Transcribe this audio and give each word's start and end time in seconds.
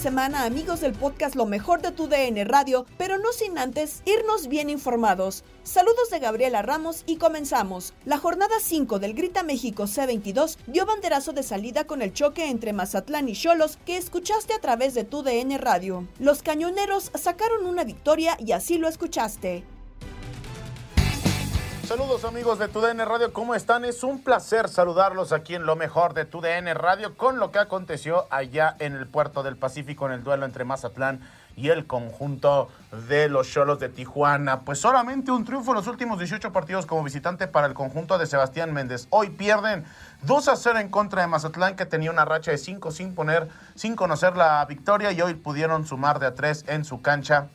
Semana, 0.00 0.44
amigos 0.44 0.80
del 0.80 0.94
podcast 0.94 1.34
Lo 1.34 1.44
mejor 1.44 1.82
de 1.82 1.92
tu 1.92 2.08
DN 2.08 2.42
Radio, 2.44 2.86
pero 2.96 3.18
no 3.18 3.32
sin 3.32 3.58
antes 3.58 4.02
irnos 4.06 4.48
bien 4.48 4.70
informados. 4.70 5.44
Saludos 5.62 6.08
de 6.10 6.18
Gabriela 6.18 6.62
Ramos 6.62 7.02
y 7.04 7.16
comenzamos. 7.16 7.92
La 8.06 8.16
jornada 8.16 8.54
5 8.62 8.98
del 8.98 9.12
Grita 9.12 9.42
México 9.42 9.82
C22 9.82 10.56
dio 10.66 10.86
banderazo 10.86 11.34
de 11.34 11.42
salida 11.42 11.84
con 11.84 12.00
el 12.00 12.14
choque 12.14 12.48
entre 12.48 12.72
Mazatlán 12.72 13.28
y 13.28 13.34
Cholos 13.34 13.78
que 13.84 13.98
escuchaste 13.98 14.54
a 14.54 14.60
través 14.60 14.94
de 14.94 15.04
tu 15.04 15.22
DN 15.22 15.58
Radio. 15.58 16.08
Los 16.18 16.42
cañoneros 16.42 17.10
sacaron 17.14 17.66
una 17.66 17.84
victoria 17.84 18.38
y 18.40 18.52
así 18.52 18.78
lo 18.78 18.88
escuchaste. 18.88 19.64
Saludos 21.90 22.24
amigos 22.24 22.60
de 22.60 22.68
TUDN 22.68 23.04
Radio, 23.04 23.32
¿cómo 23.32 23.52
están? 23.56 23.84
Es 23.84 24.04
un 24.04 24.22
placer 24.22 24.68
saludarlos 24.68 25.32
aquí 25.32 25.56
en 25.56 25.66
lo 25.66 25.74
mejor 25.74 26.14
de 26.14 26.24
TUDN 26.24 26.72
Radio 26.76 27.16
con 27.16 27.40
lo 27.40 27.50
que 27.50 27.58
aconteció 27.58 28.28
allá 28.30 28.76
en 28.78 28.94
el 28.94 29.08
puerto 29.08 29.42
del 29.42 29.56
Pacífico 29.56 30.06
en 30.06 30.12
el 30.12 30.22
duelo 30.22 30.46
entre 30.46 30.64
Mazatlán 30.64 31.18
y 31.56 31.70
el 31.70 31.88
conjunto 31.88 32.68
de 33.08 33.28
los 33.28 33.50
Cholos 33.50 33.80
de 33.80 33.88
Tijuana. 33.88 34.60
Pues 34.60 34.78
solamente 34.78 35.32
un 35.32 35.44
triunfo 35.44 35.72
en 35.72 35.78
los 35.78 35.88
últimos 35.88 36.20
18 36.20 36.52
partidos 36.52 36.86
como 36.86 37.02
visitante 37.02 37.48
para 37.48 37.66
el 37.66 37.74
conjunto 37.74 38.18
de 38.18 38.26
Sebastián 38.26 38.72
Méndez. 38.72 39.08
Hoy 39.10 39.30
pierden 39.30 39.84
2 40.22 40.46
a 40.46 40.54
0 40.54 40.78
en 40.78 40.90
contra 40.90 41.22
de 41.22 41.26
Mazatlán 41.26 41.74
que 41.74 41.86
tenía 41.86 42.12
una 42.12 42.24
racha 42.24 42.52
de 42.52 42.58
5 42.58 42.92
sin 42.92 43.16
poner, 43.16 43.48
sin 43.74 43.96
conocer 43.96 44.36
la 44.36 44.64
victoria 44.64 45.10
y 45.10 45.20
hoy 45.22 45.34
pudieron 45.34 45.84
sumar 45.84 46.20
de 46.20 46.26
a 46.26 46.34
3 46.36 46.66
en 46.68 46.84
su 46.84 47.02
cancha 47.02 47.48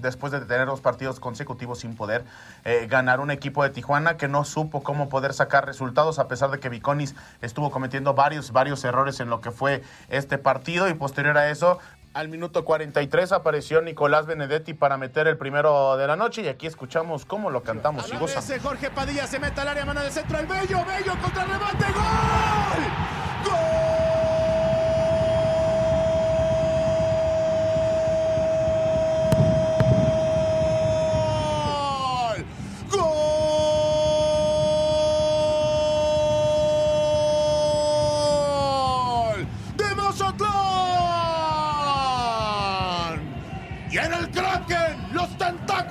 después 0.00 0.32
de 0.32 0.40
tener 0.40 0.66
dos 0.66 0.80
partidos 0.80 1.20
consecutivos 1.20 1.80
sin 1.80 1.96
poder 1.96 2.24
eh, 2.64 2.86
ganar 2.88 3.20
un 3.20 3.30
equipo 3.30 3.62
de 3.62 3.70
Tijuana 3.70 4.16
que 4.16 4.28
no 4.28 4.44
supo 4.44 4.82
cómo 4.82 5.08
poder 5.08 5.32
sacar 5.34 5.66
resultados 5.66 6.18
a 6.18 6.28
pesar 6.28 6.50
de 6.50 6.60
que 6.60 6.68
Viconis 6.68 7.14
estuvo 7.40 7.70
cometiendo 7.70 8.14
varios, 8.14 8.52
varios 8.52 8.84
errores 8.84 9.20
en 9.20 9.30
lo 9.30 9.40
que 9.40 9.50
fue 9.50 9.82
este 10.08 10.38
partido 10.38 10.88
y 10.88 10.94
posterior 10.94 11.36
a 11.38 11.50
eso 11.50 11.78
al 12.14 12.28
minuto 12.28 12.64
43 12.64 13.32
apareció 13.32 13.80
Nicolás 13.80 14.26
Benedetti 14.26 14.74
para 14.74 14.96
meter 14.96 15.26
el 15.26 15.38
primero 15.38 15.96
de 15.96 16.06
la 16.06 16.16
noche 16.16 16.42
y 16.42 16.48
aquí 16.48 16.66
escuchamos 16.66 17.24
cómo 17.24 17.50
lo 17.50 17.62
cantamos 17.62 18.10
y. 18.12 18.24
Ese 18.24 18.60
Jorge 18.60 18.90
Padilla 18.90 19.26
se 19.26 19.38
mete 19.38 19.60
al 19.60 19.68
área, 19.68 19.84
mano 19.84 20.02
de 20.02 20.10
centro, 20.10 20.38
el 20.38 20.46
Bello, 20.46 20.84
Bello 20.84 21.18
contra 21.20 21.44
el 21.44 21.50
remate, 21.50 21.84
¡gol! 21.84 22.82
¡Gol! 23.44 24.01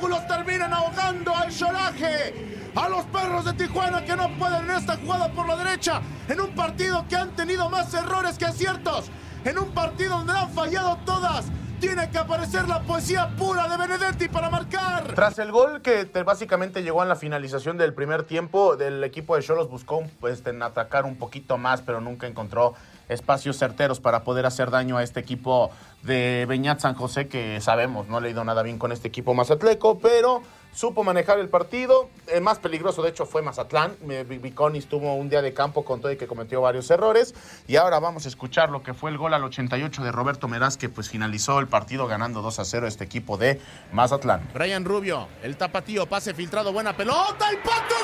Terminan 0.10 0.74
ahogando 0.74 1.36
al 1.36 1.52
Choraje. 1.52 2.72
A 2.76 2.88
los 2.90 3.04
perros 3.06 3.46
de 3.46 3.54
Tijuana 3.54 4.04
que 4.06 4.16
no 4.16 4.30
pueden 4.38 4.64
en 4.70 4.72
esta 4.78 4.96
jugada 4.98 5.30
por 5.32 5.48
la 5.48 5.56
derecha. 5.58 6.02
En 6.28 6.40
un 6.40 6.56
partido 6.56 7.06
que 7.10 7.16
han 7.16 7.32
tenido 7.36 7.70
más 7.70 7.94
errores 7.94 8.38
que 8.38 8.46
aciertos. 8.46 9.12
En 9.44 9.58
un 9.58 9.72
partido 9.72 10.18
donde 10.18 10.34
han 10.34 10.50
fallado 10.52 10.98
todas. 11.06 11.46
Tiene 11.80 12.10
que 12.12 12.20
aparecer 12.20 12.68
la 12.68 12.82
poesía 12.84 13.30
pura 13.36 13.68
de 13.68 13.76
Benedetti 13.76 14.28
para 14.28 14.50
marcar. 14.52 15.14
Tras 15.16 15.40
el 15.40 15.52
gol 15.52 15.82
que 15.82 16.06
te- 16.06 16.22
básicamente 16.22 16.84
llegó 16.84 17.02
en 17.02 17.10
la 17.10 17.16
finalización 17.16 17.76
del 17.78 17.94
primer 17.96 18.22
tiempo, 18.24 18.78
del 18.78 19.04
equipo 19.04 19.36
de 19.36 19.42
Cholos 19.42 19.68
buscó 19.68 20.04
pues, 20.20 20.46
en 20.46 20.62
atacar 20.62 21.06
un 21.06 21.16
poquito 21.18 21.58
más, 21.58 21.82
pero 21.82 22.00
nunca 22.00 22.28
encontró 22.28 22.76
espacios 23.11 23.58
certeros 23.58 23.99
para 23.99 24.23
poder 24.23 24.46
hacer 24.46 24.72
daño 24.72 24.97
a 24.97 25.03
este 25.03 25.19
equipo 25.19 25.72
de 26.03 26.46
Beñat 26.47 26.79
San 26.79 26.96
José, 26.96 27.28
que 27.28 27.59
sabemos, 27.61 28.08
no 28.08 28.19
le 28.19 28.29
ha 28.29 28.31
ido 28.31 28.43
nada 28.43 28.63
bien 28.63 28.78
con 28.79 28.91
este 28.91 29.08
equipo 29.08 29.34
mazatleco, 29.34 29.99
pero 29.99 30.41
supo 30.73 31.03
manejar 31.03 31.40
el 31.40 31.49
partido. 31.49 32.09
El 32.28 32.41
más 32.41 32.59
peligroso, 32.59 33.02
de 33.03 33.09
hecho, 33.09 33.25
fue 33.25 33.41
Mazatlán. 33.41 33.96
Viconis 34.28 34.87
tuvo 34.87 35.13
un 35.16 35.29
día 35.29 35.41
de 35.41 35.53
campo 35.53 35.84
con 35.84 35.99
todo 36.02 36.11
y 36.11 36.17
que 36.17 36.28
cometió 36.28 36.61
varios 36.61 36.90
errores. 36.90 37.35
Y 37.67 37.75
ahora 37.75 37.99
vamos 37.99 38.25
a 38.25 38.29
escuchar 38.29 38.69
lo 38.69 38.81
que 38.84 38.93
fue 38.93 39.11
el 39.11 39.17
gol 39.17 39.34
al 39.34 39.43
88 39.43 40.03
de 40.03 40.11
Roberto 40.11 40.47
Meraz, 40.47 40.78
que 40.78 40.90
pues 40.90 41.09
finalizó 41.09 41.59
el 41.59 41.67
partido 41.67 42.08
ganando 42.08 42.41
2 42.41 42.59
a 42.59 42.66
0 42.66 42.87
este 42.87 43.03
equipo 43.03 43.37
de 43.37 43.59
Mazatlán. 43.91 44.49
Brian 44.53 44.85
Rubio, 44.85 45.28
el 45.43 45.58
tapatío, 45.58 46.08
pase 46.08 46.34
filtrado, 46.34 46.72
buena 46.72 46.96
pelota, 46.96 47.52
impacto, 47.53 47.96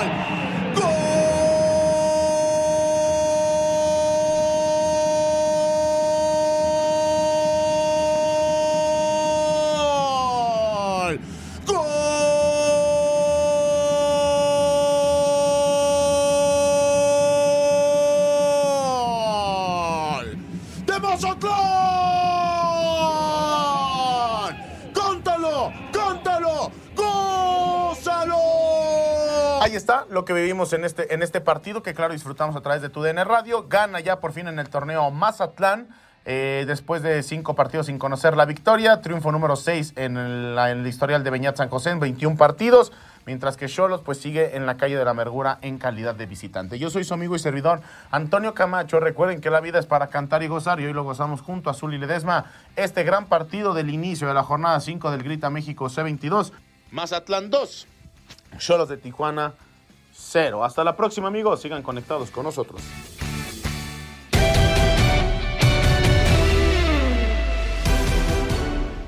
gol. 0.00 0.51
Que 30.24 30.32
vivimos 30.32 30.72
en 30.72 30.84
este, 30.84 31.14
en 31.14 31.22
este 31.22 31.40
partido, 31.40 31.82
que 31.82 31.94
claro, 31.94 32.12
disfrutamos 32.12 32.56
a 32.56 32.60
través 32.60 32.82
de 32.82 32.88
tu 32.88 33.02
DN 33.02 33.24
Radio. 33.24 33.66
Gana 33.68 34.00
ya 34.00 34.20
por 34.20 34.32
fin 34.32 34.48
en 34.48 34.58
el 34.58 34.68
torneo 34.68 35.10
Mazatlán. 35.10 35.88
Eh, 36.24 36.64
después 36.68 37.02
de 37.02 37.20
cinco 37.24 37.56
partidos 37.56 37.86
sin 37.86 37.98
conocer 37.98 38.36
la 38.36 38.44
victoria, 38.44 39.00
triunfo 39.00 39.32
número 39.32 39.56
6 39.56 39.94
en 39.96 40.16
en 40.16 40.56
el 40.56 40.86
historial 40.86 41.24
de 41.24 41.30
Beñat 41.30 41.56
San 41.56 41.68
José 41.68 41.90
en 41.90 41.98
21 41.98 42.36
partidos, 42.36 42.92
mientras 43.26 43.56
que 43.56 43.66
Cholos 43.66 44.02
pues 44.02 44.18
sigue 44.18 44.56
en 44.56 44.64
la 44.64 44.76
calle 44.76 44.96
de 44.96 45.04
la 45.04 45.10
amargura 45.10 45.58
en 45.62 45.78
calidad 45.78 46.14
de 46.14 46.26
visitante. 46.26 46.78
Yo 46.78 46.90
soy 46.90 47.02
su 47.02 47.14
amigo 47.14 47.34
y 47.34 47.40
servidor 47.40 47.80
Antonio 48.12 48.54
Camacho. 48.54 49.00
Recuerden 49.00 49.40
que 49.40 49.50
la 49.50 49.60
vida 49.60 49.80
es 49.80 49.86
para 49.86 50.08
cantar 50.08 50.44
y 50.44 50.46
gozar 50.46 50.78
y 50.78 50.86
hoy 50.86 50.92
lo 50.92 51.02
gozamos 51.02 51.40
junto 51.40 51.70
a 51.70 51.72
Azul 51.72 51.92
y 51.92 51.98
Ledesma. 51.98 52.44
Este 52.76 53.02
gran 53.02 53.26
partido 53.26 53.74
del 53.74 53.90
inicio 53.90 54.28
de 54.28 54.34
la 54.34 54.44
jornada 54.44 54.78
5 54.78 55.10
del 55.10 55.24
Grita 55.24 55.50
México 55.50 55.86
C22. 55.86 56.52
Mazatlán 56.92 57.50
2, 57.50 57.88
Cholos 58.58 58.88
de 58.88 58.96
Tijuana 58.96 59.54
0. 60.12 60.64
Hasta 60.64 60.84
la 60.84 60.96
próxima 60.96 61.28
amigos, 61.28 61.60
sigan 61.60 61.82
conectados 61.82 62.30
con 62.30 62.44
nosotros. 62.44 62.80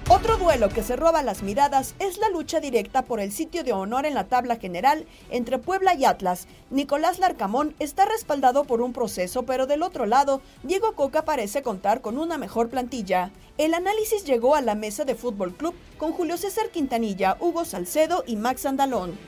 Otro 0.08 0.36
duelo 0.36 0.68
que 0.68 0.82
se 0.82 0.96
roba 0.96 1.22
las 1.22 1.42
miradas 1.42 1.94
es 1.98 2.18
la 2.18 2.28
lucha 2.28 2.60
directa 2.60 3.02
por 3.02 3.20
el 3.20 3.32
sitio 3.32 3.64
de 3.64 3.72
honor 3.72 4.06
en 4.06 4.14
la 4.14 4.24
tabla 4.24 4.56
general 4.56 5.06
entre 5.30 5.58
Puebla 5.58 5.94
y 5.94 6.04
Atlas. 6.04 6.46
Nicolás 6.70 7.18
Larcamón 7.18 7.74
está 7.78 8.04
respaldado 8.04 8.64
por 8.64 8.80
un 8.80 8.92
proceso, 8.92 9.42
pero 9.42 9.66
del 9.66 9.82
otro 9.82 10.06
lado, 10.06 10.40
Diego 10.62 10.92
Coca 10.92 11.24
parece 11.24 11.62
contar 11.62 12.00
con 12.00 12.16
una 12.16 12.38
mejor 12.38 12.68
plantilla. 12.68 13.32
El 13.58 13.74
análisis 13.74 14.24
llegó 14.24 14.54
a 14.54 14.60
la 14.60 14.74
mesa 14.74 15.04
de 15.04 15.14
Fútbol 15.14 15.54
Club 15.54 15.74
con 15.98 16.12
Julio 16.12 16.36
César 16.36 16.70
Quintanilla, 16.70 17.36
Hugo 17.40 17.64
Salcedo 17.64 18.24
y 18.26 18.36
Max 18.36 18.66
Andalón. 18.66 19.18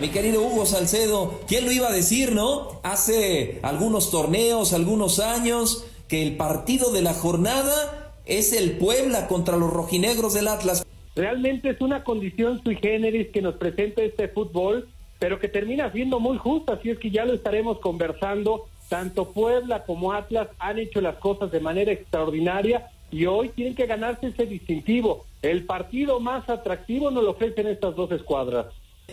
Mi 0.00 0.08
querido 0.08 0.42
Hugo 0.42 0.66
Salcedo, 0.66 1.40
¿quién 1.46 1.64
lo 1.64 1.70
iba 1.70 1.88
a 1.88 1.92
decir, 1.92 2.32
no? 2.32 2.80
Hace 2.82 3.60
algunos 3.62 4.10
torneos, 4.10 4.72
algunos 4.72 5.20
años, 5.20 5.86
que 6.08 6.26
el 6.26 6.36
partido 6.36 6.90
de 6.90 7.00
la 7.00 7.14
jornada 7.14 8.12
es 8.26 8.52
el 8.52 8.72
Puebla 8.72 9.28
contra 9.28 9.56
los 9.56 9.72
rojinegros 9.72 10.34
del 10.34 10.48
Atlas. 10.48 10.84
Realmente 11.14 11.70
es 11.70 11.80
una 11.80 12.02
condición 12.02 12.60
sui 12.64 12.74
generis 12.74 13.28
que 13.28 13.40
nos 13.40 13.54
presenta 13.54 14.02
este 14.02 14.26
fútbol, 14.26 14.88
pero 15.20 15.38
que 15.38 15.46
termina 15.48 15.92
siendo 15.92 16.18
muy 16.18 16.38
justa, 16.38 16.72
así 16.72 16.90
es 16.90 16.98
que 16.98 17.12
ya 17.12 17.24
lo 17.24 17.32
estaremos 17.32 17.78
conversando. 17.78 18.66
Tanto 18.88 19.30
Puebla 19.30 19.84
como 19.84 20.12
Atlas 20.12 20.48
han 20.58 20.80
hecho 20.80 21.00
las 21.00 21.18
cosas 21.18 21.52
de 21.52 21.60
manera 21.60 21.92
extraordinaria 21.92 22.90
y 23.12 23.26
hoy 23.26 23.50
tienen 23.50 23.76
que 23.76 23.86
ganarse 23.86 24.26
ese 24.26 24.44
distintivo. 24.44 25.24
El 25.40 25.66
partido 25.66 26.18
más 26.18 26.48
atractivo 26.48 27.12
nos 27.12 27.22
lo 27.22 27.30
ofrecen 27.30 27.68
estas 27.68 27.94
dos 27.94 28.10
escuadras. 28.10 28.66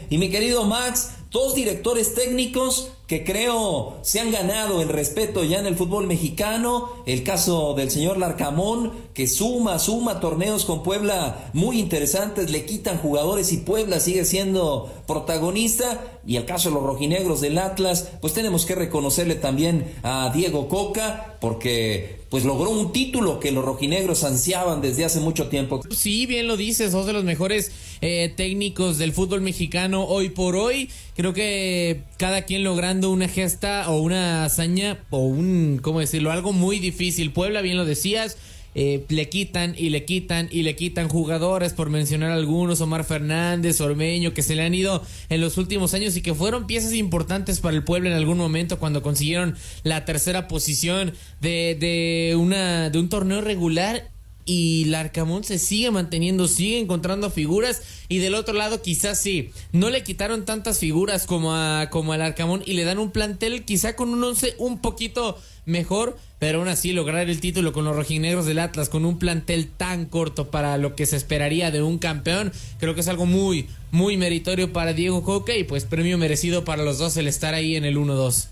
Y 0.09 0.17
mi 0.17 0.29
querido 0.29 0.63
Max, 0.65 1.11
dos 1.31 1.55
directores 1.55 2.15
técnicos 2.15 2.91
que 3.11 3.25
creo 3.25 3.97
se 4.03 4.21
han 4.21 4.31
ganado 4.31 4.81
el 4.81 4.87
respeto 4.87 5.43
ya 5.43 5.59
en 5.59 5.65
el 5.65 5.75
fútbol 5.75 6.07
mexicano. 6.07 6.87
El 7.05 7.23
caso 7.23 7.73
del 7.73 7.91
señor 7.91 8.17
Larcamón, 8.17 8.93
que 9.13 9.27
suma, 9.27 9.79
suma 9.79 10.21
torneos 10.21 10.63
con 10.63 10.81
Puebla 10.81 11.49
muy 11.51 11.77
interesantes, 11.77 12.51
le 12.51 12.63
quitan 12.63 12.99
jugadores 12.99 13.51
y 13.51 13.57
Puebla 13.57 13.99
sigue 13.99 14.23
siendo 14.23 14.89
protagonista. 15.07 16.21
Y 16.25 16.37
el 16.37 16.45
caso 16.45 16.69
de 16.69 16.75
los 16.75 16.85
rojinegros 16.85 17.41
del 17.41 17.57
Atlas, 17.57 18.07
pues 18.21 18.31
tenemos 18.31 18.65
que 18.65 18.75
reconocerle 18.75 19.35
también 19.35 19.93
a 20.03 20.31
Diego 20.33 20.69
Coca, 20.69 21.35
porque 21.41 22.21
pues 22.31 22.45
logró 22.45 22.69
un 22.69 22.93
título 22.93 23.41
que 23.41 23.51
los 23.51 23.65
rojinegros 23.65 24.23
ansiaban 24.23 24.79
desde 24.79 25.03
hace 25.03 25.19
mucho 25.19 25.49
tiempo. 25.49 25.81
Sí, 25.93 26.25
bien 26.25 26.47
lo 26.47 26.55
dices, 26.55 26.93
dos 26.93 27.05
de 27.05 27.11
los 27.11 27.25
mejores 27.25 27.73
eh, 27.99 28.33
técnicos 28.37 28.97
del 28.97 29.11
fútbol 29.11 29.41
mexicano 29.41 30.05
hoy 30.05 30.29
por 30.29 30.55
hoy. 30.55 30.89
Creo 31.15 31.33
que 31.33 32.03
cada 32.17 32.43
quien 32.43 32.63
logrando 32.63 33.11
una 33.11 33.27
gesta 33.27 33.89
o 33.89 34.01
una 34.01 34.45
hazaña 34.45 34.99
o 35.09 35.25
un, 35.25 35.79
¿cómo 35.81 35.99
decirlo? 35.99 36.31
Algo 36.31 36.53
muy 36.53 36.79
difícil. 36.79 37.31
Puebla, 37.31 37.61
bien 37.61 37.77
lo 37.77 37.85
decías. 37.85 38.37
Eh, 38.73 39.05
le 39.09 39.27
quitan 39.27 39.75
y 39.77 39.89
le 39.89 40.05
quitan 40.05 40.47
y 40.49 40.63
le 40.63 40.77
quitan 40.77 41.09
jugadores, 41.09 41.73
por 41.73 41.89
mencionar 41.89 42.31
algunos, 42.31 42.79
Omar 42.79 43.03
Fernández, 43.03 43.81
Ormeño, 43.81 44.33
que 44.33 44.43
se 44.43 44.55
le 44.55 44.63
han 44.63 44.73
ido 44.73 45.03
en 45.27 45.41
los 45.41 45.57
últimos 45.57 45.93
años 45.93 46.15
y 46.15 46.21
que 46.21 46.33
fueron 46.33 46.67
piezas 46.67 46.93
importantes 46.93 47.59
para 47.59 47.75
el 47.75 47.83
pueblo 47.83 48.09
en 48.09 48.15
algún 48.15 48.37
momento 48.37 48.79
cuando 48.79 49.01
consiguieron 49.01 49.55
la 49.83 50.05
tercera 50.05 50.47
posición 50.47 51.13
de, 51.41 51.75
de, 51.77 52.37
una, 52.37 52.89
de 52.89 52.99
un 52.99 53.09
torneo 53.09 53.41
regular 53.41 54.10
y 54.45 54.85
Larcamón 54.85 55.43
se 55.43 55.59
sigue 55.59 55.91
manteniendo, 55.91 56.47
sigue 56.47 56.79
encontrando 56.79 57.29
figuras 57.29 57.81
y 58.09 58.19
del 58.19 58.35
otro 58.35 58.53
lado 58.53 58.81
quizás 58.81 59.19
sí, 59.19 59.51
no 59.71 59.89
le 59.89 60.03
quitaron 60.03 60.45
tantas 60.45 60.79
figuras 60.79 61.25
como 61.25 61.53
a 61.53 61.89
como 61.89 62.13
al 62.13 62.21
Arcamón 62.21 62.63
y 62.65 62.73
le 62.73 62.83
dan 62.83 62.99
un 62.99 63.11
plantel 63.11 63.63
quizá 63.65 63.95
con 63.95 64.09
un 64.09 64.23
once 64.23 64.55
un 64.57 64.79
poquito 64.79 65.37
mejor, 65.65 66.17
pero 66.39 66.59
aún 66.59 66.67
así 66.67 66.91
lograr 66.91 67.29
el 67.29 67.39
título 67.39 67.71
con 67.71 67.85
los 67.85 67.95
rojinegros 67.95 68.45
del 68.45 68.59
Atlas 68.59 68.89
con 68.89 69.05
un 69.05 69.19
plantel 69.19 69.67
tan 69.69 70.05
corto 70.05 70.49
para 70.49 70.77
lo 70.77 70.95
que 70.95 71.05
se 71.05 71.17
esperaría 71.17 71.71
de 71.71 71.81
un 71.81 71.97
campeón, 71.99 72.51
creo 72.79 72.95
que 72.95 73.01
es 73.01 73.07
algo 73.07 73.25
muy 73.25 73.67
muy 73.91 74.17
meritorio 74.17 74.73
para 74.73 74.93
Diego 74.93 75.23
Coque 75.23 75.59
y 75.59 75.63
pues 75.63 75.85
premio 75.85 76.17
merecido 76.17 76.63
para 76.65 76.83
los 76.83 76.97
dos 76.97 77.15
el 77.17 77.27
estar 77.27 77.53
ahí 77.53 77.75
en 77.75 77.85
el 77.85 77.97
1-2. 77.97 78.47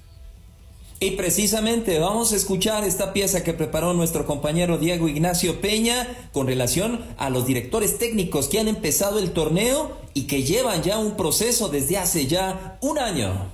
Y 1.01 1.11
precisamente 1.11 1.97
vamos 1.97 2.33
a 2.33 2.35
escuchar 2.35 2.83
esta 2.83 3.13
pieza 3.13 3.41
que 3.41 3.53
preparó 3.53 3.93
nuestro 3.93 4.25
compañero 4.25 4.77
Diego 4.77 5.07
Ignacio 5.07 5.61
Peña 5.61 6.05
con 6.33 6.45
relación 6.45 7.05
a 7.17 7.29
los 7.29 7.45
directores 7.45 7.97
técnicos 7.97 8.49
que 8.49 8.59
han 8.59 8.67
empezado 8.67 9.17
el 9.19 9.31
torneo 9.31 9.93
y 10.13 10.23
que 10.23 10.43
llevan 10.43 10.83
ya 10.83 10.97
un 10.97 11.15
proceso 11.15 11.69
desde 11.69 11.97
hace 11.97 12.27
ya 12.27 12.77
un 12.81 12.99
año. 12.99 13.49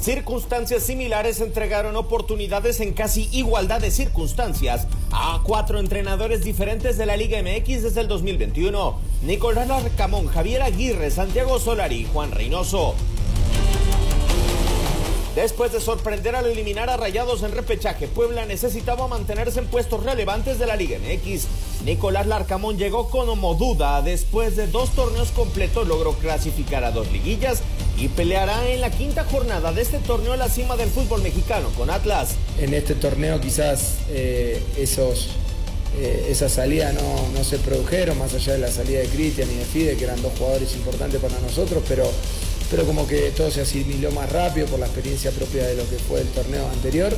Circunstancias 0.00 0.82
similares 0.82 1.40
entregaron 1.40 1.96
oportunidades 1.96 2.80
en 2.80 2.94
casi 2.94 3.28
igualdad 3.32 3.82
de 3.82 3.90
circunstancias 3.90 4.86
a 5.12 5.42
cuatro 5.44 5.78
entrenadores 5.78 6.42
diferentes 6.42 6.96
de 6.96 7.04
la 7.04 7.18
Liga 7.18 7.38
MX 7.42 7.82
desde 7.82 8.00
el 8.00 8.08
2021. 8.08 8.98
Nicolás 9.24 9.68
Arcamón, 9.70 10.26
Javier 10.26 10.62
Aguirre, 10.62 11.10
Santiago 11.10 11.58
Solari 11.58 11.96
y 11.96 12.04
Juan 12.06 12.32
Reynoso. 12.32 12.94
Después 15.34 15.72
de 15.72 15.80
sorprender 15.80 16.36
al 16.36 16.46
eliminar 16.46 16.88
a 16.90 16.96
Rayados 16.96 17.42
en 17.42 17.50
repechaje, 17.50 18.06
Puebla 18.06 18.46
necesitaba 18.46 19.08
mantenerse 19.08 19.58
en 19.58 19.66
puestos 19.66 20.04
relevantes 20.04 20.60
de 20.60 20.66
la 20.66 20.76
Liga 20.76 20.96
MX. 20.98 21.46
Nicolás 21.84 22.28
Larcamón 22.28 22.78
llegó 22.78 23.10
como 23.10 23.54
duda 23.54 24.00
después 24.00 24.54
de 24.54 24.68
dos 24.68 24.90
torneos 24.90 25.32
completos, 25.32 25.88
logró 25.88 26.12
clasificar 26.12 26.84
a 26.84 26.92
dos 26.92 27.10
liguillas 27.10 27.62
y 27.98 28.06
peleará 28.08 28.68
en 28.68 28.80
la 28.80 28.92
quinta 28.92 29.24
jornada 29.24 29.72
de 29.72 29.82
este 29.82 29.98
torneo 29.98 30.34
a 30.34 30.36
la 30.36 30.48
cima 30.48 30.76
del 30.76 30.88
fútbol 30.88 31.20
mexicano 31.20 31.68
con 31.76 31.90
Atlas. 31.90 32.36
En 32.60 32.72
este 32.72 32.94
torneo 32.94 33.40
quizás 33.40 33.96
eh, 34.10 34.62
esos, 34.76 35.30
eh, 35.98 36.28
esas 36.30 36.52
salidas 36.52 36.94
no, 36.94 37.00
no, 37.36 37.42
se 37.42 37.58
produjeron, 37.58 38.16
más 38.18 38.32
allá 38.34 38.52
de 38.52 38.60
la 38.60 38.70
salida 38.70 39.00
de 39.00 39.08
Cristian 39.08 39.50
y 39.50 39.56
de 39.56 39.64
Fide, 39.64 39.96
que 39.96 40.04
eran 40.04 40.22
dos 40.22 40.32
jugadores 40.38 40.72
importantes 40.76 41.20
para 41.20 41.40
nosotros, 41.40 41.82
pero 41.88 42.08
pero 42.70 42.84
como 42.84 43.06
que 43.06 43.30
todo 43.30 43.50
se 43.50 43.62
asimiló 43.62 44.10
más 44.12 44.30
rápido 44.30 44.66
por 44.66 44.78
la 44.78 44.86
experiencia 44.86 45.30
propia 45.30 45.66
de 45.66 45.76
lo 45.76 45.88
que 45.88 45.96
fue 45.96 46.20
el 46.20 46.28
torneo 46.28 46.68
anterior. 46.68 47.14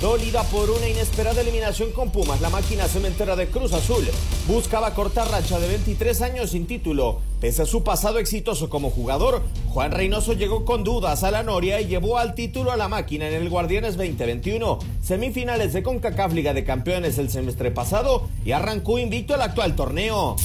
Dolida 0.00 0.42
por 0.44 0.70
una 0.70 0.88
inesperada 0.88 1.42
eliminación 1.42 1.92
con 1.92 2.10
Pumas, 2.10 2.40
la 2.40 2.48
máquina 2.48 2.88
cementera 2.88 3.36
de 3.36 3.48
Cruz 3.48 3.74
Azul 3.74 4.08
buscaba 4.48 4.94
cortar 4.94 5.30
racha 5.30 5.60
de 5.60 5.68
23 5.68 6.22
años 6.22 6.50
sin 6.52 6.66
título. 6.66 7.20
Pese 7.38 7.62
a 7.62 7.66
su 7.66 7.84
pasado 7.84 8.18
exitoso 8.18 8.70
como 8.70 8.88
jugador, 8.88 9.42
Juan 9.68 9.92
Reynoso 9.92 10.32
llegó 10.32 10.64
con 10.64 10.84
dudas 10.84 11.22
a 11.22 11.30
la 11.30 11.42
Noria 11.42 11.82
y 11.82 11.86
llevó 11.86 12.16
al 12.16 12.34
título 12.34 12.72
a 12.72 12.78
la 12.78 12.88
máquina 12.88 13.28
en 13.28 13.34
el 13.34 13.50
Guardianes 13.50 13.98
2021, 13.98 14.78
semifinales 15.02 15.74
de 15.74 15.82
CONCACAF 15.82 16.32
Liga 16.32 16.54
de 16.54 16.64
Campeones 16.64 17.18
el 17.18 17.28
semestre 17.28 17.70
pasado 17.70 18.26
y 18.42 18.52
arrancó 18.52 18.98
invicto 18.98 19.34
el 19.34 19.42
actual 19.42 19.76
torneo. 19.76 20.36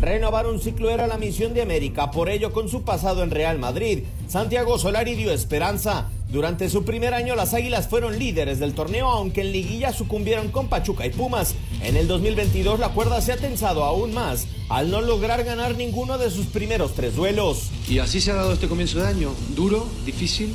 Renovar 0.00 0.46
un 0.46 0.60
ciclo 0.60 0.90
era 0.90 1.06
la 1.06 1.16
misión 1.16 1.54
de 1.54 1.62
América, 1.62 2.10
por 2.10 2.28
ello 2.28 2.52
con 2.52 2.68
su 2.68 2.82
pasado 2.82 3.22
en 3.22 3.30
Real 3.30 3.58
Madrid, 3.58 4.00
Santiago 4.28 4.78
Solari 4.78 5.14
dio 5.14 5.32
esperanza. 5.32 6.10
Durante 6.28 6.68
su 6.68 6.84
primer 6.84 7.14
año 7.14 7.34
las 7.34 7.54
Águilas 7.54 7.88
fueron 7.88 8.18
líderes 8.18 8.58
del 8.58 8.74
torneo, 8.74 9.08
aunque 9.08 9.40
en 9.40 9.52
liguilla 9.52 9.92
sucumbieron 9.92 10.48
con 10.48 10.68
Pachuca 10.68 11.06
y 11.06 11.10
Pumas. 11.10 11.54
En 11.82 11.96
el 11.96 12.08
2022 12.08 12.78
la 12.78 12.90
cuerda 12.90 13.22
se 13.22 13.32
ha 13.32 13.36
tensado 13.36 13.84
aún 13.84 14.12
más 14.12 14.46
al 14.68 14.90
no 14.90 15.00
lograr 15.00 15.44
ganar 15.44 15.76
ninguno 15.76 16.18
de 16.18 16.30
sus 16.30 16.46
primeros 16.46 16.94
tres 16.94 17.16
duelos. 17.16 17.70
Y 17.88 17.98
así 17.98 18.20
se 18.20 18.32
ha 18.32 18.34
dado 18.34 18.52
este 18.52 18.68
comienzo 18.68 18.98
de 18.98 19.06
año, 19.06 19.32
duro, 19.54 19.86
difícil, 20.04 20.54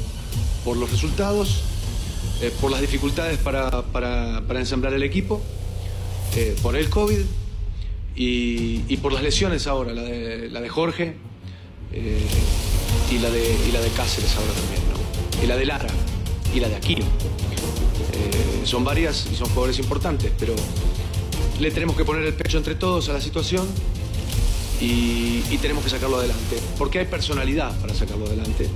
por 0.63 0.77
los 0.77 0.91
resultados, 0.91 1.63
eh, 2.41 2.53
por 2.61 2.69
las 2.69 2.81
dificultades 2.81 3.39
para, 3.39 3.81
para, 3.81 4.59
ensamblar 4.59 4.93
el 4.93 5.03
equipo, 5.03 5.41
eh, 6.35 6.55
por 6.61 6.75
el 6.75 6.89
COVID 6.89 7.21
y, 8.15 8.97
por 8.97 9.13
las 9.13 9.23
lesiones 9.23 9.67
ahora, 9.67 9.93
la 9.93 10.03
de, 10.03 10.49
la 10.49 10.61
de 10.61 10.69
Jorge 10.69 11.15
eh, 11.93 12.19
y, 13.09 13.19
la 13.19 13.29
de, 13.29 13.57
y 13.67 13.71
la 13.71 13.81
de 13.81 13.89
Cáceres 13.89 14.35
ahora 14.35 14.51
también, 14.53 14.81
¿no? 14.89 15.43
y 15.43 15.47
la 15.47 15.55
de 15.55 15.65
Lara 15.65 15.89
y 16.53 16.59
la 16.59 16.69
de 16.69 16.75
Aquino. 16.75 17.05
Eh, 17.05 18.61
son 18.65 18.83
varias 18.83 19.27
y 19.31 19.35
son 19.35 19.47
jugadores 19.49 19.79
importantes, 19.79 20.31
pero 20.37 20.53
le 21.59 21.71
tenemos 21.71 21.95
que 21.95 22.05
poner 22.05 22.25
el 22.25 22.33
pecho 22.33 22.57
entre 22.57 22.75
todos 22.75 23.09
a 23.09 23.13
la 23.13 23.21
situación 23.21 23.67
y, 24.79 25.43
y 25.49 25.57
tenemos 25.61 25.83
que 25.83 25.89
sacarlo 25.89 26.17
adelante, 26.17 26.59
porque 26.77 26.99
hay 26.99 27.05
personalidad 27.05 27.79
para 27.79 27.93
sacarlo 27.93 28.25
adelante. 28.25 28.69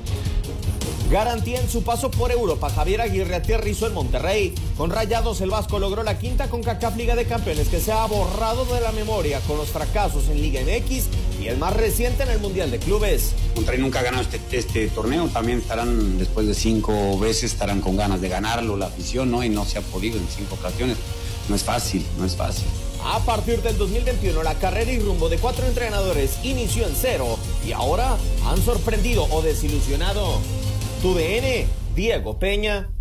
Garantía 1.09 1.59
en 1.59 1.69
su 1.69 1.83
paso 1.83 2.09
por 2.09 2.31
Europa. 2.31 2.69
Javier 2.69 3.01
Aguirre 3.01 3.35
aterrizó 3.35 3.87
en 3.87 3.93
Monterrey. 3.93 4.55
Con 4.75 4.89
Rayados, 4.89 5.39
el 5.41 5.51
Vasco 5.51 5.77
logró 5.77 6.03
la 6.03 6.17
quinta 6.17 6.49
con 6.49 6.63
CACAF 6.63 6.97
Liga 6.97 7.15
de 7.15 7.25
Campeones 7.25 7.69
que 7.69 7.79
se 7.79 7.91
ha 7.91 8.05
borrado 8.05 8.65
de 8.65 8.81
la 8.81 8.91
memoria 8.91 9.39
con 9.41 9.57
los 9.57 9.69
fracasos 9.69 10.29
en 10.29 10.41
Liga 10.41 10.61
MX 10.61 11.05
y 11.41 11.47
el 11.47 11.57
más 11.57 11.73
reciente 11.73 12.23
en 12.23 12.29
el 12.29 12.39
Mundial 12.39 12.71
de 12.71 12.79
Clubes. 12.79 13.33
Monterrey 13.55 13.79
nunca 13.79 13.99
ha 13.99 14.03
ganado 14.03 14.23
este, 14.23 14.57
este 14.57 14.87
torneo. 14.87 15.27
También 15.27 15.59
estarán, 15.59 16.17
después 16.17 16.47
de 16.47 16.55
cinco 16.55 17.19
veces, 17.19 17.53
estarán 17.53 17.81
con 17.81 17.95
ganas 17.95 18.19
de 18.19 18.29
ganarlo 18.29 18.75
la 18.75 18.87
afición, 18.87 19.29
¿no? 19.29 19.43
Y 19.43 19.49
no 19.49 19.63
se 19.65 19.77
ha 19.77 19.81
podido 19.81 20.17
en 20.17 20.27
cinco 20.27 20.55
ocasiones. 20.55 20.97
No 21.47 21.55
es 21.55 21.63
fácil, 21.63 22.03
no 22.17 22.25
es 22.25 22.35
fácil. 22.35 22.65
A 23.03 23.19
partir 23.19 23.61
del 23.61 23.77
2021, 23.77 24.41
la 24.41 24.55
carrera 24.55 24.91
y 24.91 24.97
rumbo 24.97 25.29
de 25.29 25.37
cuatro 25.37 25.67
entrenadores 25.67 26.39
inició 26.43 26.87
en 26.87 26.95
cero 26.99 27.37
y 27.63 27.71
ahora 27.71 28.17
han 28.47 28.59
sorprendido 28.63 29.27
o 29.29 29.43
desilusionado. 29.43 30.39
Tu 31.05 31.13
DN, 31.13 31.67
Diego 31.93 32.39
Peña. 32.39 32.94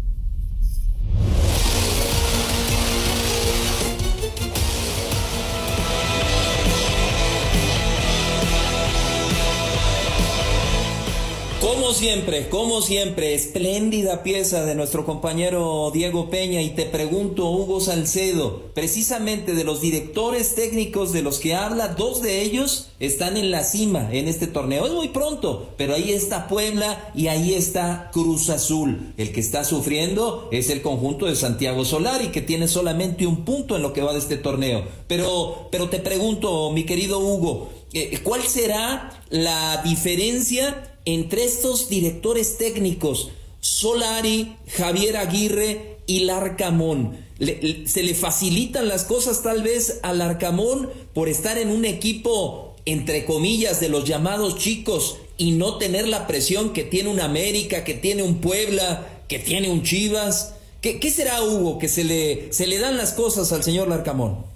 Como 11.64 11.94
siempre, 11.94 12.50
como 12.50 12.82
siempre, 12.82 13.32
espléndida 13.32 14.22
pieza 14.22 14.66
de 14.66 14.74
nuestro 14.74 15.06
compañero 15.06 15.90
Diego 15.94 16.28
Peña 16.28 16.60
y 16.60 16.68
te 16.74 16.84
pregunto, 16.84 17.48
Hugo 17.48 17.80
Salcedo, 17.80 18.64
precisamente 18.74 19.54
de 19.54 19.64
los 19.64 19.80
directores 19.80 20.54
técnicos 20.56 21.14
de 21.14 21.22
los 21.22 21.38
que 21.38 21.54
habla, 21.54 21.88
dos 21.88 22.20
de 22.20 22.42
ellos 22.42 22.90
están 23.00 23.38
en 23.38 23.50
la 23.50 23.64
cima 23.64 24.10
en 24.12 24.28
este 24.28 24.46
torneo. 24.46 24.84
Es 24.84 24.92
muy 24.92 25.08
pronto, 25.08 25.70
pero 25.78 25.94
ahí 25.94 26.12
está 26.12 26.48
Puebla 26.48 27.10
y 27.14 27.28
ahí 27.28 27.54
está 27.54 28.10
Cruz 28.12 28.50
Azul. 28.50 29.14
El 29.16 29.32
que 29.32 29.40
está 29.40 29.64
sufriendo 29.64 30.50
es 30.52 30.68
el 30.68 30.82
conjunto 30.82 31.24
de 31.24 31.34
Santiago 31.34 31.86
Solari, 31.86 32.28
que 32.28 32.42
tiene 32.42 32.68
solamente 32.68 33.26
un 33.26 33.46
punto 33.46 33.74
en 33.74 33.80
lo 33.80 33.94
que 33.94 34.02
va 34.02 34.12
de 34.12 34.18
este 34.18 34.36
torneo. 34.36 34.84
Pero, 35.08 35.68
pero 35.72 35.88
te 35.88 35.98
pregunto, 35.98 36.70
mi 36.72 36.84
querido 36.84 37.20
Hugo, 37.20 37.70
eh, 37.94 38.20
¿cuál 38.22 38.42
será 38.42 39.24
la 39.30 39.80
diferencia 39.82 40.90
entre 41.04 41.44
estos 41.44 41.88
directores 41.88 42.56
técnicos, 42.56 43.30
Solari, 43.60 44.56
Javier 44.76 45.16
Aguirre 45.16 45.98
y 46.06 46.20
Larcamón. 46.20 47.16
se 47.38 48.02
le 48.02 48.14
facilitan 48.14 48.88
las 48.88 49.04
cosas 49.04 49.42
tal 49.42 49.62
vez 49.62 50.00
a 50.02 50.12
Larcamón 50.12 50.90
por 51.12 51.28
estar 51.28 51.58
en 51.58 51.70
un 51.70 51.84
equipo, 51.84 52.76
entre 52.84 53.24
comillas, 53.24 53.80
de 53.80 53.88
los 53.88 54.04
llamados 54.04 54.58
chicos 54.58 55.16
y 55.36 55.52
no 55.52 55.78
tener 55.78 56.06
la 56.06 56.26
presión 56.26 56.72
que 56.72 56.84
tiene 56.84 57.08
un 57.08 57.20
América, 57.20 57.84
que 57.84 57.94
tiene 57.94 58.22
un 58.22 58.40
Puebla, 58.40 59.22
que 59.28 59.38
tiene 59.38 59.70
un 59.70 59.82
Chivas. 59.82 60.54
¿Qué, 60.80 61.00
qué 61.00 61.10
será, 61.10 61.42
Hugo, 61.42 61.78
que 61.78 61.88
se 61.88 62.04
le, 62.04 62.52
se 62.52 62.66
le 62.66 62.78
dan 62.78 62.96
las 62.96 63.12
cosas 63.12 63.52
al 63.52 63.62
señor 63.62 63.88
Larcamón? 63.88 64.53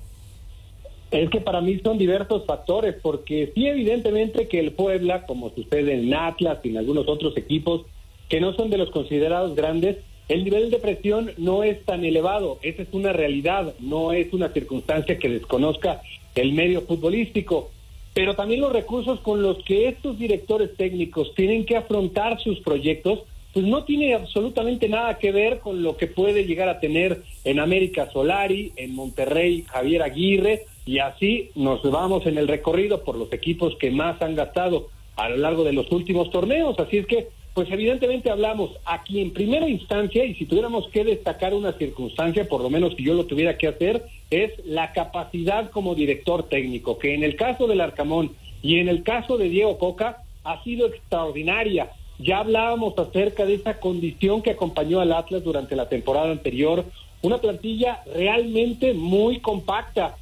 Es 1.10 1.30
que 1.30 1.40
para 1.40 1.60
mí 1.60 1.78
son 1.82 1.96
diversos 1.96 2.44
factores, 2.44 2.96
porque 3.00 3.50
sí, 3.54 3.66
evidentemente 3.66 4.46
que 4.46 4.60
el 4.60 4.72
Puebla, 4.72 5.24
como 5.26 5.50
sucede 5.50 5.94
en 5.94 6.12
Atlas 6.12 6.58
y 6.62 6.68
en 6.68 6.78
algunos 6.78 7.08
otros 7.08 7.36
equipos 7.36 7.86
que 8.28 8.40
no 8.40 8.52
son 8.52 8.68
de 8.68 8.76
los 8.76 8.90
considerados 8.90 9.54
grandes, 9.54 9.96
el 10.28 10.44
nivel 10.44 10.70
de 10.70 10.78
presión 10.78 11.32
no 11.38 11.64
es 11.64 11.82
tan 11.86 12.04
elevado. 12.04 12.58
Esa 12.60 12.82
es 12.82 12.88
una 12.92 13.14
realidad, 13.14 13.74
no 13.80 14.12
es 14.12 14.32
una 14.34 14.50
circunstancia 14.52 15.18
que 15.18 15.30
desconozca 15.30 16.02
el 16.34 16.52
medio 16.52 16.82
futbolístico. 16.82 17.70
Pero 18.12 18.34
también 18.34 18.60
los 18.60 18.72
recursos 18.72 19.20
con 19.20 19.42
los 19.42 19.64
que 19.64 19.88
estos 19.88 20.18
directores 20.18 20.76
técnicos 20.76 21.34
tienen 21.34 21.64
que 21.64 21.76
afrontar 21.76 22.38
sus 22.40 22.60
proyectos, 22.60 23.20
pues 23.54 23.64
no 23.64 23.84
tiene 23.84 24.14
absolutamente 24.14 24.88
nada 24.88 25.18
que 25.18 25.32
ver 25.32 25.60
con 25.60 25.82
lo 25.82 25.96
que 25.96 26.06
puede 26.06 26.44
llegar 26.44 26.68
a 26.68 26.80
tener 26.80 27.22
en 27.44 27.58
América 27.58 28.10
Solari, 28.12 28.72
en 28.76 28.94
Monterrey 28.94 29.64
Javier 29.66 30.02
Aguirre, 30.02 30.66
y 30.88 31.00
así 31.00 31.50
nos 31.54 31.82
vamos 31.82 32.24
en 32.24 32.38
el 32.38 32.48
recorrido 32.48 33.04
por 33.04 33.14
los 33.14 33.30
equipos 33.30 33.76
que 33.76 33.90
más 33.90 34.22
han 34.22 34.34
gastado 34.34 34.88
a 35.16 35.28
lo 35.28 35.36
largo 35.36 35.62
de 35.62 35.74
los 35.74 35.92
últimos 35.92 36.30
torneos. 36.30 36.78
Así 36.78 36.96
es 36.96 37.06
que, 37.06 37.28
pues 37.52 37.70
evidentemente 37.70 38.30
hablamos 38.30 38.70
aquí 38.86 39.20
en 39.20 39.34
primera 39.34 39.68
instancia, 39.68 40.24
y 40.24 40.34
si 40.36 40.46
tuviéramos 40.46 40.88
que 40.88 41.04
destacar 41.04 41.52
una 41.52 41.72
circunstancia, 41.72 42.48
por 42.48 42.62
lo 42.62 42.70
menos 42.70 42.94
si 42.96 43.04
yo 43.04 43.12
lo 43.12 43.26
tuviera 43.26 43.58
que 43.58 43.68
hacer, 43.68 44.06
es 44.30 44.52
la 44.64 44.94
capacidad 44.94 45.70
como 45.70 45.94
director 45.94 46.44
técnico, 46.44 46.98
que 46.98 47.12
en 47.12 47.22
el 47.22 47.36
caso 47.36 47.66
del 47.66 47.82
Arcamón 47.82 48.30
y 48.62 48.78
en 48.78 48.88
el 48.88 49.02
caso 49.02 49.36
de 49.36 49.50
Diego 49.50 49.76
Coca 49.76 50.22
ha 50.42 50.64
sido 50.64 50.86
extraordinaria. 50.86 51.90
Ya 52.18 52.38
hablábamos 52.38 52.98
acerca 52.98 53.44
de 53.44 53.56
esa 53.56 53.78
condición 53.78 54.40
que 54.40 54.52
acompañó 54.52 55.00
al 55.00 55.12
Atlas 55.12 55.44
durante 55.44 55.76
la 55.76 55.90
temporada 55.90 56.30
anterior, 56.30 56.86
una 57.20 57.36
plantilla 57.36 58.02
realmente 58.14 58.94
muy 58.94 59.40
compacta 59.40 60.16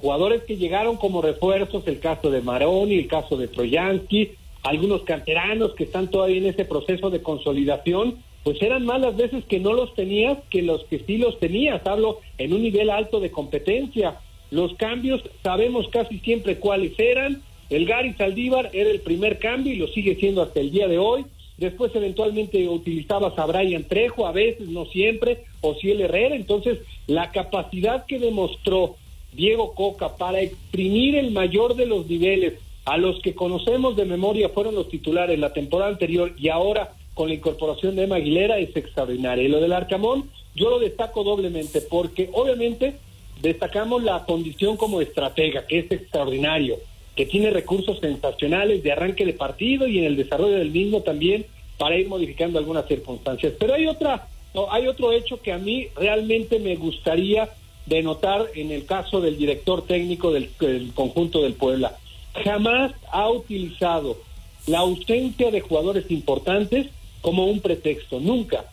jugadores 0.00 0.42
que 0.44 0.56
llegaron 0.56 0.96
como 0.96 1.20
refuerzos, 1.20 1.86
el 1.86 2.00
caso 2.00 2.30
de 2.30 2.40
Maroni, 2.40 2.94
el 2.94 3.06
caso 3.06 3.36
de 3.36 3.48
Troyansky, 3.48 4.30
algunos 4.62 5.02
canteranos 5.02 5.74
que 5.74 5.84
están 5.84 6.08
todavía 6.10 6.38
en 6.38 6.46
ese 6.46 6.64
proceso 6.64 7.10
de 7.10 7.22
consolidación, 7.22 8.16
pues 8.42 8.60
eran 8.62 8.86
más 8.86 9.00
las 9.00 9.16
veces 9.16 9.44
que 9.44 9.60
no 9.60 9.74
los 9.74 9.94
tenías 9.94 10.38
que 10.48 10.62
los 10.62 10.84
que 10.84 11.00
sí 11.00 11.18
los 11.18 11.38
tenías. 11.38 11.86
Hablo 11.86 12.20
en 12.38 12.54
un 12.54 12.62
nivel 12.62 12.88
alto 12.88 13.20
de 13.20 13.30
competencia. 13.30 14.18
Los 14.50 14.74
cambios 14.74 15.22
sabemos 15.42 15.88
casi 15.88 16.18
siempre 16.20 16.56
cuáles 16.56 16.98
eran. 16.98 17.42
El 17.68 17.84
Gary 17.84 18.14
Saldívar 18.14 18.70
era 18.72 18.90
el 18.90 19.00
primer 19.00 19.38
cambio 19.38 19.72
y 19.72 19.76
lo 19.76 19.88
sigue 19.88 20.16
siendo 20.16 20.42
hasta 20.42 20.60
el 20.60 20.70
día 20.70 20.88
de 20.88 20.98
hoy. 20.98 21.26
Después 21.58 21.94
eventualmente 21.94 22.66
utilizabas 22.66 23.38
a 23.38 23.44
Brian 23.44 23.84
Trejo, 23.84 24.26
a 24.26 24.32
veces, 24.32 24.66
no 24.68 24.86
siempre, 24.86 25.44
o 25.60 25.76
el 25.82 26.00
Herrera. 26.00 26.34
Entonces, 26.34 26.78
la 27.06 27.30
capacidad 27.32 28.06
que 28.06 28.18
demostró 28.18 28.96
Diego 29.32 29.74
Coca 29.74 30.16
para 30.16 30.40
exprimir 30.40 31.16
el 31.16 31.30
mayor 31.30 31.76
de 31.76 31.86
los 31.86 32.06
niveles 32.06 32.54
a 32.84 32.96
los 32.96 33.20
que 33.20 33.34
conocemos 33.34 33.96
de 33.96 34.04
memoria 34.04 34.48
fueron 34.48 34.74
los 34.74 34.88
titulares 34.88 35.38
la 35.38 35.52
temporada 35.52 35.90
anterior 35.90 36.34
y 36.38 36.48
ahora 36.48 36.92
con 37.14 37.28
la 37.28 37.34
incorporación 37.34 37.96
de 37.96 38.04
Emma 38.04 38.16
Aguilera 38.16 38.58
es 38.58 38.74
extraordinario. 38.74 39.44
Y 39.44 39.48
lo 39.48 39.60
del 39.60 39.72
Arcamón 39.72 40.30
yo 40.54 40.70
lo 40.70 40.78
destaco 40.78 41.22
doblemente 41.22 41.80
porque 41.80 42.30
obviamente 42.32 42.94
destacamos 43.40 44.02
la 44.02 44.24
condición 44.24 44.76
como 44.76 45.00
estratega, 45.00 45.66
que 45.66 45.80
es 45.80 45.92
extraordinario, 45.92 46.76
que 47.16 47.26
tiene 47.26 47.50
recursos 47.50 47.98
sensacionales 48.00 48.82
de 48.82 48.92
arranque 48.92 49.24
de 49.24 49.32
partido 49.32 49.86
y 49.86 49.98
en 49.98 50.04
el 50.04 50.16
desarrollo 50.16 50.56
del 50.56 50.70
mismo 50.70 51.02
también 51.02 51.46
para 51.78 51.96
ir 51.96 52.08
modificando 52.08 52.58
algunas 52.58 52.86
circunstancias. 52.86 53.54
Pero 53.58 53.74
hay 53.74 53.86
otra, 53.86 54.28
hay 54.70 54.86
otro 54.86 55.12
hecho 55.12 55.40
que 55.40 55.52
a 55.52 55.58
mí 55.58 55.88
realmente 55.96 56.58
me 56.58 56.76
gustaría 56.76 57.48
de 57.86 58.02
notar 58.02 58.46
en 58.54 58.70
el 58.70 58.86
caso 58.86 59.20
del 59.20 59.36
director 59.36 59.86
técnico 59.86 60.32
del, 60.32 60.50
conjunto 60.94 61.42
del 61.42 61.54
Puebla. 61.54 61.96
Jamás 62.44 62.92
ha 63.10 63.28
utilizado 63.28 64.18
la 64.66 64.80
ausencia 64.80 65.50
de 65.50 65.60
jugadores 65.60 66.10
importantes 66.10 66.88
como 67.20 67.46
un 67.46 67.60
pretexto, 67.60 68.20
nunca. 68.20 68.66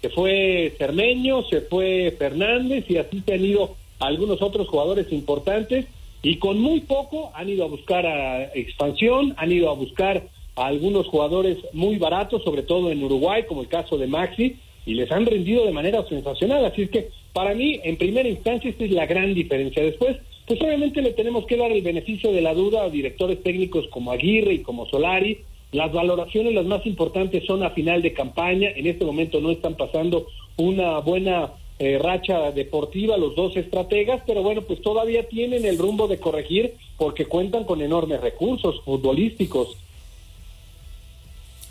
Se 0.00 0.10
fue 0.10 0.74
Cermeño, 0.76 1.42
se 1.44 1.62
fue 1.62 2.14
Fernández 2.18 2.84
y 2.88 2.98
así 2.98 3.22
se 3.24 3.34
han 3.34 3.44
ido 3.44 3.76
algunos 4.00 4.42
otros 4.42 4.68
jugadores 4.68 5.10
importantes 5.12 5.86
y 6.22 6.36
con 6.38 6.60
muy 6.60 6.80
poco 6.80 7.30
han 7.34 7.48
ido 7.48 7.64
a 7.64 7.68
buscar 7.68 8.06
a 8.06 8.44
expansión, 8.54 9.34
han 9.36 9.52
ido 9.52 9.70
a 9.70 9.74
buscar 9.74 10.26
a 10.56 10.66
algunos 10.66 11.06
jugadores 11.06 11.58
muy 11.72 11.96
baratos, 11.96 12.42
sobre 12.42 12.62
todo 12.62 12.90
en 12.90 13.02
Uruguay, 13.02 13.44
como 13.46 13.62
el 13.62 13.68
caso 13.68 13.98
de 13.98 14.06
Maxi, 14.06 14.56
y 14.86 14.94
les 14.94 15.10
han 15.10 15.26
rendido 15.26 15.64
de 15.64 15.72
manera 15.72 16.06
sensacional. 16.08 16.64
Así 16.64 16.82
es 16.82 16.90
que 16.90 17.10
para 17.32 17.54
mí, 17.54 17.80
en 17.82 17.96
primera 17.96 18.28
instancia, 18.28 18.70
esta 18.70 18.84
es 18.84 18.90
la 18.90 19.06
gran 19.06 19.34
diferencia. 19.34 19.82
Después, 19.82 20.16
pues 20.46 20.60
obviamente 20.60 21.02
le 21.02 21.12
tenemos 21.12 21.46
que 21.46 21.56
dar 21.56 21.72
el 21.72 21.82
beneficio 21.82 22.32
de 22.32 22.42
la 22.42 22.54
duda 22.54 22.84
a 22.84 22.90
directores 22.90 23.42
técnicos 23.42 23.88
como 23.88 24.12
Aguirre 24.12 24.54
y 24.54 24.58
como 24.62 24.86
Solari. 24.86 25.38
Las 25.72 25.92
valoraciones 25.92 26.54
las 26.54 26.66
más 26.66 26.86
importantes 26.86 27.44
son 27.44 27.62
a 27.62 27.70
final 27.70 28.02
de 28.02 28.12
campaña. 28.12 28.70
En 28.70 28.86
este 28.86 29.04
momento 29.04 29.40
no 29.40 29.50
están 29.50 29.74
pasando 29.76 30.26
una 30.56 30.98
buena 31.00 31.52
eh, 31.80 31.98
racha 31.98 32.52
deportiva 32.52 33.16
los 33.16 33.34
dos 33.34 33.56
estrategas, 33.56 34.22
pero 34.24 34.42
bueno, 34.42 34.62
pues 34.62 34.80
todavía 34.80 35.26
tienen 35.28 35.64
el 35.64 35.76
rumbo 35.76 36.06
de 36.06 36.20
corregir 36.20 36.74
porque 36.96 37.26
cuentan 37.26 37.64
con 37.64 37.82
enormes 37.82 38.20
recursos 38.20 38.80
futbolísticos 38.84 39.76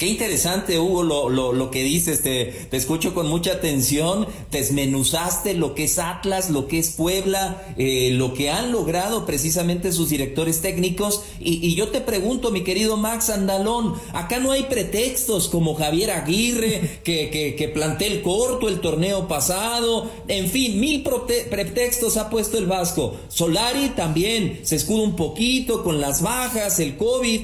Qué 0.04 0.10
interesante, 0.10 0.80
Hugo, 0.80 1.02
lo, 1.02 1.30
lo, 1.30 1.54
lo 1.54 1.72
que 1.72 1.82
dices. 1.82 2.24
Te, 2.24 2.48
te, 2.70 2.76
escucho 2.76 3.14
con 3.14 3.30
mucha 3.30 3.54
atención. 3.54 4.28
Desmenuzaste 4.52 5.54
lo 5.54 5.76
que 5.76 5.86
es 5.86 5.98
Atlas, 5.98 6.50
lo 6.50 6.68
que 6.68 6.78
es 6.78 6.90
Puebla, 6.90 7.74
eh, 7.78 8.10
lo 8.12 8.34
que 8.34 8.50
han 8.50 8.74
logrado 8.74 9.26
precisamente 9.26 9.94
sus 9.94 10.10
directores 10.10 10.60
técnicos. 10.60 11.24
Y, 11.40 11.66
y, 11.66 11.76
yo 11.76 11.88
te 11.88 12.02
pregunto, 12.02 12.52
mi 12.52 12.66
querido 12.66 12.98
Max 12.98 13.30
Andalón, 13.30 13.94
acá 14.12 14.40
no 14.40 14.52
hay 14.52 14.64
pretextos 14.64 15.48
como 15.48 15.74
Javier 15.74 16.12
Aguirre, 16.12 17.00
que, 17.06 17.30
que, 17.30 17.56
que 17.56 17.70
planté 17.70 18.08
el 18.08 18.22
corto 18.22 18.68
el 18.68 18.82
torneo 18.82 19.30
pasado. 19.30 20.12
En 20.28 20.50
fin, 20.50 20.82
mil 20.82 21.02
pretextos 21.50 22.18
ha 22.18 22.30
puesto 22.30 22.58
el 22.58 22.66
Vasco. 22.66 23.16
Solari 23.30 23.92
también 23.96 24.60
se 24.64 24.76
escuda 24.76 25.04
un 25.04 25.16
poquito 25.16 25.82
con 25.82 26.02
las 26.02 26.22
bajas, 26.22 26.82
el 26.82 26.98
COVID. 26.98 27.44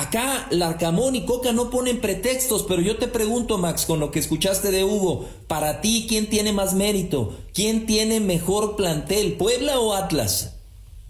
Acá 0.00 0.46
Larcamón 0.50 1.14
y 1.14 1.26
Coca 1.26 1.52
no 1.52 1.68
ponen 1.68 2.00
pretextos, 2.00 2.64
pero 2.66 2.80
yo 2.80 2.96
te 2.96 3.06
pregunto, 3.06 3.58
Max, 3.58 3.84
con 3.84 4.00
lo 4.00 4.10
que 4.10 4.18
escuchaste 4.18 4.70
de 4.70 4.82
Hugo, 4.82 5.28
para 5.46 5.82
ti, 5.82 6.06
¿quién 6.08 6.30
tiene 6.30 6.54
más 6.54 6.72
mérito? 6.72 7.36
¿Quién 7.52 7.84
tiene 7.84 8.18
mejor 8.18 8.76
plantel, 8.76 9.34
Puebla 9.34 9.78
o 9.78 9.92
Atlas? 9.92 10.54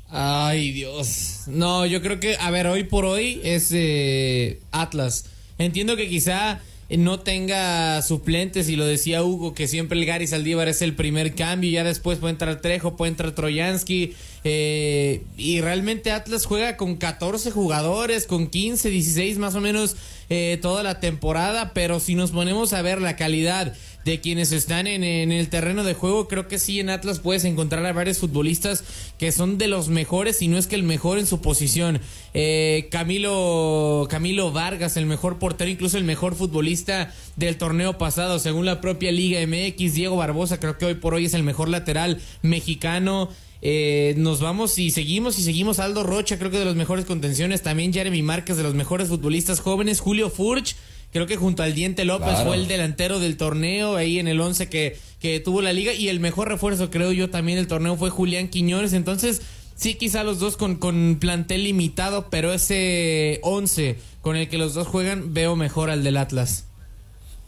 Ay, 0.09 0.73
Dios. 0.73 1.42
No, 1.47 1.87
yo 1.87 2.02
creo 2.02 2.18
que, 2.18 2.37
a 2.37 2.50
ver, 2.50 2.66
hoy 2.66 2.82
por 2.82 3.04
hoy 3.04 3.40
es 3.44 3.70
eh, 3.73 4.59
Atlas. 4.73 5.26
Entiendo 5.59 5.94
que 5.94 6.09
quizá 6.09 6.61
no 6.99 7.20
tenga 7.20 8.02
suplentes 8.02 8.68
y 8.68 8.76
lo 8.76 8.85
decía 8.85 9.23
Hugo 9.23 9.54
que 9.54 9.68
siempre 9.68 9.99
el 9.99 10.06
Gary 10.06 10.26
Saldívar 10.26 10.68
es 10.68 10.82
el 10.82 10.94
primer 10.94 11.35
cambio 11.35 11.70
y 11.70 11.75
ya 11.75 11.85
después 11.85 12.18
puede 12.18 12.32
entrar 12.32 12.61
Trejo, 12.61 12.97
puede 12.97 13.11
entrar 13.11 13.32
Troyansky 13.32 14.14
eh, 14.42 15.23
y 15.37 15.61
realmente 15.61 16.11
Atlas 16.11 16.47
juega 16.47 16.76
con 16.76 16.97
14 16.97 17.50
jugadores, 17.50 18.26
con 18.26 18.49
15, 18.49 18.90
16 18.90 19.38
más 19.38 19.54
o 19.54 19.61
menos 19.61 19.97
eh, 20.30 20.59
toda 20.62 20.82
la 20.82 20.99
temporada, 21.00 21.73
pero 21.75 22.00
si 22.00 22.14
nos 22.14 22.30
ponemos 22.32 22.73
a 22.73 22.82
ver 22.82 23.00
la 23.00 23.16
calidad 23.16 23.75
de 24.04 24.21
quienes 24.21 24.52
están 24.52 24.87
en, 24.87 25.02
el 25.04 25.49
terreno 25.49 25.85
de 25.85 25.95
juego, 25.95 26.28
creo 26.28 26.49
que 26.49 26.59
sí 26.59 26.80
en 26.80 26.90
Atlas 26.90 27.21
puedes 27.21 27.45
encontrar 27.45 27.85
a 27.85 27.92
varios 27.92 28.19
futbolistas 28.19 28.85
que 29.19 29.33
son 29.33 29.59
de 29.59 29.69
los 29.69 29.88
mejores, 29.88 30.40
y 30.42 30.49
no 30.49 30.59
es 30.59 30.66
que 30.66 30.76
el 30.76 30.83
mejor 30.83 31.19
en 31.19 31.26
su 31.26 31.40
posición. 31.40 32.00
Eh, 32.33 32.88
Camilo, 32.90 34.07
Camilo 34.09 34.52
Vargas, 34.52 34.97
el 34.97 35.07
mejor 35.07 35.38
portero, 35.38 35.71
incluso 35.71 35.99
el 35.99 36.04
mejor 36.04 36.35
futbolista 36.35 37.12
del 37.37 37.57
torneo 37.57 37.99
pasado, 37.99 38.38
según 38.38 38.66
la 38.66 38.80
propia 38.80 39.12
Liga 39.12 39.40
MX. 39.47 39.95
Diego 39.95 40.16
Barbosa, 40.16 40.61
creo 40.61 40.78
que 40.78 40.87
hoy 40.87 40.95
por 40.95 41.14
hoy 41.14 41.26
es 41.26 41.35
el 41.35 41.42
mejor 41.42 41.69
lateral 41.69 42.21
mexicano. 42.42 43.28
Eh, 43.62 44.14
nos 44.16 44.40
vamos 44.40 44.78
y 44.78 44.90
seguimos 44.90 45.38
y 45.38 45.42
seguimos. 45.42 45.78
Aldo 45.78 46.02
Rocha, 46.02 46.38
creo 46.38 46.50
que 46.50 46.59
de 46.59 46.64
los 46.64 46.76
mejores 46.76 47.04
contenciones. 47.04 47.62
También 47.62 47.92
Jeremy 47.92 48.23
Márquez, 48.23 48.57
de 48.57 48.62
los 48.62 48.75
mejores 48.75 49.09
futbolistas 49.09 49.61
jóvenes. 49.61 50.00
Julio 50.00 50.30
Furch, 50.30 50.76
creo 51.12 51.26
que 51.26 51.37
junto 51.37 51.62
al 51.62 51.75
Diente 51.75 52.05
López 52.05 52.38
fue 52.45 52.57
el 52.57 52.69
delantero 52.69 53.19
del 53.19 53.37
torneo, 53.37 53.97
ahí 53.97 54.19
en 54.19 54.29
el 54.29 54.40
11 54.40 54.69
que, 54.69 54.99
que 55.21 55.40
tuvo 55.40 55.62
la 55.62 55.73
liga. 55.73 55.93
Y 55.93 56.09
el 56.09 56.21
mejor 56.21 56.49
refuerzo, 56.49 56.90
creo 56.90 57.12
yo, 57.12 57.31
también 57.31 57.57
del 57.57 57.67
torneo 57.67 57.97
fue 57.97 58.11
Julián 58.11 58.49
Quiñones. 58.49 58.93
Entonces, 58.93 59.43
sí, 59.75 59.95
quizá 59.95 60.25
los 60.25 60.38
dos 60.38 60.57
con, 60.57 60.76
con 60.76 61.19
plantel 61.21 61.64
limitado, 61.64 62.29
pero 62.31 62.52
ese 62.52 63.40
11 63.43 63.97
con 64.21 64.37
el 64.37 64.49
que 64.49 64.59
los 64.59 64.75
dos 64.75 64.87
juegan, 64.87 65.33
veo 65.33 65.57
mejor 65.57 65.90
al 65.90 66.05
del 66.05 66.17
Atlas. 66.17 66.64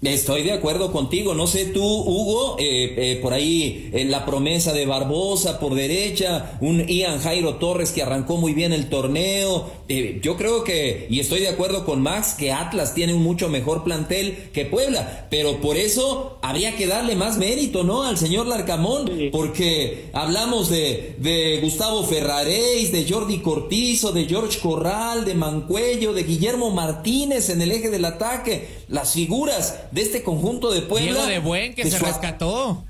Estoy 0.02 0.42
de 0.42 0.50
acuerdo 0.50 0.90
contigo. 0.90 1.32
No 1.32 1.46
sé 1.46 1.66
tú, 1.66 1.84
Hugo, 1.84 2.56
eh, 2.58 2.94
eh, 2.96 3.18
por 3.22 3.32
ahí 3.32 3.88
en 3.92 4.10
la 4.10 4.26
promesa 4.26 4.72
de 4.72 4.84
Barbosa 4.84 5.60
por 5.60 5.76
derecha, 5.76 6.58
un 6.60 6.84
Ian 6.88 7.20
Jairo 7.20 7.54
Torres 7.54 7.92
que 7.92 8.02
arrancó 8.02 8.36
muy 8.36 8.52
bien 8.52 8.72
el 8.72 8.88
torneo. 8.88 9.70
Eh, 9.88 10.18
yo 10.20 10.36
creo 10.36 10.64
que, 10.64 11.06
y 11.08 11.20
estoy 11.20 11.38
de 11.38 11.48
acuerdo 11.48 11.84
con 11.84 12.02
Max, 12.02 12.34
que 12.36 12.50
Atlas 12.50 12.94
tiene 12.94 13.14
un 13.14 13.22
mucho 13.22 13.48
mejor 13.48 13.84
plantel 13.84 14.50
que 14.52 14.64
Puebla, 14.64 15.28
pero 15.30 15.60
por 15.60 15.76
eso 15.76 16.36
habría 16.42 16.74
que 16.74 16.88
darle 16.88 17.14
más 17.14 17.38
mérito, 17.38 17.84
¿no? 17.84 18.02
Al 18.02 18.18
señor 18.18 18.48
Larcamón, 18.48 19.08
porque 19.30 20.06
hablamos 20.14 20.68
de, 20.68 21.14
de 21.18 21.60
Gustavo 21.62 22.02
Ferraréis, 22.02 22.90
de 22.90 23.08
Jordi 23.08 23.38
Cortizo, 23.38 24.10
de 24.10 24.24
George 24.24 24.58
Corral, 24.58 25.24
de 25.24 25.36
Mancuello, 25.36 26.12
de 26.12 26.24
Guillermo 26.24 26.70
Martínez 26.70 27.50
en 27.50 27.62
el 27.62 27.70
eje 27.70 27.88
del 27.88 28.04
ataque. 28.04 28.82
Las 28.88 29.12
figuras 29.12 29.78
de 29.92 30.02
este 30.02 30.22
conjunto 30.22 30.72
de 30.72 30.82
Puebla. 30.82 31.12
Diego 31.12 31.26
de 31.26 31.38
Buen 31.38 31.74
que 31.74 31.88
se 31.88 31.98
rescató. 31.98 32.84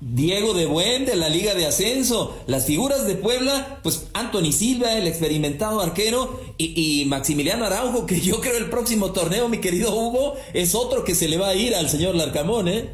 Diego 0.00 0.52
de 0.52 0.66
Buen 0.66 1.06
de 1.06 1.16
la 1.16 1.28
Liga 1.28 1.54
de 1.54 1.66
Ascenso. 1.66 2.36
Las 2.46 2.66
figuras 2.66 3.06
de 3.06 3.14
Puebla, 3.14 3.78
pues 3.82 4.10
Anthony 4.12 4.52
Silva, 4.52 4.98
el 4.98 5.06
experimentado 5.06 5.80
arquero, 5.80 6.40
y, 6.58 7.04
Maximiliano 7.06 7.64
Araujo, 7.64 8.04
que 8.06 8.20
yo 8.20 8.40
creo 8.40 8.58
el 8.58 8.68
próximo 8.68 9.12
torneo, 9.12 9.48
mi 9.48 9.58
querido 9.58 9.94
Hugo, 9.94 10.34
es 10.52 10.74
otro 10.74 11.04
que 11.04 11.14
se 11.14 11.28
le 11.28 11.38
va 11.38 11.48
a 11.48 11.54
ir 11.54 11.74
al 11.74 11.88
señor 11.88 12.14
Larcamón, 12.16 12.68
¿eh? 12.68 12.88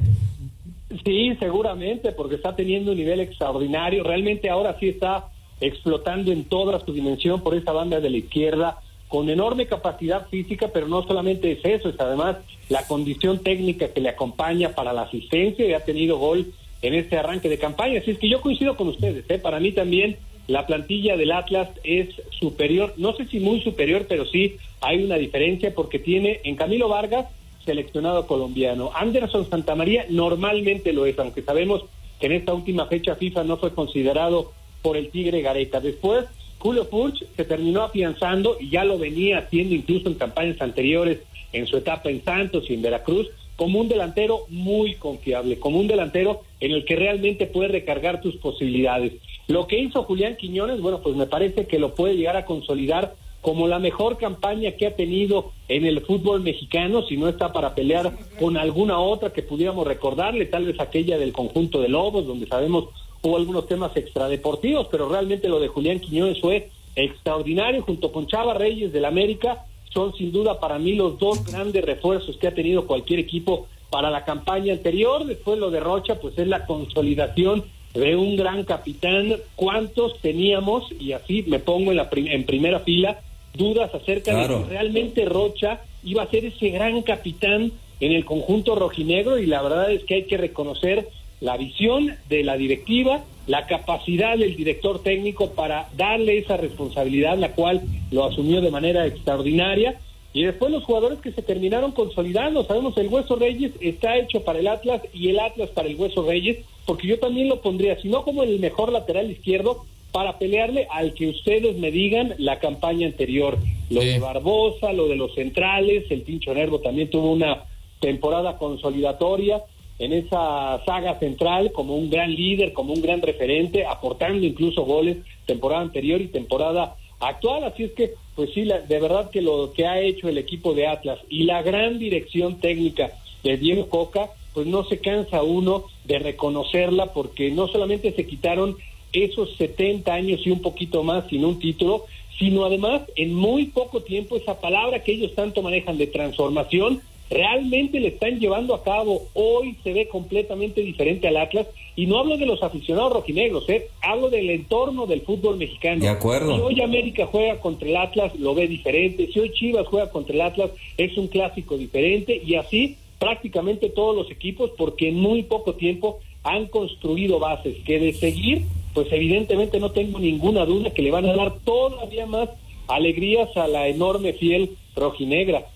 Sí, 1.05 1.35
seguramente, 1.39 2.13
porque 2.13 2.35
está 2.37 2.55
teniendo 2.55 2.93
un 2.93 2.99
nivel 2.99 3.21
extraordinario. 3.21 4.05
Realmente 4.05 4.51
ahora 4.51 4.77
sí 4.79 4.89
está 4.89 5.29
explotando 5.61 6.33
en 6.33 6.45
toda 6.45 6.85
su 6.85 6.93
dimensión 6.93 7.43
por 7.43 7.55
esa 7.55 7.73
banda 7.73 8.01
de 8.01 8.11
la 8.11 8.17
izquierda 8.19 8.79
con 9.11 9.29
enorme 9.29 9.67
capacidad 9.67 10.29
física, 10.29 10.69
pero 10.73 10.87
no 10.87 11.03
solamente 11.03 11.51
es 11.51 11.65
eso, 11.65 11.89
es 11.89 11.99
además 11.99 12.37
la 12.69 12.87
condición 12.87 13.41
técnica 13.41 13.89
que 13.89 14.01
le 14.01 14.09
acompaña 14.09 14.71
para 14.71 14.93
la 14.93 15.03
asistencia 15.03 15.67
y 15.67 15.73
ha 15.73 15.85
tenido 15.85 16.17
gol 16.17 16.47
en 16.81 16.95
este 16.95 17.19
arranque 17.19 17.49
de 17.49 17.59
campaña. 17.59 17.99
Así 17.99 18.13
es 18.13 18.19
que 18.19 18.29
yo 18.29 18.41
coincido 18.41 18.77
con 18.77 18.87
ustedes, 18.87 19.29
¿eh? 19.29 19.39
para 19.39 19.59
mí 19.59 19.73
también 19.73 20.17
la 20.47 20.65
plantilla 20.65 21.17
del 21.17 21.33
Atlas 21.33 21.69
es 21.83 22.09
superior, 22.39 22.95
no 22.99 23.13
sé 23.17 23.27
si 23.27 23.41
muy 23.41 23.61
superior, 23.63 24.07
pero 24.09 24.27
sí 24.27 24.59
hay 24.81 25.03
una 25.03 25.17
diferencia 25.17 25.75
porque 25.75 25.99
tiene 25.99 26.41
en 26.45 26.55
Camilo 26.55 26.89
Vargas 26.89 27.27
seleccionado 27.65 28.29
colombiano. 28.29 28.93
Anderson 28.95 29.51
Santamaría 29.51 30.07
normalmente 30.09 30.93
lo 30.93 31.05
es, 31.05 31.19
aunque 31.19 31.43
sabemos 31.43 31.85
que 32.21 32.27
en 32.27 32.33
esta 32.33 32.55
última 32.55 32.87
fecha 32.87 33.17
FIFA 33.17 33.43
no 33.43 33.57
fue 33.57 33.75
considerado 33.75 34.53
por 34.83 34.97
el 34.97 35.11
Tigre 35.11 35.43
Gareca. 35.43 35.81
Después 35.81 36.27
Julio 36.61 36.85
Furch 36.85 37.25
se 37.37 37.45
terminó 37.45 37.83
afianzando 37.83 38.59
y 38.61 38.69
ya 38.69 38.85
lo 38.85 38.99
venía 38.99 39.39
haciendo 39.39 39.75
incluso 39.75 40.09
en 40.09 40.15
campañas 40.15 40.61
anteriores 40.61 41.21
en 41.53 41.67
su 41.67 41.79
etapa 41.79 42.11
en 42.11 42.23
Santos 42.23 42.69
y 42.69 42.75
en 42.75 42.83
Veracruz 42.83 43.29
como 43.57 43.81
un 43.81 43.89
delantero 43.89 44.41
muy 44.49 44.95
confiable, 44.95 45.59
como 45.59 45.81
un 45.81 45.87
delantero 45.87 46.43
en 46.61 46.73
el 46.73 46.85
que 46.85 46.97
realmente 46.97 47.47
puede 47.47 47.69
recargar 47.69 48.21
tus 48.21 48.37
posibilidades. 48.37 49.15
Lo 49.49 49.67
que 49.67 49.79
hizo 49.79 50.03
Julián 50.05 50.37
Quiñones, 50.37 50.81
bueno, 50.81 51.01
pues 51.03 51.17
me 51.17 51.27
parece 51.27 51.67
que 51.67 51.79
lo 51.79 51.95
puede 51.95 52.15
llegar 52.15 52.37
a 52.37 52.45
consolidar 52.45 53.17
como 53.41 53.67
la 53.67 53.79
mejor 53.79 54.19
campaña 54.19 54.73
que 54.73 54.87
ha 54.87 54.97
tenido 54.97 55.53
en 55.69 55.87
el 55.87 56.03
fútbol 56.03 56.43
mexicano, 56.43 57.03
si 57.07 57.17
no 57.17 57.29
está 57.29 57.53
para 57.53 57.75
pelear 57.75 58.13
con 58.39 58.57
alguna 58.57 58.99
otra 58.99 59.33
que 59.33 59.43
pudiéramos 59.43 59.87
recordarle, 59.87 60.45
tal 60.47 60.67
vez 60.67 60.79
aquella 60.79 61.19
del 61.19 61.33
conjunto 61.33 61.81
de 61.81 61.89
Lobos, 61.89 62.27
donde 62.27 62.47
sabemos 62.47 62.91
hubo 63.23 63.37
algunos 63.37 63.67
temas 63.67 63.97
extradeportivos, 63.97 64.89
pero 64.91 65.09
realmente 65.09 65.49
lo 65.49 65.61
de 65.61 65.69
Julián 65.69 66.01
Quiñones 66.01 66.41
fue 66.41 66.71
extraordinario, 66.97 67.83
junto 67.83 68.13
con 68.13 68.27
Chava 68.27 68.55
Reyes 68.55 68.93
del 68.93 69.05
América, 69.05 69.65
son 69.93 70.15
sin 70.15 70.33
duda 70.33 70.61
para 70.61 70.79
mí 70.79 70.95
los 70.95 71.19
dos 71.19 71.45
grandes 71.45 71.85
refuerzos 71.85 72.37
que 72.37 72.47
ha 72.47 72.55
tenido 72.55 72.87
cualquier 72.87 73.21
equipo 73.21 73.67
para 73.91 74.11
la 74.11 74.25
campaña 74.25 74.73
anterior. 74.73 75.27
Después 75.27 75.59
lo 75.59 75.71
de 75.71 75.81
Rocha, 75.81 76.21
pues 76.21 76.39
es 76.39 76.47
la 76.47 76.65
consolidación 76.65 77.65
de 77.95 78.15
un 78.15 78.37
gran 78.37 78.65
capitán. 78.65 79.37
¿Cuántos 79.57 80.19
teníamos? 80.21 80.93
Y 80.99 81.13
así 81.13 81.45
me 81.49 81.59
pongo 81.59 81.91
en, 81.91 81.97
la 81.97 82.09
en 82.13 82.45
primera 82.45 82.81
fila 82.81 83.21
dudas 83.53 83.93
acerca 83.93 84.35
de 84.35 84.47
si 84.47 84.71
realmente 84.71 85.25
Rocha 85.25 85.81
iba 86.05 86.23
a 86.23 86.31
ser 86.31 86.45
ese 86.45 86.71
gran 86.71 87.03
capitán 87.03 87.73
en 87.99 88.13
el 88.13 88.25
conjunto 88.25 88.77
rojinegro 88.77 89.39
y 89.39 89.47
la 89.47 89.61
verdad 89.61 89.91
es 89.91 90.05
que 90.05 90.15
hay 90.15 90.25
que 90.25 90.37
reconocer 90.37 91.09
la 91.41 91.57
visión 91.57 92.17
de 92.29 92.45
la 92.45 92.57
directiva, 92.57 93.25
la 93.47 93.67
capacidad 93.67 94.37
del 94.37 94.57
director 94.57 95.03
técnico 95.03 95.51
para 95.51 95.89
darle 95.97 96.39
esa 96.39 96.57
responsabilidad, 96.57 97.39
la 97.39 97.53
cual 97.53 97.83
lo 98.11 98.25
asumió 98.25 98.61
de 98.61 98.71
manera 98.71 99.07
extraordinaria. 99.07 99.99
Y 100.33 100.45
después 100.45 100.71
los 100.71 100.85
jugadores 100.85 101.19
que 101.19 101.33
se 101.33 101.43
terminaron 101.43 101.91
consolidando, 101.93 102.65
sabemos 102.65 102.97
el 102.99 103.09
Hueso 103.09 103.35
Reyes 103.37 103.73
está 103.81 104.17
hecho 104.17 104.45
para 104.45 104.61
el 104.61 104.69
Atlas 104.69 105.03
y 105.13 105.29
el 105.31 105.41
Atlas 105.41 105.71
para 105.71 105.89
el 105.89 105.97
Hueso 105.97 106.25
Reyes, 106.25 106.59
porque 106.87 107.09
yo 107.09 107.19
también 107.19 107.49
lo 107.49 107.61
pondría, 107.61 108.01
si 108.01 108.09
no 108.09 108.23
como 108.23 108.45
el 108.45 108.61
mejor 108.61 108.93
lateral 108.93 109.31
izquierdo, 109.31 109.85
para 110.13 110.39
pelearle 110.39 110.87
al 110.91 111.15
que 111.15 111.29
ustedes 111.29 111.77
me 111.79 111.91
digan 111.91 112.35
la 112.39 112.59
campaña 112.59 113.07
anterior. 113.07 113.59
Lo 113.91 114.01
de 114.01 114.19
Barbosa, 114.19 114.93
lo 114.93 115.09
de 115.09 115.17
los 115.17 115.35
centrales, 115.35 116.05
el 116.11 116.23
Pincho 116.23 116.55
Nervo 116.55 116.81
también 116.81 117.11
tuvo 117.11 117.33
una 117.33 117.65
temporada 118.01 118.57
consolidatoria 118.57 119.63
en 120.01 120.15
esa 120.15 120.83
saga 120.87 121.19
central 121.19 121.73
como 121.73 121.95
un 121.95 122.09
gran 122.09 122.35
líder, 122.35 122.73
como 122.73 122.95
un 122.95 123.03
gran 123.03 123.21
referente, 123.21 123.85
aportando 123.85 124.45
incluso 124.47 124.83
goles 124.85 125.19
temporada 125.45 125.83
anterior 125.83 126.23
y 126.23 126.29
temporada 126.29 126.97
actual. 127.21 127.65
Así 127.65 127.85
es 127.85 127.93
que, 127.93 128.15
pues 128.35 128.49
sí, 128.55 128.63
de 128.63 128.99
verdad 128.99 129.31
que 129.31 129.43
lo 129.43 129.73
que 129.75 129.87
ha 129.87 130.01
hecho 130.01 130.31
el 130.31 130.39
equipo 130.39 130.73
de 130.73 130.87
Atlas 130.87 131.19
y 131.29 131.45
la 131.45 131.63
gran 131.63 131.99
dirección 131.99 132.61
técnica 132.61 133.13
de 133.45 133.59
Diego 133.59 133.91
Coca, 133.91 134.31
pues 134.55 134.67
no 134.67 134.85
se 134.85 135.01
cansa 135.01 135.43
uno 135.43 135.85
de 136.05 136.19
reconocerla 136.19 137.13
porque 137.13 137.51
no 137.51 137.69
solamente 137.69 138.13
se 138.13 138.27
quitaron 138.27 138.79
esos 139.13 139.55
70 139.57 140.15
años 140.15 140.41
y 140.47 140.51
un 140.51 140.63
poquito 140.63 141.03
más 141.03 141.29
sin 141.29 141.45
un 141.45 141.59
título, 141.59 142.07
sino 142.39 142.65
además 142.65 143.03
en 143.17 143.35
muy 143.35 143.67
poco 143.67 144.01
tiempo 144.01 144.37
esa 144.37 144.61
palabra 144.63 145.03
que 145.03 145.13
ellos 145.13 145.35
tanto 145.35 145.61
manejan 145.61 145.99
de 145.99 146.07
transformación 146.07 147.03
realmente 147.31 148.01
le 148.01 148.09
están 148.09 148.39
llevando 148.39 148.75
a 148.75 148.83
cabo. 148.83 149.23
Hoy 149.35 149.77
se 149.83 149.93
ve 149.93 150.09
completamente 150.09 150.83
diferente 150.83 151.29
al 151.29 151.37
Atlas 151.37 151.69
y 151.97 152.07
no 152.07 152.19
hablo 152.19 152.37
de 152.37 152.47
los 152.47 152.63
aficionados 152.63 153.13
rojinegros, 153.13 153.69
¿eh? 153.69 153.89
hablo 154.03 154.29
del 154.29 154.51
entorno 154.51 155.07
del 155.07 155.23
fútbol 155.23 155.57
mexicano. 155.57 156.01
De 156.01 156.09
acuerdo. 156.09 156.55
Si 156.55 156.61
hoy 156.61 156.81
América 156.81 157.27
juega 157.27 157.61
contra 157.61 157.89
el 157.89 157.97
Atlas, 157.97 158.35
lo 158.39 158.55
ve 158.55 158.67
diferente. 158.67 159.29
Si 159.33 159.39
hoy 159.39 159.53
Chivas 159.53 159.87
juega 159.87 160.11
contra 160.11 160.35
el 160.35 160.41
Atlas, 160.41 160.71
es 160.99 161.17
un 161.17 161.29
clásico 161.29 161.79
diferente 161.79 162.41
y 162.45 162.57
así 162.57 162.97
prácticamente 163.19 163.91
todos 163.91 164.17
los 164.17 164.31
equipos 164.31 164.71
porque 164.77 165.09
en 165.09 165.17
muy 165.17 165.43
poco 165.43 165.75
tiempo 165.75 166.21
han 166.43 166.67
construido 166.67 167.39
bases 167.39 167.77
que 167.85 167.99
de 167.99 168.13
seguir, 168.15 168.63
pues 168.95 169.13
evidentemente 169.13 169.79
no 169.79 169.93
tengo 169.93 170.19
ninguna 170.19 170.65
duda 170.65 170.91
que 170.91 171.03
le 171.03 171.11
van 171.11 171.27
a 171.27 171.35
dar 171.35 171.59
todavía 171.61 172.27
más 172.27 172.49
alegrías 172.89 173.55
a 173.57 173.69
la 173.69 173.89
enorme 173.89 174.33
fiel 174.33 174.71
rojinegra. 174.97 175.67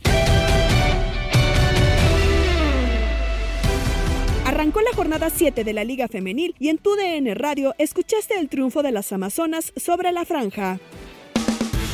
Arrancó 4.64 4.81
la 4.81 4.96
jornada 4.96 5.29
7 5.29 5.62
de 5.62 5.74
la 5.74 5.85
Liga 5.85 6.09
Femenil 6.09 6.55
y 6.59 6.70
en 6.70 6.79
tu 6.79 6.96
DN 6.96 7.35
Radio 7.35 7.74
escuchaste 7.77 8.38
el 8.38 8.48
triunfo 8.48 8.83
de 8.83 8.92
las 8.92 9.12
Amazonas 9.12 9.74
sobre 9.77 10.11
la 10.11 10.24
franja. 10.24 10.81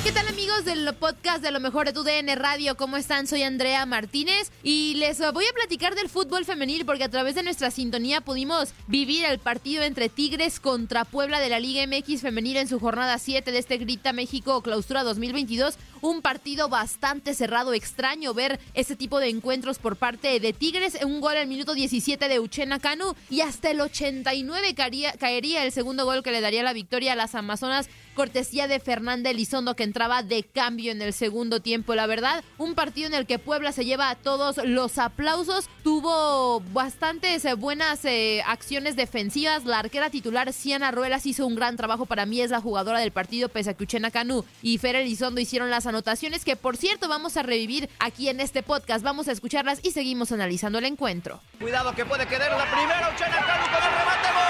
¿Qué 0.04 0.12
tal 0.12 0.28
amigos 0.40 0.64
del 0.64 0.94
podcast 0.94 1.42
de 1.42 1.50
lo 1.50 1.60
mejor 1.60 1.84
de 1.84 1.92
tu 1.92 2.02
DN 2.02 2.34
Radio? 2.34 2.74
¿Cómo 2.74 2.96
están? 2.96 3.26
Soy 3.26 3.42
Andrea 3.42 3.84
Martínez 3.84 4.50
y 4.62 4.94
les 4.94 5.18
voy 5.34 5.44
a 5.44 5.52
platicar 5.52 5.94
del 5.94 6.08
fútbol 6.08 6.46
femenil 6.46 6.86
porque 6.86 7.04
a 7.04 7.10
través 7.10 7.34
de 7.34 7.42
nuestra 7.42 7.70
sintonía 7.70 8.22
pudimos 8.22 8.72
vivir 8.86 9.26
el 9.26 9.38
partido 9.38 9.82
entre 9.82 10.08
Tigres 10.08 10.58
contra 10.58 11.04
Puebla 11.04 11.40
de 11.40 11.50
la 11.50 11.60
Liga 11.60 11.86
MX 11.86 12.22
femenil 12.22 12.56
en 12.56 12.68
su 12.68 12.80
jornada 12.80 13.18
7 13.18 13.52
de 13.52 13.58
este 13.58 13.76
Grita 13.76 14.14
México 14.14 14.62
Clausura 14.62 15.02
2022. 15.02 15.76
Un 16.00 16.22
partido 16.22 16.70
bastante 16.70 17.34
cerrado, 17.34 17.74
extraño 17.74 18.32
ver 18.32 18.58
ese 18.72 18.96
tipo 18.96 19.20
de 19.20 19.28
encuentros 19.28 19.78
por 19.78 19.96
parte 19.96 20.40
de 20.40 20.52
Tigres. 20.54 20.96
Un 21.04 21.20
gol 21.20 21.36
al 21.36 21.48
minuto 21.48 21.74
17 21.74 22.28
de 22.28 22.40
Uchena 22.40 22.78
Canu 22.80 23.14
y 23.28 23.42
hasta 23.42 23.70
el 23.70 23.82
89 23.82 24.74
caería, 24.74 25.12
caería 25.12 25.64
el 25.64 25.72
segundo 25.72 26.06
gol 26.06 26.22
que 26.22 26.32
le 26.32 26.40
daría 26.40 26.62
la 26.62 26.72
victoria 26.72 27.12
a 27.12 27.16
las 27.16 27.34
Amazonas 27.34 27.90
cortesía 28.14 28.68
de 28.68 28.80
Fernanda 28.80 29.30
Elizondo 29.30 29.76
que 29.76 29.82
entraba 29.82 30.22
de 30.30 30.44
cambio 30.44 30.92
en 30.92 31.02
el 31.02 31.12
segundo 31.12 31.60
tiempo. 31.60 31.94
La 31.94 32.06
verdad, 32.06 32.42
un 32.56 32.74
partido 32.74 33.08
en 33.08 33.14
el 33.14 33.26
que 33.26 33.38
Puebla 33.38 33.72
se 33.72 33.84
lleva 33.84 34.08
a 34.08 34.14
todos 34.14 34.56
los 34.64 34.96
aplausos. 34.96 35.68
Tuvo 35.84 36.60
bastantes 36.72 37.44
eh, 37.44 37.54
buenas 37.54 38.02
eh, 38.06 38.42
acciones 38.46 38.96
defensivas. 38.96 39.66
La 39.66 39.80
arquera 39.80 40.08
titular, 40.08 40.52
Siana 40.54 40.90
Ruelas, 40.90 41.26
hizo 41.26 41.46
un 41.46 41.56
gran 41.56 41.76
trabajo. 41.76 42.06
Para 42.06 42.24
mí 42.24 42.40
es 42.40 42.50
la 42.50 42.60
jugadora 42.60 43.00
del 43.00 43.12
partido, 43.12 43.50
pese 43.50 43.70
a 43.70 43.74
que 43.74 43.84
Uchena 43.84 44.10
Canú 44.10 44.44
y 44.62 44.78
Fer 44.78 44.96
Elizondo 44.96 45.40
hicieron 45.40 45.68
las 45.68 45.86
anotaciones 45.86 46.44
que, 46.44 46.56
por 46.56 46.78
cierto, 46.78 47.08
vamos 47.08 47.36
a 47.36 47.42
revivir 47.42 47.90
aquí 47.98 48.28
en 48.28 48.40
este 48.40 48.62
podcast. 48.62 49.04
Vamos 49.04 49.28
a 49.28 49.32
escucharlas 49.32 49.80
y 49.82 49.90
seguimos 49.90 50.32
analizando 50.32 50.78
el 50.78 50.86
encuentro. 50.86 51.40
Cuidado 51.60 51.94
que 51.94 52.06
puede 52.06 52.26
quedar 52.26 52.56
la 52.56 52.70
primera. 52.70 53.10
Uchena 53.14 53.36
Canú 53.36 53.64
con 53.64 53.82
el 53.82 53.98
remate. 53.98 54.28
¡Gol! 54.32 54.49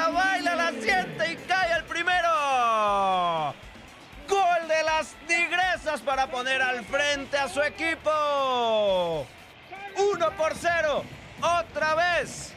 La 0.00 0.08
baila, 0.08 0.54
la 0.54 0.70
siente 0.70 1.32
y 1.32 1.36
cae 1.46 1.72
al 1.74 1.84
primero. 1.84 3.54
Gol 4.28 4.68
de 4.68 4.82
las 4.82 5.14
tigresas 5.26 6.00
para 6.00 6.26
poner 6.28 6.62
al 6.62 6.84
frente 6.86 7.36
a 7.36 7.48
su 7.48 7.60
equipo. 7.60 9.26
Uno 9.96 10.30
por 10.38 10.54
cero, 10.54 11.04
otra 11.42 11.94
vez, 11.94 12.52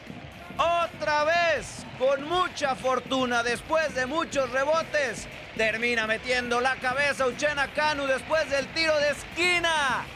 otra 0.56 1.24
vez, 1.24 1.84
con 1.98 2.26
mucha 2.26 2.74
fortuna, 2.76 3.42
después 3.42 3.94
de 3.94 4.06
muchos 4.06 4.50
rebotes, 4.50 5.28
termina 5.56 6.06
metiendo 6.06 6.60
la 6.60 6.76
cabeza 6.76 7.26
Uchena 7.26 7.68
Canu 7.74 8.06
después 8.06 8.48
del 8.48 8.68
tiro 8.68 8.96
de 9.00 9.10
esquina. 9.10 10.06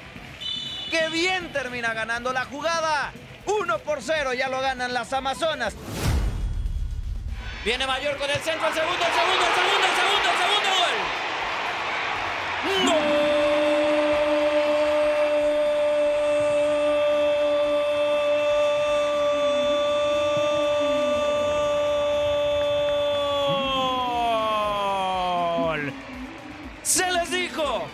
¡Qué 0.91 1.11
bien 1.11 1.53
termina 1.53 1.93
ganando 1.93 2.33
la 2.33 2.47
jugada! 2.47 3.13
1 3.45 3.79
por 3.79 4.03
0, 4.03 4.33
ya 4.35 4.49
lo 4.49 4.61
ganan 4.61 4.95
las 4.95 5.13
Amazonas. 5.13 5.75
Viene 7.69 7.87
Mayor 7.87 8.17
con 8.17 8.31
el 8.31 8.41
centro, 8.41 8.67
el 8.67 8.73
segundo, 8.73 9.05
el 9.05 9.13
segundo, 9.13 9.45
el 9.45 9.53
segundo, 9.53 9.85
el 9.85 9.93
segundo, 9.95 10.31
el 10.31 10.39
segundo 10.39 10.71
gol. 10.79 10.97
¡Gol! 25.61 25.93
Se 26.83 27.13
les 27.13 27.31
dijo, 27.31 27.87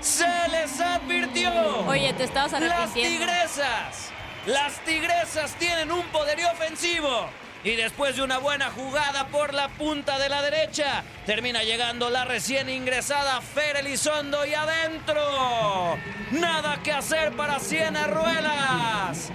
se 0.00 0.48
les 0.50 0.80
advirtió. 0.80 1.52
Oye, 1.86 2.12
te 2.14 2.24
estabas 2.24 2.50
Las 2.50 2.62
arrepintiendo. 2.62 3.26
tigresas, 3.26 4.10
las 4.46 4.80
tigresas 4.84 5.54
tienen 5.54 5.92
un 5.92 6.02
poderío 6.08 6.50
ofensivo. 6.50 7.28
Y 7.64 7.74
después 7.74 8.16
de 8.16 8.22
una 8.22 8.38
buena 8.38 8.70
jugada 8.70 9.26
por 9.28 9.52
la 9.52 9.68
punta 9.68 10.18
de 10.18 10.28
la 10.28 10.42
derecha, 10.42 11.02
termina 11.26 11.64
llegando 11.64 12.08
la 12.08 12.24
recién 12.24 12.68
ingresada 12.68 13.40
Fer 13.40 13.78
Elizondo 13.78 14.46
y 14.46 14.54
adentro. 14.54 15.98
Nada 16.30 16.80
que 16.82 16.92
hacer 16.92 17.32
para 17.32 17.58
Siena 17.58 18.06
Ruelas. 18.06 19.32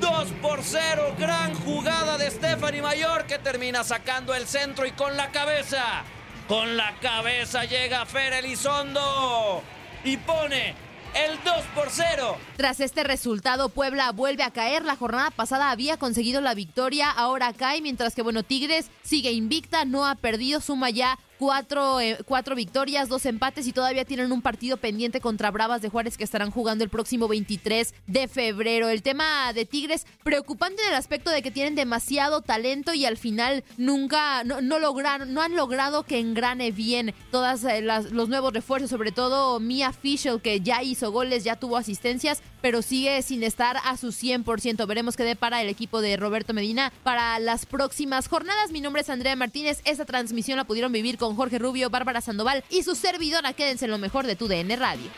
2 0.00 0.28
por 0.42 0.62
0, 0.64 1.14
gran 1.18 1.54
jugada 1.54 2.18
de 2.18 2.30
Stephanie 2.30 2.82
Mayor 2.82 3.26
que 3.26 3.38
termina 3.38 3.84
sacando 3.84 4.34
el 4.34 4.46
centro 4.46 4.86
y 4.86 4.92
con 4.92 5.16
la 5.16 5.30
cabeza. 5.30 6.02
Con 6.48 6.76
la 6.76 6.94
cabeza 7.00 7.64
llega 7.66 8.06
Fer 8.06 8.32
Elizondo 8.32 9.62
y 10.02 10.16
pone 10.16 10.74
el 11.14 11.42
2 11.44 11.54
por 11.74 11.88
0. 11.90 12.36
Tras 12.56 12.80
este 12.80 13.04
resultado, 13.04 13.68
Puebla 13.68 14.12
vuelve 14.12 14.42
a 14.42 14.50
caer. 14.50 14.84
La 14.84 14.96
jornada 14.96 15.30
pasada 15.30 15.70
había 15.70 15.96
conseguido 15.96 16.40
la 16.40 16.54
victoria, 16.54 17.10
ahora 17.10 17.52
cae, 17.52 17.82
mientras 17.82 18.14
que, 18.14 18.22
bueno, 18.22 18.42
Tigres 18.42 18.90
sigue 19.02 19.32
invicta, 19.32 19.84
no 19.84 20.06
ha 20.06 20.14
perdido, 20.14 20.60
suma 20.60 20.90
ya 20.90 21.18
cuatro, 21.40 22.00
eh, 22.00 22.18
cuatro 22.26 22.54
victorias, 22.54 23.08
dos 23.08 23.24
empates 23.24 23.66
y 23.66 23.72
todavía 23.72 24.04
tienen 24.04 24.30
un 24.30 24.42
partido 24.42 24.76
pendiente 24.76 25.20
contra 25.22 25.50
Bravas 25.50 25.80
de 25.80 25.88
Juárez 25.88 26.18
que 26.18 26.22
estarán 26.24 26.50
jugando 26.50 26.84
el 26.84 26.90
próximo 26.90 27.28
23 27.28 27.94
de 28.06 28.28
febrero. 28.28 28.90
El 28.90 29.02
tema 29.02 29.50
de 29.54 29.64
Tigres, 29.64 30.06
preocupante 30.22 30.82
en 30.82 30.90
el 30.90 30.94
aspecto 30.94 31.30
de 31.30 31.40
que 31.40 31.50
tienen 31.50 31.74
demasiado 31.74 32.42
talento 32.42 32.92
y 32.92 33.06
al 33.06 33.16
final 33.16 33.64
nunca, 33.78 34.44
no, 34.44 34.60
no 34.60 34.78
no 34.78 35.40
han 35.42 35.56
logrado 35.56 36.02
que 36.02 36.18
engrane 36.18 36.72
bien 36.72 37.14
todas 37.30 37.64
eh, 37.64 37.80
las- 37.80 38.12
los 38.12 38.28
nuevos 38.28 38.52
refuerzos, 38.52 38.90
sobre 38.90 39.10
todo 39.10 39.58
Mia 39.60 39.92
Fischel, 39.94 40.42
que 40.42 40.60
ya 40.60 40.82
hizo 40.82 41.10
goles, 41.10 41.42
ya 41.42 41.56
tuvo 41.56 41.78
asistencias, 41.78 42.42
pero 42.60 42.82
sigue 42.82 43.22
sin 43.22 43.42
estar 43.42 43.78
a 43.84 43.96
su 43.96 44.08
100%. 44.12 44.86
Veremos 44.86 45.16
qué 45.16 45.24
depara 45.24 45.62
el 45.62 45.70
equipo 45.70 46.02
de 46.02 46.18
Roberto 46.18 46.52
Medina 46.52 46.92
para 47.02 47.38
las 47.38 47.64
próximas 47.64 48.28
jornadas. 48.28 48.70
Mi 48.72 48.82
nombre 48.82 49.00
es 49.00 49.08
Andrea 49.08 49.34
Martínez. 49.36 49.80
Esta 49.86 50.04
transmisión 50.04 50.58
la 50.58 50.64
pudieron 50.64 50.92
vivir 50.92 51.16
con 51.16 51.29
Jorge 51.36 51.58
Rubio, 51.58 51.90
Bárbara 51.90 52.20
Sandoval 52.20 52.64
y 52.70 52.82
su 52.82 52.94
servidora. 52.94 53.52
Quédense 53.52 53.86
en 53.86 53.90
lo 53.90 53.98
mejor 53.98 54.26
de 54.26 54.36
tu 54.36 54.48
DN 54.48 54.74
Radio. 54.76 55.10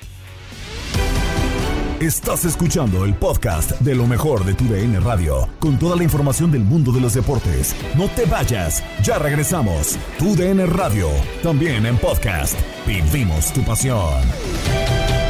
Estás 2.02 2.44
escuchando 2.44 3.04
el 3.04 3.14
podcast 3.14 3.70
de 3.80 3.94
lo 3.94 4.08
mejor 4.08 4.44
de 4.44 4.54
tu 4.54 4.64
DN 4.64 4.98
Radio, 4.98 5.48
con 5.60 5.78
toda 5.78 5.94
la 5.94 6.02
información 6.02 6.50
del 6.50 6.62
mundo 6.62 6.90
de 6.90 7.00
los 7.00 7.14
deportes. 7.14 7.76
No 7.96 8.08
te 8.08 8.24
vayas, 8.24 8.82
ya 9.04 9.20
regresamos. 9.20 9.96
Tu 10.18 10.34
DN 10.34 10.66
Radio, 10.66 11.08
también 11.44 11.86
en 11.86 11.96
podcast. 11.96 12.58
Vivimos 12.88 13.52
tu 13.52 13.62
pasión. 13.62 15.21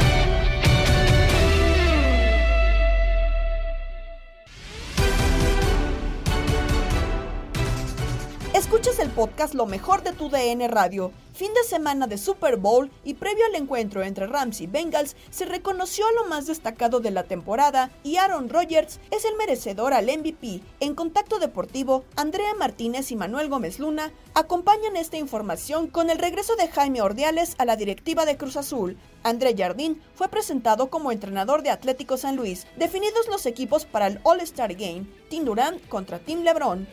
Escuchas 8.63 8.97
el 8.99 9.09
podcast 9.09 9.55
Lo 9.55 9.65
mejor 9.65 10.03
de 10.03 10.13
tu 10.13 10.29
DN 10.29 10.69
Radio. 10.69 11.11
Fin 11.33 11.53
de 11.53 11.67
semana 11.67 12.07
de 12.07 12.17
Super 12.17 12.55
Bowl 12.55 12.89
y 13.03 13.15
previo 13.15 13.45
al 13.45 13.55
encuentro 13.55 14.03
entre 14.03 14.25
Rams 14.25 14.61
y 14.61 14.67
Bengals, 14.67 15.17
se 15.31 15.43
reconoció 15.43 16.05
lo 16.13 16.29
más 16.29 16.45
destacado 16.45 17.01
de 17.01 17.11
la 17.11 17.23
temporada 17.23 17.91
y 18.03 18.15
Aaron 18.15 18.47
Rodgers 18.47 19.01
es 19.11 19.25
el 19.25 19.35
merecedor 19.35 19.93
al 19.93 20.05
MVP. 20.05 20.61
En 20.79 20.95
Contacto 20.95 21.39
Deportivo, 21.39 22.05
Andrea 22.15 22.53
Martínez 22.57 23.11
y 23.11 23.17
Manuel 23.17 23.49
Gómez 23.49 23.79
Luna 23.79 24.13
acompañan 24.33 24.95
esta 24.95 25.17
información 25.17 25.87
con 25.87 26.09
el 26.09 26.17
regreso 26.17 26.55
de 26.55 26.69
Jaime 26.69 27.01
Ordiales 27.01 27.55
a 27.57 27.65
la 27.65 27.75
directiva 27.75 28.25
de 28.25 28.37
Cruz 28.37 28.55
Azul. 28.55 28.97
André 29.23 29.55
Jardín 29.57 30.01
fue 30.15 30.29
presentado 30.29 30.89
como 30.89 31.11
entrenador 31.11 31.63
de 31.63 31.69
Atlético 31.69 32.15
San 32.15 32.37
Luis. 32.37 32.65
Definidos 32.77 33.27
los 33.27 33.45
equipos 33.45 33.85
para 33.85 34.07
el 34.07 34.21
All-Star 34.23 34.73
Game, 34.75 35.05
Team 35.29 35.43
Durant 35.43 35.85
contra 35.89 36.19
Team 36.19 36.43
LeBron. 36.43 36.87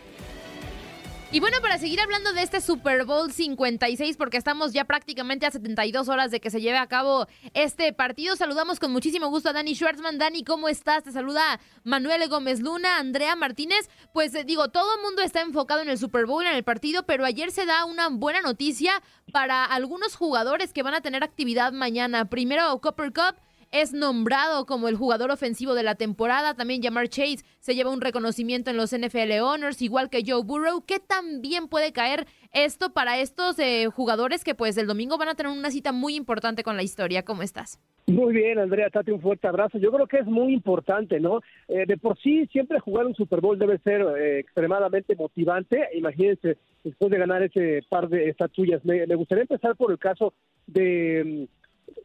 Y 1.33 1.39
bueno, 1.39 1.59
para 1.63 1.79
seguir 1.79 2.01
hablando 2.01 2.33
de 2.33 2.43
este 2.43 2.61
Super 2.61 3.05
Bowl 3.05 3.33
56, 3.33 4.17
porque 4.17 4.37
estamos 4.37 4.73
ya 4.73 4.85
prácticamente 4.85 5.47
a 5.47 5.53
72 5.53 6.09
horas 6.09 6.33
de 6.33 6.41
que 6.41 6.51
se 6.51 6.61
lleve 6.61 6.79
a 6.79 6.89
cabo 6.89 7.29
este 7.55 7.93
partido, 7.93 8.35
saludamos 8.35 8.81
con 8.81 8.91
muchísimo 8.91 9.29
gusto 9.29 9.49
a 9.49 9.53
Dani 9.53 9.77
Schwartzman. 9.77 10.19
Dani, 10.19 10.43
¿cómo 10.43 10.69
estás? 10.69 11.05
Te 11.05 11.13
saluda 11.13 11.61
Manuel 11.85 12.29
Gómez 12.29 12.59
Luna, 12.59 12.99
Andrea 12.99 13.37
Martínez. 13.37 13.89
Pues 14.13 14.35
eh, 14.35 14.43
digo, 14.43 14.71
todo 14.71 14.97
el 14.97 15.03
mundo 15.03 15.23
está 15.23 15.41
enfocado 15.41 15.83
en 15.83 15.89
el 15.89 15.99
Super 15.99 16.27
Bowl, 16.27 16.45
en 16.45 16.57
el 16.57 16.65
partido, 16.65 17.05
pero 17.05 17.25
ayer 17.25 17.53
se 17.53 17.65
da 17.65 17.85
una 17.85 18.09
buena 18.09 18.41
noticia 18.41 19.01
para 19.33 19.65
algunos 19.65 20.17
jugadores 20.17 20.73
que 20.73 20.83
van 20.83 20.95
a 20.95 21.01
tener 21.01 21.23
actividad 21.23 21.73
mañana. 21.73 22.29
Primero, 22.29 22.81
Copper 22.81 23.13
Cup 23.13 23.37
es 23.73 23.93
nombrado 23.93 24.67
como 24.67 24.89
el 24.89 24.97
jugador 24.97 25.31
ofensivo 25.31 25.75
de 25.75 25.83
la 25.83 25.95
temporada. 25.95 26.55
También 26.55 26.83
Jamar 26.83 27.09
Chase 27.09 27.45
se 27.61 27.75
lleva 27.75 27.91
un 27.91 28.01
reconocimiento 28.01 28.71
en 28.71 28.77
los 28.77 28.97
NFL 28.97 29.41
Honors, 29.43 29.81
igual 29.83 30.11
que 30.11 30.23
Joe 30.27 30.43
Burrow. 30.43 30.85
¿Qué 30.87 30.99
también 30.99 31.69
puede 31.69 31.93
caer 31.93 32.27
esto 32.53 32.93
para 32.93 33.19
estos 33.19 33.59
eh, 33.59 33.87
jugadores 33.87 34.43
que 34.43 34.55
pues 34.55 34.77
el 34.77 34.87
domingo 34.87 35.19
van 35.19 35.29
a 35.29 35.35
tener 35.35 35.53
una 35.53 35.71
cita 35.71 35.93
muy 35.93 36.17
importante 36.17 36.63
con 36.63 36.77
la 36.77 36.83
historia? 36.83 37.25
¿Cómo 37.25 37.43
estás? 37.43 37.79
Muy 38.07 38.35
bien, 38.35 38.59
Andrea, 38.59 38.89
date 38.93 39.13
un 39.13 39.21
fuerte 39.21 39.47
abrazo. 39.47 39.79
Yo 39.79 39.93
creo 39.93 40.09
que 40.09 40.19
es 40.19 40.27
muy 40.27 40.53
importante, 40.53 41.21
¿no? 41.21 41.41
Eh, 41.69 41.85
de 41.87 41.97
por 41.97 42.19
sí, 42.19 42.47
siempre 42.47 42.81
jugar 42.81 43.07
un 43.07 43.15
Super 43.15 43.41
Bowl 43.41 43.57
debe 43.57 43.79
ser 43.79 44.01
eh, 44.01 44.41
extremadamente 44.41 45.15
motivante. 45.15 45.89
Imagínense, 45.95 46.57
después 46.83 47.11
de 47.13 47.19
ganar 47.19 47.43
ese 47.45 47.83
par 47.89 48.09
de 48.09 48.31
estatuillas. 48.31 48.85
Me, 48.85 49.07
me 49.07 49.15
gustaría 49.15 49.43
empezar 49.43 49.77
por 49.77 49.93
el 49.93 49.99
caso 49.99 50.35
de 50.67 51.49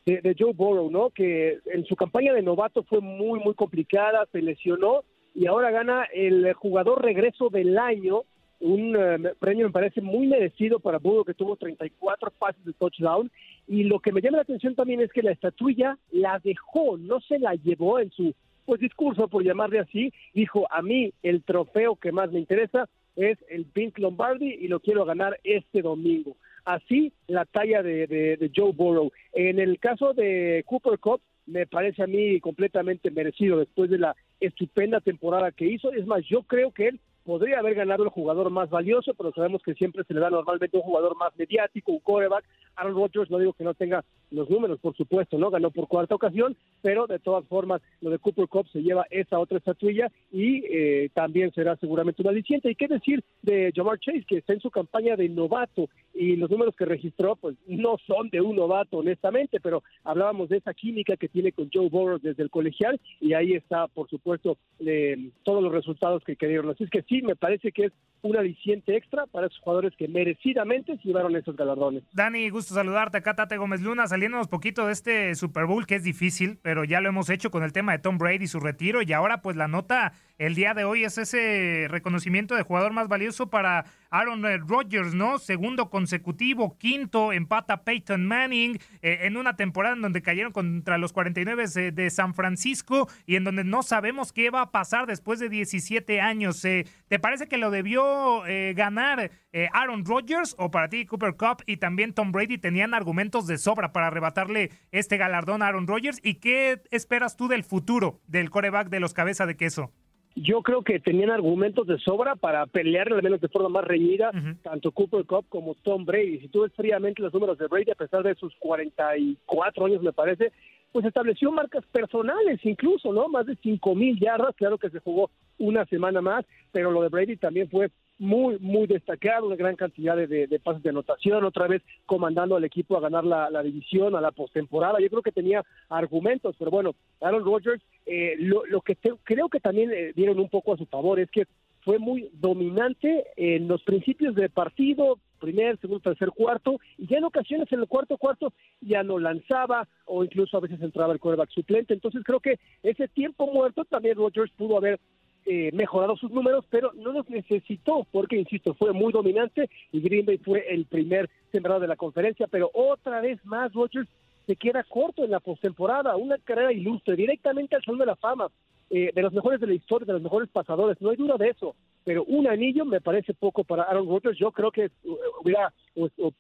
de, 0.06 0.36
Joe 0.38 0.54
Burrow, 0.54 0.90
¿no? 0.90 1.10
Que 1.10 1.60
en 1.66 1.86
su 1.86 1.96
campaña 1.96 2.34
de 2.34 2.42
novato 2.42 2.84
fue 2.84 3.02
muy, 3.02 3.40
muy 3.40 3.54
complicada, 3.54 4.28
se 4.32 4.42
lesionó 4.42 5.04
y 5.34 5.48
ahora 5.48 5.72
gana 5.72 6.06
el 6.14 6.54
jugador 6.54 7.04
regreso 7.04 7.50
del 7.50 7.78
año, 7.78 8.24
un 8.62 8.96
eh, 8.96 9.34
premio 9.40 9.68
me 9.68 9.74
parece 9.74 10.02
muy 10.02 10.28
merecido 10.28 10.80
para 10.80 10.98
Burrow 10.98 11.26
que 11.26 11.34
tuvo 11.34 11.58
34 11.58 12.32
pases 12.32 12.64
de 12.64 12.74
touchdown. 12.74 13.30
Y 13.68 13.84
lo 13.84 14.00
que 14.00 14.12
me 14.12 14.22
llama 14.22 14.38
la 14.38 14.44
atención 14.44 14.76
también 14.76 15.02
es 15.02 15.12
que 15.12 15.24
la 15.24 15.32
estatuilla 15.32 15.98
la 16.12 16.40
dejó, 16.40 16.98
no 16.98 17.20
se 17.20 17.40
la 17.40 17.56
llevó 17.56 18.00
en 18.00 18.12
su 18.12 18.34
pues 18.66 18.80
discurso 18.80 19.28
por 19.28 19.44
llamarle 19.44 19.80
así, 19.80 20.12
dijo 20.34 20.66
a 20.72 20.82
mí 20.82 21.14
el 21.22 21.44
trofeo 21.44 21.98
que 21.98 22.12
más 22.12 22.32
me 22.32 22.40
interesa 22.40 22.90
es 23.16 23.38
el 23.50 23.66
Pink 23.66 24.00
Lombardi 24.00 24.52
y 24.60 24.68
lo 24.68 24.80
quiero 24.80 25.06
ganar 25.06 25.40
este 25.44 25.82
domingo 25.82 26.36
así 26.66 27.14
la 27.28 27.46
talla 27.46 27.82
de, 27.82 28.52
Joe 28.54 28.74
Burrow. 28.74 29.12
En 29.34 29.60
el 29.60 29.80
caso 29.80 30.14
de 30.14 30.64
Cooper 30.66 31.00
Cup, 31.00 31.22
me 31.46 31.68
parece 31.68 32.04
a 32.04 32.08
mí 32.08 32.40
completamente 32.40 33.12
merecido 33.12 33.60
después 33.60 33.90
de 33.90 34.00
la 34.00 34.16
estupenda 34.40 35.00
temporada 35.00 35.52
que 35.52 35.66
hizo. 35.66 35.92
Es 35.94 36.06
más, 36.06 36.24
yo 36.26 36.44
creo 36.44 36.72
que 36.72 36.88
él 36.88 37.00
podría 37.24 37.60
haber 37.60 37.76
ganado 37.76 38.04
el 38.04 38.10
jugador 38.10 38.50
más 38.50 38.70
valioso, 38.70 39.14
pero 39.14 39.32
sabemos 39.32 39.62
que 39.64 39.74
siempre 39.76 40.04
se 40.04 40.14
le 40.14 40.20
da 40.20 40.30
normalmente 40.30 40.78
un 40.78 40.84
jugador 40.84 41.16
más 41.18 41.36
mediático, 41.38 41.92
un 41.92 42.00
coreback. 42.00 42.46
Aaron 42.76 42.96
Rodgers, 42.96 43.30
no 43.30 43.40
digo 43.40 43.54
que 43.54 43.64
no 43.64 43.74
tenga 43.74 44.04
los 44.32 44.50
números, 44.50 44.80
por 44.80 44.96
supuesto, 44.96 45.38
¿no? 45.38 45.50
Ganó 45.50 45.72
por 45.72 45.88
cuarta 45.88 46.16
ocasión, 46.16 46.56
pero 46.82 47.08
de 47.08 47.20
todas 47.20 47.46
formas, 47.46 47.82
lo 48.02 48.10
de 48.10 48.20
Cooper 48.20 48.48
Cup 48.48 48.68
se 48.70 48.82
lleva 48.82 49.06
esa 49.10 49.40
otra 49.40 49.58
estatuilla 49.58 50.12
y 50.32 50.64
eh, 50.70 51.10
también 51.14 51.52
será 51.54 51.76
seguramente 51.78 52.22
una 52.22 52.32
aliciente. 52.32 52.70
¿Y 52.70 52.76
qué 52.76 52.88
decir 52.88 53.24
de 53.42 53.72
Jamar 53.76 54.00
Chase, 54.00 54.26
que 54.28 54.38
está 54.38 54.54
en 54.54 54.60
su 54.60 54.72
campaña 54.72 55.16
de 55.16 55.30
novato 55.30 55.90
y 56.14 56.36
los 56.36 56.50
números 56.50 56.76
que 56.76 56.86
registró, 56.86 57.36
pues 57.36 57.56
no 57.68 57.98
son 58.06 58.30
de 58.30 58.42
un 58.42 58.56
novato, 58.56 58.98
honestamente, 58.98 59.60
pero 59.60 59.84
hablábamos 60.04 60.50
de 60.50 60.58
esa 60.58 60.74
química 60.74 61.18
que 61.18 61.30
tiene 61.30 61.52
con 61.52 61.70
Joe 61.74 61.90
Burrow 61.90 62.20
desde 62.20 62.44
el 62.44 62.50
colegial 62.50 63.00
y 63.20 63.34
ahí 63.34 63.54
está, 63.54 63.88
por 63.88 64.10
supuesto, 64.10 64.58
eh, 64.80 65.30
todos 65.44 65.64
los 65.64 65.72
resultados 65.72 66.24
que 66.24 66.36
querían. 66.36 66.70
Así 66.70 66.84
es 66.84 66.90
que 66.90 67.04
sí, 67.04 67.22
me 67.22 67.36
parece 67.36 67.72
que 67.72 67.86
es 67.86 67.94
un 68.26 68.38
aliciente 68.38 68.96
extra 68.96 69.26
para 69.28 69.48
esos 69.48 69.60
jugadores 69.60 69.94
que 69.98 70.08
merecidamente 70.08 70.98
se 70.98 71.08
llevaron 71.08 71.36
esos 71.36 71.56
galardones. 71.56 72.04
Dani, 72.14 72.50
gusto 72.50 72.74
saludarte. 72.74 73.18
Acá 73.18 73.36
Tate 73.36 73.58
Gómez 73.58 73.82
Luna, 73.82 74.08
saliéndonos 74.08 74.48
poquito 74.48 74.88
de 74.88 74.94
este 74.94 75.36
Super 75.36 75.66
Bowl 75.66 75.86
que 75.86 75.96
es 75.96 76.04
difícil, 76.04 76.58
pero 76.62 76.84
ya 76.84 77.02
lo 77.02 77.10
hemos 77.10 77.30
hecho 77.30 77.52
con 77.52 77.64
el 77.64 77.72
tema 77.72 77.92
de 77.92 78.00
Tom 78.00 78.18
Brady 78.18 78.46
y 78.46 78.48
su 78.48 78.60
retiro. 78.60 79.02
Y 79.02 79.14
ahora, 79.14 79.42
pues 79.42 79.56
la 79.56 79.68
nota 79.68 80.14
el 80.38 80.56
día 80.56 80.74
de 80.74 80.84
hoy 80.84 81.04
es 81.06 81.18
ese 81.18 81.88
reconocimiento 81.90 82.56
de 82.56 82.64
jugador 82.64 82.92
más 82.92 83.08
valioso 83.08 83.50
para 83.50 83.86
Aaron 84.10 84.46
eh, 84.46 84.58
Rodgers, 84.58 85.14
¿no? 85.14 85.40
Segundo 85.40 85.90
consecutivo, 85.90 86.78
quinto, 86.78 87.32
empata 87.32 87.84
Peyton 87.84 88.26
Manning 88.26 88.78
eh, 89.02 89.20
en 89.22 89.38
una 89.38 89.56
temporada 89.56 89.96
en 89.96 90.02
donde 90.02 90.22
cayeron 90.22 90.52
contra 90.52 90.98
los 90.98 91.14
49 91.14 91.92
de, 91.92 92.10
San 92.10 92.34
Francisco 92.34 93.10
y 93.26 93.36
en 93.36 93.44
donde 93.44 93.64
no 93.64 93.82
sabemos 93.82 94.32
qué 94.32 94.50
va 94.50 94.62
a 94.62 94.72
pasar 94.72 95.06
después 95.06 95.40
de 95.40 95.50
17 95.50 96.22
años. 96.22 96.64
Eh, 96.66 96.86
¿Te 97.08 97.20
parece 97.20 97.48
que 97.48 97.58
lo 97.58 97.72
debió 97.72 98.44
ganar 98.76 99.32
Aaron 99.74 100.06
Rodgers 100.06 100.56
o 100.58 100.70
para 100.72 100.90
ti 100.90 101.06
Cooper 101.06 101.36
Cup 101.36 101.64
y 101.66 101.78
también 101.78 102.14
Tom 102.14 102.32
Brady 102.32 102.58
tenían 102.58 102.94
argumentos 102.94 103.48
de 103.48 103.58
sobra 103.58 103.92
para 103.92 104.08
arrebatarle 104.08 104.72
este 104.92 105.18
galardón 105.18 105.62
a 105.62 105.68
Aaron 105.68 105.88
Rodgers? 105.88 106.20
¿Y 106.24 106.36
qué 106.36 106.82
esperas 106.92 107.38
tú 107.38 107.48
del 107.48 107.64
futuro 107.64 108.22
del 108.28 108.50
coreback 108.50 108.90
de 108.90 109.00
los 109.00 109.14
cabeza 109.14 109.46
de 109.46 109.58
queso? 109.58 109.92
Yo 110.36 110.62
creo 110.62 110.84
que 110.84 111.00
tenían 111.00 111.30
argumentos 111.30 111.88
de 111.88 111.98
sobra 112.00 112.36
para 112.36 112.66
pelear 112.66 113.12
al 113.12 113.24
menos 113.24 113.40
de 113.40 113.48
forma 113.48 113.70
más 113.70 113.86
reñida 113.86 114.32
tanto 114.64 114.92
Cooper 114.92 115.26
Cup 115.26 115.46
como 115.48 115.76
Tom 115.76 116.06
Brady. 116.06 116.40
Si 116.40 116.48
tú 116.50 116.62
ves 116.62 116.74
fríamente 116.76 117.22
los 117.22 117.34
números 117.34 117.58
de 117.58 117.68
Brady, 117.68 117.92
a 117.92 117.96
pesar 117.96 118.22
de 118.22 118.36
sus 118.36 118.54
44 118.60 119.86
años, 119.86 120.02
me 120.02 120.12
parece, 120.12 120.52
pues 120.92 121.06
estableció 121.06 121.52
marcas 121.52 121.86
personales 121.86 122.60
incluso, 122.64 123.14
¿no? 123.14 123.30
Más 123.30 123.46
de 123.46 123.56
5 123.56 123.96
mil 123.96 124.20
yardas, 124.20 124.56
claro 124.58 124.78
que 124.78 124.90
se 124.90 125.00
jugó 125.00 125.32
una 125.58 125.86
semana 125.86 126.22
más, 126.22 126.46
pero 126.72 126.92
lo 126.92 127.02
de 127.02 127.10
Brady 127.10 127.38
también 127.38 127.70
fue 127.70 127.90
muy, 128.18 128.58
muy 128.60 128.88
destacado, 128.88 129.48
una 129.48 129.56
gran 129.56 129.76
cantidad 129.76 130.16
de, 130.16 130.60
pases 130.64 130.84
de 130.84 130.90
anotación, 130.90 131.44
otra 131.44 131.68
vez 131.68 131.82
comandando 132.06 132.56
al 132.56 132.64
equipo 132.64 132.96
a 132.96 133.02
ganar 133.02 133.26
la, 133.26 133.64
división, 133.64 134.16
a 134.16 134.22
la 134.22 134.32
postemporada. 134.32 135.00
Yo 135.00 135.10
creo 135.10 135.22
que 135.22 135.32
tenía 135.32 135.64
argumentos, 135.90 136.56
pero 136.58 136.72
bueno, 136.72 136.96
Aaron 137.22 137.44
Rodgers, 137.44 137.84
eh, 138.06 138.36
lo, 138.40 138.82
que 138.82 138.98
creo 139.24 139.50
que 139.50 139.60
también 139.60 139.92
eh, 139.94 140.14
un 140.16 140.50
poco 140.50 140.74
a 140.74 140.78
su 140.78 140.86
favor 140.86 141.20
es 141.20 141.30
que 141.30 141.46
fue 141.82 142.00
muy 142.00 142.30
dominante 142.34 143.26
en 143.38 143.68
los 143.68 143.84
principios 143.84 144.34
de 144.34 144.50
partido, 144.50 145.20
primer, 145.40 145.80
segundo, 145.80 146.02
tercer, 146.02 146.32
cuarto, 146.32 146.80
y 146.98 147.06
ya 147.06 147.18
en 147.18 147.26
ocasiones 147.26 147.72
en 147.72 147.82
el 147.82 147.88
cuarto 147.88 148.18
cuarto 148.18 148.54
ya 148.82 149.04
no 149.04 149.20
lanzaba 149.20 149.88
o 150.06 150.24
incluso 150.24 150.58
a 150.58 150.62
veces 150.62 150.82
entraba 150.82 151.14
el 151.14 151.20
quarterback 151.20 151.52
suplente. 151.52 151.94
Entonces 151.94 152.24
creo 152.26 152.40
que 152.40 152.60
ese 152.82 153.08
tiempo 153.08 153.46
muerto 153.46 153.86
también 153.86 154.18
Rodgers 154.18 154.52
pudo 154.58 154.78
haber 154.78 155.00
eh, 155.46 155.72
mejorado 155.74 156.16
sus 156.18 156.32
números, 156.32 156.66
pero 156.70 156.92
no 156.94 157.12
los 157.12 157.30
necesitó 157.30 158.06
porque, 158.12 158.38
insisto, 158.38 158.74
fue 158.74 158.94
muy 158.94 159.14
dominante 159.14 159.70
y 159.92 160.02
Green 160.02 160.26
Bay 160.26 160.38
fue 160.38 160.66
el 160.74 160.86
primer 160.86 161.30
sembrado 161.52 161.80
de 161.80 161.88
la 161.88 161.96
conferencia, 161.96 162.48
pero 162.48 162.72
otra 162.74 163.22
vez 163.22 163.44
más 163.46 163.72
Rodgers 163.74 164.10
se 164.48 164.56
queda 164.56 164.84
corto 164.84 165.24
en 165.24 165.32
la 165.32 165.40
postemporada, 165.40 166.16
una 166.16 166.38
carrera 166.40 166.72
ilustre, 166.72 167.16
directamente 167.16 167.76
al 167.76 167.84
Salón 167.84 168.00
de 168.00 168.06
la 168.08 168.16
Fama, 168.16 168.48
eh, 168.90 169.12
de 169.14 169.22
los 169.22 169.34
mejores 169.34 169.60
de 169.60 169.68
la 169.68 169.74
historia, 169.74 170.06
de 170.06 170.14
los 170.14 170.22
mejores 170.22 170.50
pasadores, 170.50 171.02
no 171.02 171.10
hay 171.10 171.16
duda 171.16 171.38
de 171.38 171.50
eso, 171.50 171.76
pero 172.04 172.24
un 172.24 172.48
anillo 172.48 172.86
me 172.86 173.02
parece 173.02 173.34
poco 173.34 173.64
para 173.64 173.84
Aaron 173.84 174.08
Rodgers, 174.08 174.38
yo 174.38 174.52
creo 174.52 174.72
que 174.72 174.92
uh, 175.04 175.18
hubiera 175.42 175.74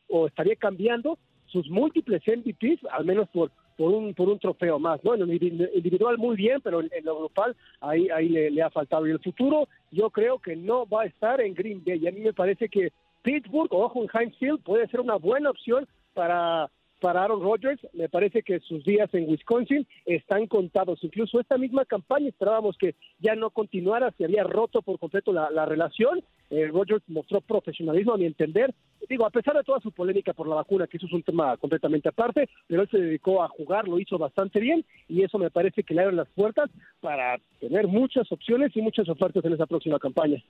o 0.09 0.27
estaría 0.27 0.55
cambiando 0.55 1.17
sus 1.47 1.69
múltiples 1.69 2.21
MVPs, 2.27 2.85
al 2.91 3.05
menos 3.05 3.29
por 3.29 3.51
por 3.77 3.91
un 3.91 4.13
por 4.13 4.29
un 4.29 4.39
trofeo 4.39 4.79
más, 4.79 5.03
¿no? 5.03 5.13
En 5.13 5.21
lo 5.21 5.33
individual 5.33 6.17
muy 6.17 6.35
bien, 6.35 6.61
pero 6.61 6.81
en, 6.81 6.89
lo 7.03 7.17
grupal 7.19 7.55
ahí 7.81 8.09
ahí 8.09 8.29
le, 8.29 8.61
ha 8.61 8.69
faltado. 8.69 9.07
Y 9.07 9.11
el 9.11 9.19
futuro 9.19 9.67
yo 9.91 10.09
creo 10.09 10.39
que 10.39 10.55
no 10.55 10.85
va 10.85 11.03
a 11.03 11.05
estar 11.05 11.41
en 11.41 11.53
Green 11.53 11.83
Bay. 11.85 11.99
Y 12.01 12.07
a 12.07 12.11
mí 12.11 12.21
me 12.21 12.33
parece 12.33 12.69
que 12.69 12.91
Pittsburgh 13.21 13.73
o 13.73 13.91
en 13.95 14.09
Heinz 14.13 14.37
Field 14.37 14.61
puede 14.63 14.87
ser 14.87 14.99
una 14.99 15.15
buena 15.15 15.49
opción 15.49 15.87
para 16.13 16.69
para 17.05 17.23
Aaron 17.23 17.41
Rodgers. 17.41 17.79
Me 17.93 18.09
parece 18.09 18.41
que 18.41 18.59
sus 18.61 18.83
días 18.83 19.13
en 19.13 19.29
Wisconsin 19.29 19.85
están 20.05 20.47
contados. 20.47 21.03
Incluso 21.03 21.39
esta 21.39 21.57
misma 21.57 21.85
campaña 21.85 22.29
esperábamos 22.29 22.77
que 22.77 22.95
ya 23.19 23.35
no 23.35 23.49
continuara, 23.49 24.11
se 24.17 24.25
había 24.25 24.43
roto 24.43 24.81
por 24.81 24.97
completo 24.99 25.31
la, 25.33 25.65
relación. 25.65 26.23
Eh, 26.55 26.69
Rodgers 26.71 27.03
mostró 27.07 27.41
profesionalismo, 27.41 28.13
a 28.13 28.17
mi 28.17 28.25
entender. 28.25 28.73
Digo, 29.09 29.25
a 29.25 29.29
pesar 29.29 29.55
de 29.55 29.63
toda 29.63 29.81
su 29.81 29.91
polémica 29.91 30.33
por 30.33 30.47
la 30.47 30.55
vacuna, 30.55 30.87
que 30.87 30.95
eso 30.95 31.05
es 31.05 31.11
un 31.11 31.21
tema 31.21 31.57
completamente 31.57 32.07
aparte, 32.07 32.49
pero 32.65 32.83
él 32.83 32.89
se 32.89 32.97
dedicó 32.97 33.43
a 33.43 33.49
jugar, 33.49 33.89
lo 33.89 33.99
hizo 33.99 34.17
bastante 34.17 34.61
bien 34.61 34.85
y 35.09 35.21
eso 35.21 35.37
me 35.37 35.51
parece 35.51 35.83
que 35.83 35.93
le 35.93 36.03
abre 36.03 36.15
las 36.15 36.29
puertas 36.29 36.69
para 37.01 37.37
tener 37.59 37.87
muchas 37.87 38.31
opciones 38.31 38.71
y 38.73 38.81
muchas 38.81 39.09
ofertas 39.09 39.43
en 39.43 39.53
esa 39.53 39.65
próxima 39.65 39.99
campaña. 39.99 40.41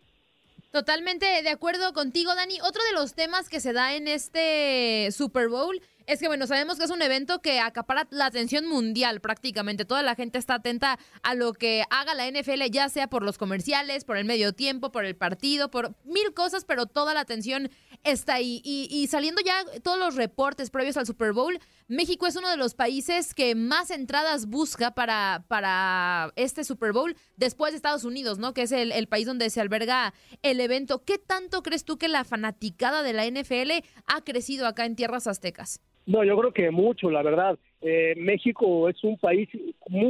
Totalmente 0.71 1.25
de 1.25 1.49
acuerdo 1.49 1.91
contigo, 1.93 2.35
Dani. 2.35 2.59
Otro 2.61 2.83
de 2.83 2.93
los 2.93 3.15
temas 3.15 3.49
que 3.49 3.59
se 3.59 3.73
da 3.73 3.95
en 3.95 4.07
este 4.07 5.09
Super 5.11 5.49
Bowl 5.49 5.81
Es 6.07 6.19
que 6.19 6.27
bueno, 6.27 6.45
sabemos 6.45 6.77
que 6.77 6.83
es 6.83 6.91
un 6.91 7.01
evento 7.01 7.41
que 7.41 7.59
acapara 7.59 8.07
la 8.11 8.27
atención 8.27 8.67
mundial 8.67 9.21
prácticamente. 9.21 9.85
Toda 9.85 10.03
la 10.03 10.13
gente 10.13 10.37
está 10.37 10.55
atenta 10.55 10.99
a 11.23 11.33
lo 11.33 11.53
que 11.53 11.83
haga 11.89 12.13
la 12.13 12.29
NFL, 12.29 12.61
ya 12.69 12.89
sea 12.89 13.07
por 13.07 13.23
los 13.23 13.39
comerciales, 13.39 14.03
por 14.03 14.17
el 14.17 14.25
medio 14.25 14.53
tiempo, 14.53 14.91
por 14.91 15.03
el 15.03 15.15
partido, 15.15 15.71
por 15.71 15.95
mil 16.03 16.31
cosas, 16.35 16.63
pero 16.63 16.85
toda 16.85 17.15
la 17.15 17.21
atención 17.21 17.71
está 18.03 18.35
ahí. 18.35 18.61
Y, 18.63 19.07
saliendo 19.07 19.41
ya 19.43 19.63
todos 19.81 19.97
los 19.97 20.15
reportes 20.15 20.69
previos 20.69 20.95
al 20.97 21.07
Super 21.07 21.33
Bowl, 21.33 21.59
México 21.87 22.27
es 22.27 22.35
uno 22.35 22.51
de 22.51 22.57
los 22.57 22.75
países 22.75 23.33
que 23.33 23.55
más 23.55 23.89
entradas 23.89 24.45
busca 24.45 24.93
para, 24.93 25.43
para 25.47 26.31
este 26.35 26.63
Super 26.63 26.93
Bowl 26.93 27.17
después 27.35 27.71
de 27.71 27.77
Estados 27.77 28.03
Unidos, 28.03 28.37
¿no? 28.37 28.53
Que 28.53 28.63
es 28.63 28.71
el 28.71 29.07
país 29.07 29.25
donde 29.25 29.49
se 29.49 29.59
alberga 29.59 30.13
el 30.43 30.59
evento. 30.59 31.03
¿Qué 31.03 31.17
tanto 31.17 31.63
crees 31.63 31.83
tú 31.83 31.97
que 31.97 32.09
la 32.09 32.23
fanaticada 32.23 33.01
de 33.01 33.13
la 33.13 33.25
NFL 33.25 33.83
ha 34.05 34.21
crecido 34.23 34.67
acá 34.67 34.85
en 34.85 34.95
tierras 34.95 35.25
aztecas? 35.25 35.81
No, 36.05 36.23
yo 36.23 36.37
creo 36.37 36.51
que 36.51 36.69
mucho, 36.71 37.09
la 37.09 37.23
verdad. 37.23 37.57
Eh, 37.81 38.13
México 38.17 38.89
es 38.89 39.03
un 39.03 39.17
país 39.17 39.49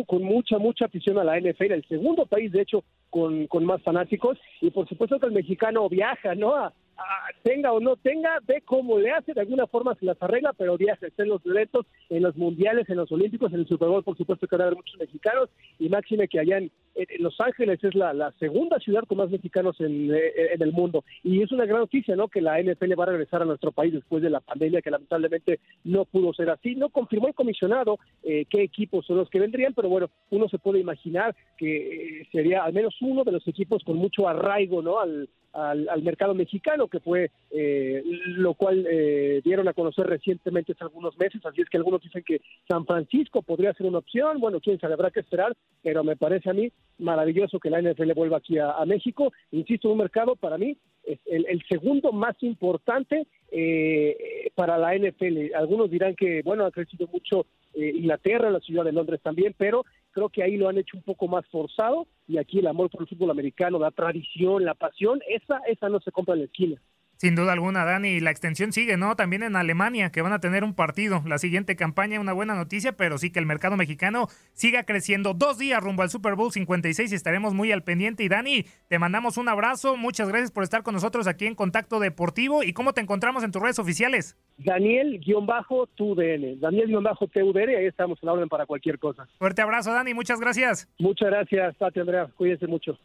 con 0.07 0.23
mucha, 0.23 0.57
mucha 0.57 0.85
afición 0.85 1.17
a 1.17 1.23
la 1.23 1.39
NFL, 1.39 1.71
el 1.73 1.87
segundo 1.87 2.25
país, 2.25 2.51
de 2.51 2.61
hecho, 2.61 2.83
con, 3.09 3.47
con 3.47 3.65
más 3.65 3.81
fanáticos. 3.81 4.37
Y 4.61 4.71
por 4.71 4.87
supuesto 4.89 5.19
que 5.19 5.27
el 5.27 5.31
mexicano 5.33 5.87
viaja, 5.89 6.35
¿no? 6.35 6.53
A- 6.55 6.67
a- 6.97 7.29
tenga 7.43 7.71
o 7.73 7.79
no 7.79 7.95
tenga, 7.97 8.39
ve 8.45 8.61
cómo 8.65 8.99
le 8.99 9.11
hace, 9.11 9.33
de 9.33 9.41
alguna 9.41 9.67
forma 9.67 9.95
se 9.95 10.05
las 10.05 10.21
arregla, 10.21 10.53
pero 10.53 10.77
viaja, 10.77 11.07
está 11.07 11.23
en 11.23 11.29
los 11.29 11.45
eventos, 11.45 11.85
en 12.09 12.23
los 12.23 12.35
mundiales, 12.35 12.89
en 12.89 12.97
los 12.97 13.11
olímpicos, 13.11 13.53
en 13.53 13.59
el 13.61 13.67
Super 13.67 13.87
Bowl, 13.89 14.03
por 14.03 14.17
supuesto 14.17 14.47
que 14.47 14.55
van 14.55 14.61
a 14.61 14.65
haber 14.67 14.77
muchos 14.77 14.99
mexicanos. 14.99 15.49
Y 15.79 15.87
máxime 15.89 16.27
que 16.27 16.39
allá 16.39 16.57
en 16.57 16.71
Los 17.19 17.39
Ángeles 17.41 17.83
es 17.83 17.93
la, 17.93 18.13
la 18.13 18.31
segunda 18.39 18.79
ciudad 18.79 19.03
con 19.07 19.17
más 19.17 19.29
mexicanos 19.29 19.79
en, 19.81 20.13
eh, 20.13 20.53
el 20.59 20.71
mundo. 20.71 21.03
Y 21.23 21.41
es 21.41 21.51
una 21.51 21.65
gran 21.65 21.79
noticia, 21.81 22.15
¿no? 22.15 22.27
Que 22.27 22.41
la 22.41 22.61
NFL 22.61 22.97
va 22.97 23.03
a 23.03 23.07
regresar 23.07 23.41
a 23.41 23.45
nuestro 23.45 23.71
país 23.71 23.93
después 23.93 24.23
de 24.23 24.29
la 24.29 24.39
pandemia, 24.39 24.81
que 24.81 24.91
lamentablemente 24.91 25.59
no 25.83 26.05
pudo 26.05 26.33
ser 26.33 26.49
así. 26.49 26.75
No 26.75 26.89
confirmó 26.89 27.27
el 27.27 27.33
comisionado 27.33 27.99
eh, 28.23 28.45
qué 28.49 28.63
equipos 28.63 29.05
son 29.05 29.17
los 29.17 29.29
que 29.29 29.39
vendrían, 29.39 29.73
pero 29.73 29.89
bueno, 29.89 30.09
uno 30.29 30.47
se 30.47 30.59
puede 30.59 30.79
imaginar 30.79 31.35
que 31.57 32.21
eh, 32.21 32.27
sería 32.31 32.63
al 32.63 32.73
menos 32.73 32.95
uno 33.01 33.23
de 33.23 33.31
los 33.31 33.47
equipos 33.47 33.83
con 33.83 33.97
mucho 33.97 34.27
arraigo, 34.27 34.81
¿no? 34.81 34.99
Al, 34.99 35.29
al, 35.55 35.87
al 35.89 36.03
mercado 36.03 36.35
mexicano, 36.35 36.87
que 36.87 36.99
fue 36.99 37.31
eh, 37.49 38.03
lo 38.27 38.53
cual 38.53 38.85
eh, 38.89 39.41
dieron 39.43 39.67
a 39.67 39.73
conocer 39.73 40.05
recientemente 40.05 40.73
hace 40.73 40.83
algunos 40.83 41.17
meses. 41.17 41.43
Así 41.45 41.61
es 41.61 41.69
que 41.69 41.77
algunos 41.77 42.01
dicen 42.01 42.23
que 42.25 42.41
San 42.67 42.85
Francisco 42.85 43.41
podría 43.41 43.73
ser 43.73 43.87
una 43.87 43.99
opción. 43.99 44.39
Bueno, 44.39 44.59
quién 44.59 44.79
sabe, 44.79 44.93
habrá 44.93 45.11
que 45.11 45.21
esperar, 45.21 45.53
pero 45.81 46.03
me 46.03 46.17
parece 46.17 46.49
a 46.49 46.53
mí 46.53 46.69
maravilloso 46.97 47.59
que 47.59 47.69
la 47.69 47.81
NFL 47.81 48.13
vuelva 48.13 48.37
aquí 48.37 48.57
a, 48.57 48.83
México. 48.85 49.31
Insisto, 49.51 49.89
un 49.89 49.97
mercado 49.97 50.35
para 50.35 50.57
mí 50.57 50.77
es 51.03 51.19
el, 51.25 51.45
el 51.47 51.63
segundo 51.67 52.11
más 52.11 52.35
importante 52.41 53.27
eh, 53.51 54.51
para 54.55 54.77
la 54.77 54.95
NFL. 54.95 55.53
Algunos 55.55 55.89
dirán 55.89 56.15
que, 56.15 56.41
bueno, 56.43 56.65
ha 56.65 56.71
crecido 56.71 57.07
mucho 57.07 57.45
eh, 57.73 57.91
Inglaterra, 57.95 58.49
la 58.49 58.59
ciudad 58.59 58.83
de 58.83 58.93
Londres 58.93 59.19
también, 59.21 59.53
pero 59.57 59.85
creo 60.11 60.29
que 60.29 60.43
ahí 60.43 60.57
lo 60.57 60.69
han 60.69 60.77
hecho 60.77 60.97
un 60.97 61.03
poco 61.03 61.27
más 61.27 61.45
forzado 61.47 62.07
y 62.27 62.37
aquí 62.37 62.59
el 62.59 62.67
amor 62.67 62.89
por 62.89 63.01
el 63.01 63.07
fútbol 63.07 63.31
americano, 63.31 63.77
la 63.77 63.91
tradición, 63.91 64.63
la 64.63 64.73
pasión, 64.73 65.19
esa, 65.29 65.59
esa 65.67 65.89
no 65.89 65.99
se 65.99 66.11
compra 66.11 66.33
en 66.33 66.39
la 66.39 66.45
esquina. 66.45 66.81
Sin 67.17 67.35
duda 67.35 67.53
alguna, 67.53 67.85
Dani, 67.85 68.19
la 68.19 68.31
extensión 68.31 68.73
sigue, 68.73 68.97
¿no? 68.97 69.15
También 69.15 69.43
en 69.43 69.55
Alemania, 69.55 70.11
que 70.11 70.21
van 70.21 70.33
a 70.33 70.39
tener 70.39 70.63
un 70.63 70.73
partido. 70.73 71.23
La 71.25 71.37
siguiente 71.37 71.75
campaña, 71.75 72.19
una 72.19 72.33
buena 72.33 72.55
noticia, 72.55 72.93
pero 72.93 73.17
sí 73.17 73.31
que 73.31 73.39
el 73.39 73.45
mercado 73.45 73.77
mexicano 73.77 74.27
siga 74.53 74.83
creciendo. 74.83 75.33
Dos 75.33 75.57
días 75.57 75.81
rumbo 75.81 76.03
al 76.03 76.09
Super 76.09 76.35
Bowl 76.35 76.51
56 76.51 77.11
y 77.11 77.15
estaremos 77.15 77.53
muy 77.53 77.71
al 77.71 77.83
pendiente. 77.83 78.23
Y 78.23 78.29
Dani, 78.29 78.65
te 78.89 78.99
mandamos 78.99 79.37
un 79.37 79.47
abrazo. 79.47 79.95
Muchas 79.95 80.27
gracias 80.27 80.51
por 80.51 80.63
estar 80.63 80.83
con 80.83 80.93
nosotros 80.93 81.27
aquí 81.27 81.45
en 81.45 81.55
Contacto 81.55 81.99
Deportivo. 81.99 82.63
¿Y 82.63 82.73
cómo 82.73 82.93
te 82.93 83.01
encontramos 83.01 83.43
en 83.43 83.51
tus 83.51 83.61
redes 83.61 83.79
oficiales? 83.79 84.37
Daniel-TUDN, 84.57 86.59
Daniel-TUDN, 86.59 87.69
ahí 87.69 87.85
estamos 87.85 88.19
en 88.21 88.27
la 88.27 88.33
orden 88.33 88.49
para 88.49 88.65
cualquier 88.65 88.99
cosa. 88.99 89.27
Fuerte 89.37 89.61
abrazo, 89.61 89.93
Dani, 89.93 90.13
muchas 90.13 90.39
gracias. 90.39 90.89
Muchas 90.99 91.29
gracias, 91.29 91.77
Tati 91.77 91.99
Andrea, 91.99 92.27
cuídense 92.35 92.67
mucho. 92.67 92.97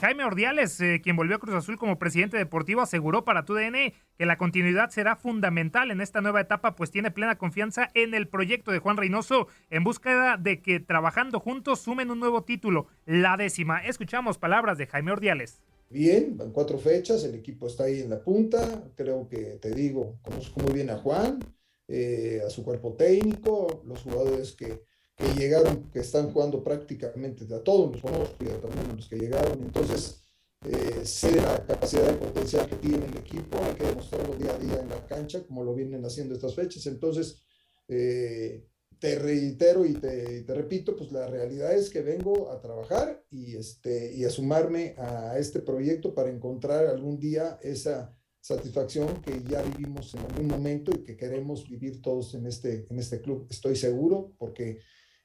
Jaime 0.00 0.24
Ordiales, 0.24 0.80
eh, 0.80 1.00
quien 1.02 1.16
volvió 1.16 1.36
a 1.36 1.38
Cruz 1.40 1.56
Azul 1.56 1.76
como 1.76 1.98
presidente 1.98 2.36
deportivo, 2.36 2.82
aseguró 2.82 3.24
para 3.24 3.44
TUDN 3.44 3.92
que 4.16 4.26
la 4.26 4.38
continuidad 4.38 4.90
será 4.90 5.16
fundamental 5.16 5.90
en 5.90 6.00
esta 6.00 6.20
nueva 6.20 6.40
etapa, 6.40 6.76
pues 6.76 6.92
tiene 6.92 7.10
plena 7.10 7.36
confianza 7.36 7.90
en 7.94 8.14
el 8.14 8.28
proyecto 8.28 8.70
de 8.70 8.78
Juan 8.78 8.96
Reynoso 8.96 9.48
en 9.70 9.82
búsqueda 9.82 10.36
de 10.36 10.62
que 10.62 10.78
trabajando 10.78 11.40
juntos 11.40 11.80
sumen 11.80 12.12
un 12.12 12.20
nuevo 12.20 12.44
título, 12.44 12.86
la 13.06 13.36
décima. 13.36 13.84
Escuchamos 13.84 14.38
palabras 14.38 14.78
de 14.78 14.86
Jaime 14.86 15.10
Ordiales. 15.10 15.60
Bien, 15.90 16.36
van 16.36 16.52
cuatro 16.52 16.78
fechas, 16.78 17.24
el 17.24 17.34
equipo 17.34 17.66
está 17.66 17.84
ahí 17.84 18.00
en 18.00 18.10
la 18.10 18.20
punta, 18.20 18.84
creo 18.94 19.28
que 19.28 19.58
te 19.60 19.72
digo, 19.72 20.20
conozco 20.22 20.60
muy 20.60 20.74
bien 20.74 20.90
a 20.90 20.98
Juan, 20.98 21.40
eh, 21.88 22.40
a 22.46 22.50
su 22.50 22.62
cuerpo 22.62 22.92
técnico, 22.92 23.82
los 23.84 24.02
jugadores 24.02 24.52
que, 24.52 24.80
que 25.18 25.34
llegaron, 25.34 25.90
que 25.90 25.98
están 25.98 26.32
jugando 26.32 26.62
prácticamente, 26.62 27.52
a 27.52 27.62
todos 27.62 27.92
los 27.92 28.00
conozco 28.00 28.36
y 28.40 28.46
también 28.46 28.90
a 28.90 28.94
los 28.94 29.08
que 29.08 29.16
llegaron, 29.16 29.60
entonces 29.62 30.22
eh, 30.64 31.04
sé 31.04 31.36
la 31.36 31.64
capacidad 31.66 32.04
de 32.04 32.18
potencial 32.18 32.68
que 32.68 32.76
tiene 32.76 33.04
el 33.06 33.16
equipo, 33.16 33.58
hay 33.62 33.74
que 33.74 33.84
demostrarlo 33.84 34.36
día 34.36 34.54
a 34.54 34.58
día 34.58 34.80
en 34.80 34.88
la 34.88 35.06
cancha, 35.06 35.44
como 35.44 35.64
lo 35.64 35.74
vienen 35.74 36.04
haciendo 36.04 36.34
estas 36.34 36.54
fechas, 36.54 36.86
entonces 36.86 37.42
eh, 37.88 38.64
te 38.98 39.18
reitero 39.18 39.84
y 39.84 39.94
te, 39.94 40.38
y 40.38 40.44
te 40.44 40.54
repito, 40.54 40.96
pues 40.96 41.12
la 41.12 41.26
realidad 41.26 41.72
es 41.74 41.90
que 41.90 42.02
vengo 42.02 42.50
a 42.50 42.60
trabajar 42.60 43.24
y, 43.30 43.56
este, 43.56 44.14
y 44.14 44.24
a 44.24 44.30
sumarme 44.30 44.94
a 44.98 45.38
este 45.38 45.60
proyecto 45.60 46.14
para 46.14 46.30
encontrar 46.30 46.86
algún 46.86 47.18
día 47.18 47.58
esa 47.62 48.14
satisfacción 48.40 49.20
que 49.22 49.42
ya 49.48 49.62
vivimos 49.62 50.14
en 50.14 50.20
algún 50.20 50.46
momento 50.46 50.90
y 50.92 51.04
que 51.04 51.16
queremos 51.16 51.68
vivir 51.68 52.00
todos 52.00 52.34
en 52.34 52.46
este, 52.46 52.86
en 52.88 52.98
este 52.98 53.20
club. 53.20 53.46
Estoy 53.50 53.76
seguro 53.76 54.32
porque 54.38 54.78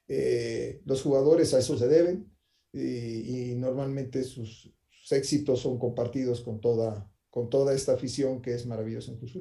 eh, 0.08 0.82
los 0.84 1.02
jugadores 1.02 1.54
a 1.54 1.58
eso 1.58 1.78
se 1.78 1.88
deben 1.88 2.30
y, 2.72 3.54
normalmente 3.56 4.24
sus, 4.24 4.72
éxitos 5.10 5.60
son 5.60 5.78
compartidos 5.78 6.40
con 6.40 6.60
toda, 6.60 7.10
con 7.28 7.50
toda 7.50 7.74
esta 7.74 7.92
afición 7.92 8.40
que 8.40 8.54
es 8.54 8.66
maravillosa 8.66 9.12
en 9.12 9.18
Cruz 9.18 9.38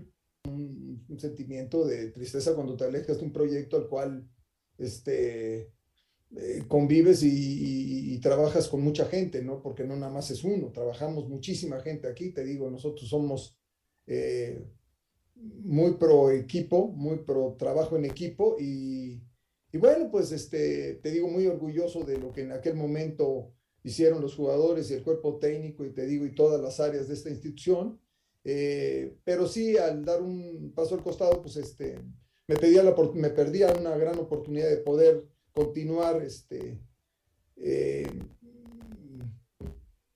un, 0.50 1.06
sentimiento 1.18 1.86
de 1.86 2.12
tristeza 2.12 2.56
cuando 2.56 2.76
te 2.76 2.86
alejas 2.86 3.20
de 3.20 3.26
un 3.26 3.32
proyecto 3.32 3.78
al 3.78 3.88
cual 3.88 4.28
este, 4.78 5.72
eh, 6.36 6.64
convives 6.68 7.22
y, 7.24 8.20
trabajas 8.20 8.70
con 8.70 8.82
mucha 8.82 9.06
gente, 9.06 9.42
¿no? 9.44 9.62
Porque 9.62 9.84
no 9.84 9.98
nada 9.98 10.12
más 10.12 10.32
es 10.32 10.46
uno, 10.46 10.72
trabajamos 10.72 11.28
muchísima 11.28 11.82
gente 11.82 12.08
aquí, 12.08 12.32
te 12.32 12.46
digo, 12.46 12.72
nosotros 12.72 13.10
somos 13.10 13.58
eh, 14.08 14.66
muy 15.36 15.96
pro 15.96 16.32
equipo, 16.32 16.88
muy 16.88 17.18
pro 17.20 17.58
trabajo 17.60 17.98
en 17.98 18.06
equipo 18.06 18.56
y, 18.58 19.22
y, 19.74 19.78
bueno, 19.78 20.10
pues 20.10 20.32
este, 20.32 20.96
te 21.02 21.12
digo, 21.12 21.28
muy 21.28 21.48
orgulloso 21.48 22.04
de 22.04 22.18
lo 22.18 22.32
que 22.32 22.42
en 22.42 22.52
aquel 22.52 22.76
momento 22.76 23.52
hicieron 23.84 24.22
los 24.22 24.36
jugadores 24.36 24.90
y 24.90 24.94
el 24.94 25.04
cuerpo 25.04 25.38
técnico 25.40 25.84
y 25.84 25.92
te 25.92 26.06
digo, 26.06 26.26
y 26.26 26.34
todas 26.34 26.62
las 26.62 26.80
áreas 26.80 27.08
de 27.08 27.16
esta 27.16 27.30
institución. 27.30 28.00
Eh, 28.46 29.18
pero 29.24 29.48
sí, 29.48 29.78
al 29.78 30.06
dar 30.06 30.22
un 30.22 30.72
paso 30.76 30.96
al 30.96 31.04
costado, 31.04 31.42
pues 31.42 31.58
este, 31.58 31.98
me, 32.48 32.56
pedía 32.56 32.84
la, 32.84 32.96
me 33.14 33.30
perdía 33.30 33.74
una 33.74 33.98
gran 33.98 34.18
oportunidad 34.20 34.70
de 34.70 34.78
poder 34.78 35.26
continuar 35.54 36.22
este, 36.22 36.80
eh, 37.58 38.08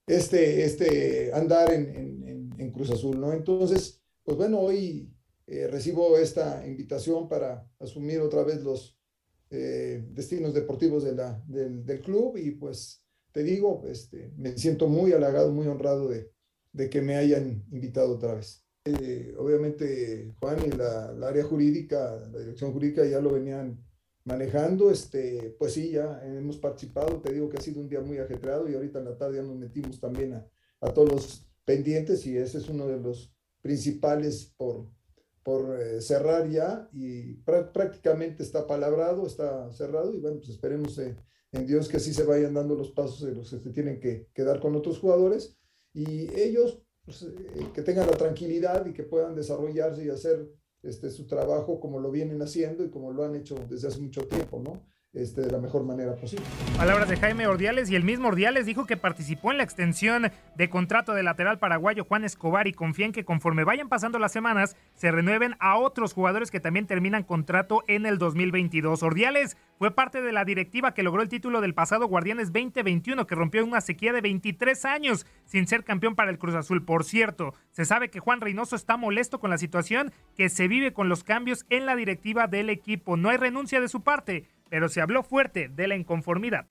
este, 0.06 0.64
este 0.64 1.32
andar 1.32 1.72
en, 1.72 1.94
en, 1.94 2.54
en, 2.58 2.72
Cruz 2.72 2.90
Azul, 2.90 3.20
¿no? 3.20 3.32
Entonces, 3.32 4.02
pues 4.24 4.36
bueno, 4.36 4.60
hoy 4.60 5.10
eh, 5.46 5.66
recibo 5.68 6.18
esta 6.18 6.66
invitación 6.66 7.28
para 7.28 7.66
asumir 7.78 8.20
otra 8.20 8.42
vez 8.42 8.62
los 8.62 8.97
eh, 9.50 10.04
destinos 10.10 10.54
deportivos 10.54 11.04
de 11.04 11.14
la, 11.14 11.42
del, 11.46 11.84
del, 11.84 12.00
club 12.00 12.36
y 12.36 12.52
pues 12.52 13.02
te 13.32 13.42
digo, 13.42 13.82
este, 13.86 14.32
me 14.36 14.56
siento 14.58 14.88
muy 14.88 15.12
halagado, 15.12 15.50
muy 15.52 15.66
honrado 15.66 16.08
de, 16.08 16.30
de 16.72 16.90
que 16.90 17.00
me 17.00 17.16
hayan 17.16 17.64
invitado 17.70 18.14
otra 18.14 18.34
vez. 18.34 18.64
Eh, 18.84 19.34
obviamente 19.38 20.34
Juan 20.38 20.58
y 20.66 20.70
la, 20.70 21.12
la, 21.12 21.28
área 21.28 21.44
jurídica, 21.44 22.20
la 22.32 22.38
dirección 22.38 22.72
jurídica 22.72 23.04
ya 23.04 23.20
lo 23.20 23.32
venían 23.32 23.84
manejando, 24.24 24.90
este, 24.90 25.56
pues 25.58 25.72
sí, 25.72 25.90
ya 25.90 26.20
hemos 26.24 26.58
participado, 26.58 27.20
te 27.20 27.32
digo 27.32 27.48
que 27.48 27.58
ha 27.58 27.62
sido 27.62 27.80
un 27.80 27.88
día 27.88 28.00
muy 28.00 28.18
ajetreado 28.18 28.68
y 28.68 28.74
ahorita 28.74 28.98
en 28.98 29.06
la 29.06 29.16
tarde 29.16 29.36
ya 29.36 29.42
nos 29.42 29.56
metimos 29.56 30.00
también 30.00 30.34
a, 30.34 30.46
a 30.80 30.92
todos 30.92 31.10
los 31.10 31.50
pendientes 31.64 32.26
y 32.26 32.36
ese 32.36 32.58
es 32.58 32.68
uno 32.68 32.86
de 32.86 32.98
los 32.98 33.34
principales 33.62 34.52
por, 34.56 34.88
por 35.48 35.80
eh, 35.80 36.02
cerrar 36.02 36.46
ya 36.50 36.90
y 36.92 37.36
pr 37.36 37.72
prácticamente 37.72 38.42
está 38.42 38.66
palabrado, 38.66 39.26
está 39.26 39.72
cerrado 39.72 40.12
y 40.12 40.20
bueno, 40.20 40.36
pues 40.40 40.50
esperemos 40.50 40.98
en 40.98 41.66
Dios 41.66 41.88
que 41.88 41.96
así 41.96 42.12
se 42.12 42.24
vayan 42.24 42.52
dando 42.52 42.74
los 42.74 42.90
pasos 42.90 43.22
de 43.22 43.34
los 43.34 43.48
que 43.48 43.58
se 43.58 43.70
tienen 43.70 43.98
que, 43.98 44.28
que 44.34 44.44
dar 44.44 44.60
con 44.60 44.76
otros 44.76 44.98
jugadores 44.98 45.56
y 45.94 46.28
ellos 46.38 46.82
pues, 47.02 47.22
eh, 47.22 47.66
que 47.72 47.80
tengan 47.80 48.08
la 48.08 48.18
tranquilidad 48.18 48.84
y 48.84 48.92
que 48.92 49.04
puedan 49.04 49.34
desarrollarse 49.34 50.04
y 50.04 50.10
hacer 50.10 50.50
este, 50.82 51.08
su 51.08 51.26
trabajo 51.26 51.80
como 51.80 51.98
lo 51.98 52.10
vienen 52.10 52.42
haciendo 52.42 52.84
y 52.84 52.90
como 52.90 53.10
lo 53.10 53.24
han 53.24 53.34
hecho 53.34 53.54
desde 53.70 53.88
hace 53.88 54.02
mucho 54.02 54.28
tiempo, 54.28 54.60
¿no? 54.62 54.86
Este, 55.18 55.42
de 55.42 55.50
la 55.50 55.58
mejor 55.58 55.84
manera 55.84 56.14
posible. 56.14 56.44
Palabras 56.76 57.08
de 57.08 57.16
Jaime 57.16 57.46
Ordiales 57.46 57.90
y 57.90 57.96
el 57.96 58.04
mismo 58.04 58.28
Ordiales 58.28 58.66
dijo 58.66 58.86
que 58.86 58.96
participó 58.96 59.50
en 59.50 59.58
la 59.58 59.64
extensión 59.64 60.30
de 60.56 60.70
contrato 60.70 61.12
del 61.12 61.24
lateral 61.24 61.58
paraguayo 61.58 62.04
Juan 62.04 62.24
Escobar 62.24 62.68
y 62.68 62.72
confía 62.72 63.06
en 63.06 63.12
que 63.12 63.24
conforme 63.24 63.64
vayan 63.64 63.88
pasando 63.88 64.18
las 64.18 64.32
semanas 64.32 64.76
se 64.94 65.10
renueven 65.10 65.56
a 65.58 65.76
otros 65.76 66.12
jugadores 66.12 66.50
que 66.50 66.60
también 66.60 66.86
terminan 66.86 67.24
contrato 67.24 67.82
en 67.88 68.06
el 68.06 68.18
2022. 68.18 69.02
Ordiales 69.02 69.56
fue 69.78 69.90
parte 69.90 70.22
de 70.22 70.32
la 70.32 70.44
directiva 70.44 70.94
que 70.94 71.02
logró 71.02 71.22
el 71.22 71.28
título 71.28 71.60
del 71.60 71.74
pasado 71.74 72.06
Guardianes 72.06 72.52
2021 72.52 73.26
que 73.26 73.34
rompió 73.34 73.64
una 73.64 73.80
sequía 73.80 74.12
de 74.12 74.20
23 74.20 74.84
años 74.84 75.26
sin 75.44 75.66
ser 75.66 75.84
campeón 75.84 76.14
para 76.14 76.30
el 76.30 76.38
Cruz 76.38 76.54
Azul. 76.54 76.84
Por 76.84 77.04
cierto, 77.04 77.54
se 77.70 77.84
sabe 77.84 78.10
que 78.10 78.20
Juan 78.20 78.40
Reynoso 78.40 78.76
está 78.76 78.96
molesto 78.96 79.40
con 79.40 79.50
la 79.50 79.58
situación 79.58 80.12
que 80.36 80.48
se 80.48 80.68
vive 80.68 80.92
con 80.92 81.08
los 81.08 81.24
cambios 81.24 81.66
en 81.70 81.86
la 81.86 81.96
directiva 81.96 82.46
del 82.46 82.70
equipo. 82.70 83.16
No 83.16 83.30
hay 83.30 83.36
renuncia 83.36 83.80
de 83.80 83.88
su 83.88 84.02
parte 84.02 84.46
pero 84.70 84.88
se 84.88 85.00
habló 85.00 85.22
fuerte 85.22 85.68
de 85.68 85.88
la 85.88 85.96
inconformidad. 85.96 86.66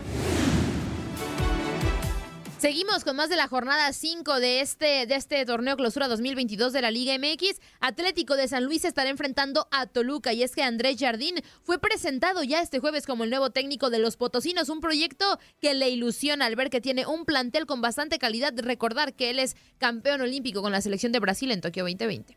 Seguimos 2.59 3.03
con 3.03 3.15
más 3.15 3.29
de 3.29 3.35
la 3.35 3.47
jornada 3.47 3.93
5 3.93 4.39
de 4.39 4.61
este, 4.61 5.05
de 5.05 5.13
este 5.13 5.45
torneo 5.45 5.77
clausura 5.77 6.07
2022 6.07 6.73
de 6.73 6.81
la 6.81 6.89
Liga 6.89 7.13
MX. 7.15 7.61
Atlético 7.79 8.35
de 8.35 8.47
San 8.47 8.65
Luis 8.65 8.83
estará 8.83 9.11
enfrentando 9.11 9.67
a 9.69 9.85
Toluca 9.85 10.33
y 10.33 10.41
es 10.41 10.55
que 10.55 10.63
Andrés 10.63 10.97
Jardín 10.99 11.35
fue 11.61 11.77
presentado 11.77 12.41
ya 12.41 12.59
este 12.59 12.79
jueves 12.79 13.05
como 13.05 13.25
el 13.25 13.29
nuevo 13.29 13.51
técnico 13.51 13.91
de 13.91 13.99
los 13.99 14.17
Potosinos, 14.17 14.69
un 14.69 14.81
proyecto 14.81 15.25
que 15.61 15.75
le 15.75 15.89
ilusiona 15.89 16.47
al 16.47 16.55
ver 16.55 16.71
que 16.71 16.81
tiene 16.81 17.05
un 17.05 17.25
plantel 17.25 17.67
con 17.67 17.81
bastante 17.81 18.17
calidad. 18.17 18.53
Recordar 18.57 19.13
que 19.13 19.29
él 19.29 19.37
es 19.37 19.55
campeón 19.77 20.21
olímpico 20.21 20.63
con 20.63 20.71
la 20.71 20.81
selección 20.81 21.11
de 21.11 21.19
Brasil 21.19 21.51
en 21.51 21.61
Tokio 21.61 21.83
2020. 21.83 22.35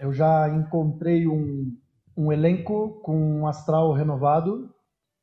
Yo 0.00 0.12
ya 0.12 0.46
encontré 0.46 1.26
un, 1.26 1.82
un 2.14 2.32
elenco 2.32 3.02
con 3.02 3.16
un 3.16 3.48
astral 3.48 3.96
renovado 3.96 4.75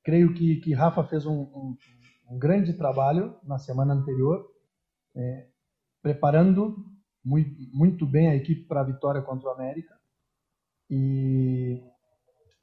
Creio 0.03 0.33
que, 0.33 0.57
que 0.57 0.73
Rafa 0.73 1.03
fez 1.03 1.25
um, 1.25 1.41
um, 1.41 1.77
um 2.29 2.37
grande 2.37 2.73
trabalho 2.73 3.35
na 3.43 3.57
semana 3.57 3.93
anterior, 3.93 4.45
é, 5.15 5.47
preparando 6.01 6.75
muito, 7.23 7.55
muito 7.73 8.05
bem 8.05 8.27
a 8.27 8.35
equipe 8.35 8.65
para 8.65 8.81
a 8.81 8.85
vitória 8.85 9.21
contra 9.21 9.49
o 9.49 9.51
América. 9.51 9.97
E 10.89 11.81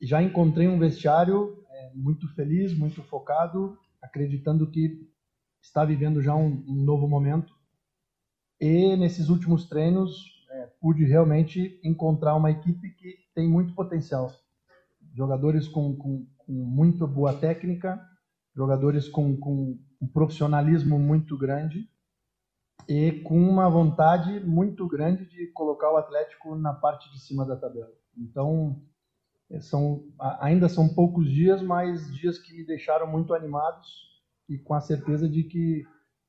já 0.03 0.23
encontrei 0.23 0.69
um 0.69 0.79
vestiário 0.79 1.65
é, 1.69 1.93
muito 1.95 2.29
feliz, 2.35 2.77
muito 2.77 3.03
focado, 3.03 3.79
acreditando 4.03 4.71
que 4.71 5.09
está 5.63 5.85
vivendo 5.85 6.23
já 6.23 6.35
um, 6.35 6.65
um 6.67 6.85
novo 6.85 7.09
momento. 7.09 7.55
E 8.61 8.97
nesses 8.97 9.29
últimos 9.29 9.69
treinos 9.69 10.47
é, 10.51 10.67
pude 10.81 11.05
realmente 11.05 11.81
encontrar 11.83 12.37
uma 12.37 12.51
equipe 12.51 12.91
que 12.91 13.17
tem 13.35 13.49
muito 13.49 13.75
potencial. 13.75 14.31
Jogadores 15.15 15.67
com, 15.67 15.97
com, 15.97 16.27
com 16.51 16.65
muito 16.65 17.07
boa 17.07 17.33
técnica, 17.33 18.05
jogadores 18.57 19.09
com, 19.09 19.37
com 19.37 19.79
um 20.03 20.09
profissionalismo 20.09 20.99
muito 20.99 21.39
grande 21.39 21.89
e 22.89 23.13
com 23.21 23.39
uma 23.39 23.71
vontade 23.71 24.41
muito 24.41 24.89
grande 24.89 25.25
de 25.27 25.47
colocar 25.53 25.93
o 25.93 25.97
Atlético 25.97 26.57
na 26.57 26.73
parte 26.73 27.09
de 27.13 27.21
cima 27.21 27.47
da 27.47 27.55
tabela. 27.55 27.93
Então, 28.19 28.83
é, 29.49 29.61
são, 29.61 30.03
ainda 30.41 30.69
são 30.69 30.89
poucos 30.89 31.31
dias, 31.31 31.63
mas 31.63 32.13
dias 32.13 32.37
que 32.37 32.53
me 32.53 32.67
deixaram 32.67 33.07
muito 33.07 33.33
animados 33.33 33.89
e 34.49 34.59
com 34.59 34.75
a 34.75 34.81
certeza 34.81 35.29
de 35.29 35.45
que, 35.45 35.85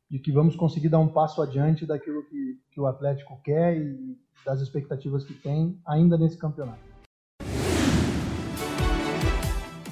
de 0.07 0.19
que 0.19 0.31
vamos 0.31 0.55
conseguir 0.55 0.89
dar 0.89 0.99
um 0.99 1.11
passo 1.11 1.41
adiante 1.41 1.83
daquilo 1.83 2.23
que, 2.25 2.61
que 2.69 2.79
o 2.79 2.85
Atlético 2.85 3.41
quer 3.41 3.75
e 3.75 4.19
das 4.45 4.61
expectativas 4.61 5.25
que 5.25 5.33
tem 5.33 5.81
ainda 5.83 6.15
nesse 6.15 6.37
campeonato. 6.37 6.90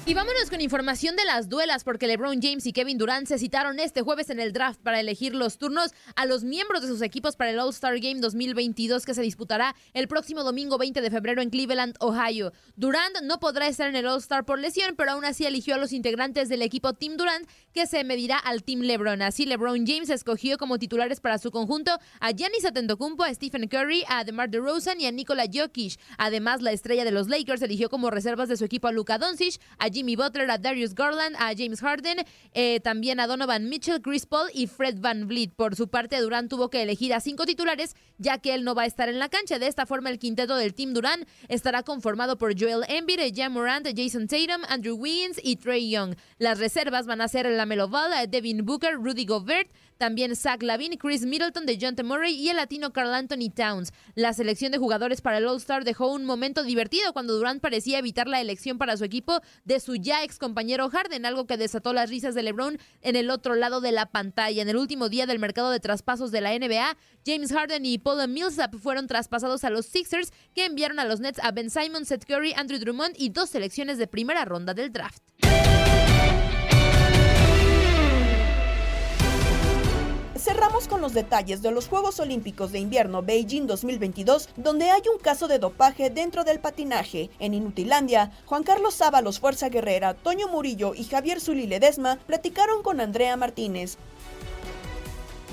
Y 0.06 0.14
vámonos 0.14 0.48
con 0.48 0.62
información 0.62 1.14
de 1.14 1.24
las 1.26 1.48
duelas, 1.48 1.84
porque 1.84 2.06
LeBron 2.06 2.40
James 2.40 2.66
y 2.66 2.72
Kevin 2.72 2.96
Durant 2.96 3.28
se 3.28 3.38
citaron 3.38 3.78
este 3.78 4.00
jueves 4.00 4.30
en 4.30 4.40
el 4.40 4.52
draft 4.52 4.80
para 4.80 4.98
elegir 4.98 5.34
los 5.34 5.58
turnos 5.58 5.92
a 6.16 6.24
los 6.24 6.42
miembros 6.42 6.80
de 6.80 6.88
sus 6.88 7.02
equipos 7.02 7.36
para 7.36 7.50
el 7.50 7.60
All-Star 7.60 8.00
Game 8.00 8.20
2022 8.20 9.04
que 9.04 9.14
se 9.14 9.20
disputará 9.20 9.76
el 9.92 10.08
próximo 10.08 10.42
domingo 10.42 10.78
20 10.78 11.00
de 11.02 11.10
febrero 11.10 11.42
en 11.42 11.50
Cleveland, 11.50 11.96
Ohio. 12.00 12.52
Durant 12.76 13.20
no 13.22 13.38
podrá 13.38 13.68
estar 13.68 13.88
en 13.88 13.94
el 13.94 14.06
All-Star 14.06 14.44
por 14.46 14.58
lesión, 14.58 14.96
pero 14.96 15.12
aún 15.12 15.24
así 15.24 15.44
eligió 15.44 15.74
a 15.74 15.78
los 15.78 15.92
integrantes 15.92 16.48
del 16.48 16.62
equipo 16.62 16.94
Team 16.94 17.16
Durant 17.18 17.46
que 17.74 17.86
se 17.86 18.02
medirá 18.02 18.38
al 18.38 18.64
Team 18.64 18.80
LeBron. 18.80 19.20
Así, 19.20 19.44
LeBron 19.44 19.86
James 19.86 20.08
escogió 20.08 20.56
como 20.56 20.78
titulares 20.78 21.20
para 21.20 21.38
su 21.38 21.50
conjunto 21.50 21.92
a 22.20 22.30
Giannis 22.32 22.64
Antetokounmpo, 22.64 23.22
a 23.22 23.34
Stephen 23.34 23.68
Curry, 23.68 24.02
a 24.08 24.24
DeMar 24.24 24.50
DeRozan 24.50 25.00
y 25.00 25.06
a 25.06 25.12
Nikola 25.12 25.44
Jokic. 25.52 26.00
Además, 26.16 26.62
la 26.62 26.72
estrella 26.72 27.04
de 27.04 27.12
los 27.12 27.28
Lakers 27.28 27.62
eligió 27.62 27.90
como 27.90 28.10
reservas 28.10 28.48
de 28.48 28.56
su 28.56 28.64
equipo 28.64 28.88
a 28.88 28.92
Luka 28.92 29.18
Doncic, 29.18 29.60
a 29.78 29.89
Jimmy 29.90 30.16
Butler, 30.16 30.50
a 30.50 30.58
Darius 30.58 30.94
Garland, 30.94 31.36
a 31.36 31.54
James 31.56 31.80
Harden, 31.80 32.18
eh, 32.52 32.80
también 32.80 33.20
a 33.20 33.26
Donovan 33.26 33.68
Mitchell, 33.68 34.00
Chris 34.00 34.26
Paul 34.26 34.48
y 34.54 34.66
Fred 34.66 34.98
Van 35.00 35.26
Vliet. 35.26 35.52
Por 35.54 35.76
su 35.76 35.88
parte, 35.88 36.20
Durant 36.20 36.50
tuvo 36.50 36.70
que 36.70 36.82
elegir 36.82 37.14
a 37.14 37.20
cinco 37.20 37.46
titulares, 37.46 37.94
ya 38.18 38.38
que 38.38 38.54
él 38.54 38.64
no 38.64 38.74
va 38.74 38.82
a 38.82 38.86
estar 38.86 39.08
en 39.08 39.18
la 39.18 39.28
cancha. 39.28 39.58
De 39.58 39.66
esta 39.66 39.86
forma, 39.86 40.10
el 40.10 40.18
quinteto 40.18 40.56
del 40.56 40.74
Team 40.74 40.94
Durant 40.94 41.26
estará 41.48 41.82
conformado 41.82 42.38
por 42.38 42.58
Joel 42.58 42.84
Embiid, 42.88 43.20
Jan 43.34 43.52
Morant, 43.52 43.86
Jason 43.96 44.28
Tatum, 44.28 44.62
Andrew 44.68 44.96
Wiggins 44.96 45.40
y 45.42 45.56
Trey 45.56 45.90
Young. 45.90 46.14
Las 46.38 46.58
reservas 46.58 47.06
van 47.06 47.20
a 47.20 47.28
ser 47.28 47.46
la 47.46 47.66
Ball, 47.86 48.28
Devin 48.28 48.64
Booker, 48.64 48.94
Rudy 48.94 49.24
Gobert, 49.24 49.70
también 50.00 50.34
Zach 50.34 50.62
Lavin, 50.62 50.96
Chris 50.96 51.26
Middleton 51.26 51.66
de 51.66 51.78
John 51.80 51.94
Murray 52.06 52.34
y 52.34 52.48
el 52.48 52.56
latino 52.56 52.92
Carl 52.92 53.12
Anthony 53.12 53.50
Towns. 53.54 53.92
La 54.14 54.32
selección 54.32 54.72
de 54.72 54.78
jugadores 54.78 55.20
para 55.20 55.38
el 55.38 55.46
All-Star 55.46 55.84
dejó 55.84 56.10
un 56.10 56.24
momento 56.24 56.62
divertido 56.62 57.12
cuando 57.12 57.34
Durant 57.34 57.60
parecía 57.60 57.98
evitar 57.98 58.26
la 58.26 58.40
elección 58.40 58.78
para 58.78 58.96
su 58.96 59.04
equipo 59.04 59.40
de 59.64 59.79
su 59.80 59.96
ya 59.96 60.22
ex 60.22 60.38
compañero 60.38 60.88
Harden, 60.90 61.26
algo 61.26 61.46
que 61.46 61.56
desató 61.56 61.92
las 61.92 62.10
risas 62.10 62.34
de 62.34 62.42
LeBron 62.42 62.78
en 63.02 63.16
el 63.16 63.30
otro 63.30 63.54
lado 63.54 63.80
de 63.80 63.92
la 63.92 64.06
pantalla. 64.06 64.62
En 64.62 64.68
el 64.68 64.76
último 64.76 65.08
día 65.08 65.26
del 65.26 65.38
mercado 65.38 65.70
de 65.70 65.80
traspasos 65.80 66.30
de 66.30 66.40
la 66.40 66.56
NBA, 66.56 66.96
James 67.26 67.52
Harden 67.52 67.84
y 67.84 67.98
Paul 67.98 68.28
Millsap 68.28 68.76
fueron 68.76 69.06
traspasados 69.06 69.64
a 69.64 69.70
los 69.70 69.86
Sixers, 69.86 70.32
que 70.54 70.66
enviaron 70.66 70.98
a 70.98 71.04
los 71.04 71.20
Nets 71.20 71.40
a 71.42 71.50
Ben 71.50 71.70
Simon, 71.70 72.04
Seth 72.04 72.24
Curry, 72.24 72.52
Andrew 72.54 72.78
Drummond 72.78 73.14
y 73.18 73.30
dos 73.30 73.50
selecciones 73.50 73.98
de 73.98 74.06
primera 74.06 74.44
ronda 74.44 74.74
del 74.74 74.92
draft. 74.92 75.22
Cerramos 80.40 80.88
con 80.88 81.02
los 81.02 81.12
detalles 81.12 81.60
de 81.60 81.70
los 81.70 81.86
Juegos 81.86 82.18
Olímpicos 82.18 82.72
de 82.72 82.78
Invierno 82.78 83.22
Beijing 83.22 83.66
2022, 83.66 84.48
donde 84.56 84.90
hay 84.90 85.02
un 85.12 85.20
caso 85.20 85.48
de 85.48 85.58
dopaje 85.58 86.08
dentro 86.08 86.44
del 86.44 86.60
patinaje. 86.60 87.28
En 87.40 87.52
Inutilandia, 87.52 88.32
Juan 88.46 88.62
Carlos 88.62 88.94
Sábalos 88.94 89.38
Fuerza 89.38 89.68
Guerrera, 89.68 90.14
Toño 90.14 90.48
Murillo 90.48 90.94
y 90.94 91.04
Javier 91.04 91.42
Zuli 91.42 91.66
Ledesma 91.66 92.18
platicaron 92.26 92.82
con 92.82 93.02
Andrea 93.02 93.36
Martínez. 93.36 93.98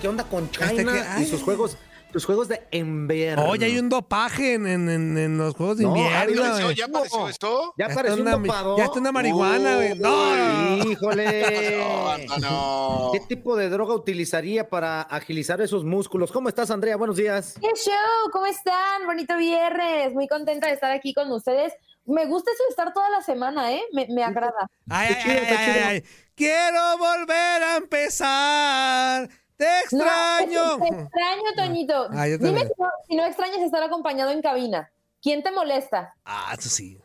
¿Qué 0.02 0.08
onda 0.08 0.24
con 0.24 0.50
China 0.52 1.18
y 1.20 1.26
sus 1.26 1.44
juegos? 1.44 1.76
Tus 2.12 2.26
juegos 2.26 2.48
de 2.48 2.66
invierno. 2.72 3.50
Oye, 3.50 3.66
hay 3.66 3.78
un 3.78 3.90
dopaje 3.90 4.54
en, 4.54 4.66
en, 4.66 5.18
en 5.18 5.38
los 5.38 5.56
juegos 5.56 5.78
de 5.78 5.84
invierno. 5.84 6.72
¿Ya 6.72 6.86
apareció 6.86 7.28
esto? 7.30 7.74
¿Ya 7.78 7.86
apareció 7.88 8.24
un 8.24 8.32
dopado? 8.44 8.78
Ya 8.78 8.86
está 8.86 9.00
una 9.00 9.12
marihuana, 9.12 9.76
güey. 9.76 10.00
No, 10.00 10.78
híjole. 10.86 11.84
No, 12.28 12.38
no. 12.40 13.10
¿Qué 13.14 13.20
tipo 13.22 13.56
de 13.56 13.70
droga 13.70 13.94
utilizaría 13.94 14.68
para 14.70 15.02
agilizar 15.02 15.62
esos 15.62 15.84
músculos? 15.84 16.32
¿Cómo 16.32 16.50
estás, 16.50 16.72
Andrea? 16.72 16.96
Buenos 16.98 17.16
días. 17.18 17.56
¡Qué 17.62 17.68
show! 17.76 18.32
¿Cómo 18.32 18.46
están? 18.48 19.06
Bonito 19.06 19.38
viernes. 19.38 20.14
Muy 20.14 20.28
contenta 20.28 20.68
de 20.68 20.74
estar 20.74 20.92
aquí 20.92 21.14
con 21.14 21.32
ustedes. 21.32 21.74
Me 22.06 22.26
gusta 22.26 22.52
eso 22.52 22.64
de 22.64 22.70
estar 22.70 22.94
toda 22.94 23.10
la 23.10 23.22
semana, 23.22 23.72
¿eh? 23.74 23.82
Me, 23.94 24.08
me 24.10 24.24
agrada. 24.24 24.68
Ay, 24.90 25.16
ay, 25.26 25.40
ay, 25.48 25.80
ay, 25.86 26.04
Quiero 26.36 26.98
volver 26.98 27.64
a 27.64 27.78
empezar. 27.78 29.30
¡Te 29.58 29.80
extraño! 29.80 30.78
te 30.78 30.88
extraño, 30.88 31.44
Toñito. 31.56 32.08
Ah, 32.14 32.28
yo 32.28 32.38
Dime 32.38 32.62
si 32.62 32.74
no, 32.78 32.90
si 33.08 33.16
no 33.16 33.26
extrañas 33.26 33.60
estar 33.62 33.82
acompañado 33.84 34.32
en 34.32 34.42
cabina. 34.42 34.90
¿Quién 35.22 35.42
te 35.44 35.52
molesta? 35.52 36.14
Ah, 36.26 36.54
eso 36.58 36.70
sí. 36.70 37.00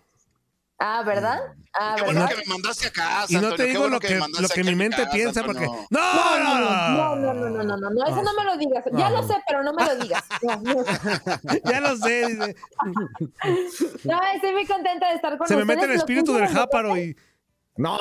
Ah, 0.78 1.02
¿verdad? 1.04 1.38
Ah, 1.74 1.94
Qué 1.96 2.02
¿verdad? 2.02 2.22
bueno 2.22 2.28
que 2.28 2.36
me 2.48 2.54
mandaste 2.54 2.88
a 2.88 2.90
casa. 2.90 3.26
Y 3.28 3.34
no 3.34 3.38
Antonio, 3.38 3.56
te 3.56 3.64
digo 3.64 3.80
bueno 3.80 3.94
lo 3.96 4.00
que, 4.00 4.14
me 4.16 4.28
lo 4.42 4.48
que 4.48 4.64
mi 4.64 4.74
mente 4.74 4.96
casa, 4.96 5.10
piensa, 5.12 5.40
Antonio. 5.40 5.70
porque. 5.70 5.86
No, 5.90 6.00
¡No, 6.00 6.38
no, 6.38 6.58
no! 6.58 6.70
no, 6.70 7.16
no, 7.16 7.34
no, 7.34 7.48
no, 7.50 7.62
no, 7.64 7.76
no, 7.76 7.90
no, 7.90 8.04
eso 8.06 8.22
no 8.22 8.34
me 8.34 8.44
lo 8.44 8.56
digas. 8.56 8.84
Ya 8.92 9.08
No. 9.10 9.20
lo 9.22 9.26
sé, 9.28 9.34
pero 9.46 9.62
no 9.62 9.72
me 9.72 9.84
lo 9.86 9.96
digas. 9.96 10.24
No, 10.42 10.56
no. 10.56 10.84
ya 11.70 11.80
lo 11.80 11.96
sé, 11.96 12.26
dice. 12.26 12.56
No, 14.04 14.20
estoy 14.34 14.52
muy 14.52 14.66
contenta 14.66 15.08
de 15.08 15.14
estar 15.14 15.38
con 15.38 15.46
Se 15.46 15.54
me 15.56 15.62
ustedes. 15.62 15.78
mete 15.80 15.92
el 15.92 15.98
espíritu 15.98 16.34
del 16.34 16.48
jáparo 16.48 16.96
y. 16.98 17.16
No. 17.82 17.96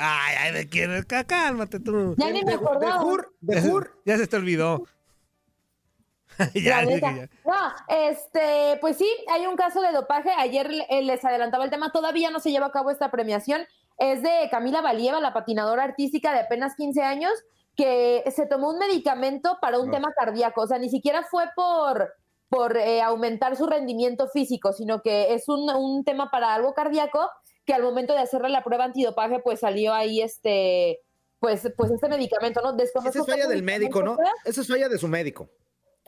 Ay, 0.00 0.34
ay, 0.40 0.52
¿de 0.52 0.68
quién? 0.68 1.02
Cá- 1.04 1.24
Cálmate 1.24 1.78
tú. 1.80 2.14
Ya 2.16 2.30
ni 2.30 2.42
me 2.42 2.54
acordaba. 2.54 3.04
Ya 3.42 3.60
se- 3.60 3.70
Ya 4.04 4.16
se 4.16 4.26
te 4.26 4.36
olvidó. 4.36 4.84
ya, 6.54 6.84
neta. 6.84 7.12
ya. 7.16 7.28
No, 7.44 7.72
este, 7.88 8.78
pues 8.80 8.96
sí, 8.96 9.08
hay 9.32 9.46
un 9.46 9.56
caso 9.56 9.80
de 9.80 9.92
dopaje. 9.92 10.30
Ayer 10.38 10.70
eh, 10.88 11.02
les 11.02 11.24
adelantaba 11.24 11.64
el 11.64 11.70
tema, 11.70 11.90
todavía 11.90 12.30
no 12.30 12.38
se 12.40 12.50
lleva 12.50 12.66
a 12.66 12.72
cabo 12.72 12.90
esta 12.90 13.10
premiación. 13.10 13.62
Es 13.98 14.22
de 14.22 14.48
Camila 14.50 14.80
Valieva, 14.80 15.20
la 15.20 15.32
patinadora 15.32 15.82
artística 15.82 16.32
de 16.32 16.40
apenas 16.40 16.76
15 16.76 17.02
años, 17.02 17.32
que 17.74 18.22
se 18.34 18.46
tomó 18.46 18.70
un 18.70 18.78
medicamento 18.78 19.58
para 19.60 19.78
un 19.80 19.90
tema 19.90 20.12
cardíaco. 20.12 20.62
O 20.62 20.66
sea, 20.68 20.78
ni 20.78 20.88
siquiera 20.88 21.24
fue 21.24 21.44
por, 21.56 22.14
por 22.48 22.76
eh, 22.76 23.02
aumentar 23.02 23.56
su 23.56 23.66
rendimiento 23.66 24.28
físico, 24.28 24.72
sino 24.72 25.02
que 25.02 25.34
es 25.34 25.48
un, 25.48 25.68
un 25.70 26.04
tema 26.04 26.30
para 26.30 26.54
algo 26.54 26.72
cardíaco 26.74 27.28
que 27.68 27.74
al 27.74 27.82
momento 27.82 28.14
de 28.14 28.20
hacerle 28.20 28.48
la 28.48 28.64
prueba 28.64 28.84
antidopaje, 28.84 29.40
pues 29.40 29.60
salió 29.60 29.92
ahí 29.92 30.22
este, 30.22 31.02
pues, 31.38 31.70
pues 31.76 31.90
este 31.90 32.08
medicamento, 32.08 32.62
¿no? 32.62 32.74
Esa 32.82 33.10
es 33.10 33.26
falla 33.26 33.46
del 33.46 33.62
médico, 33.62 34.02
¿no? 34.02 34.16
Esa 34.46 34.62
es 34.62 34.66
falla 34.66 34.88
de 34.88 34.96
su 34.96 35.06
médico. 35.06 35.50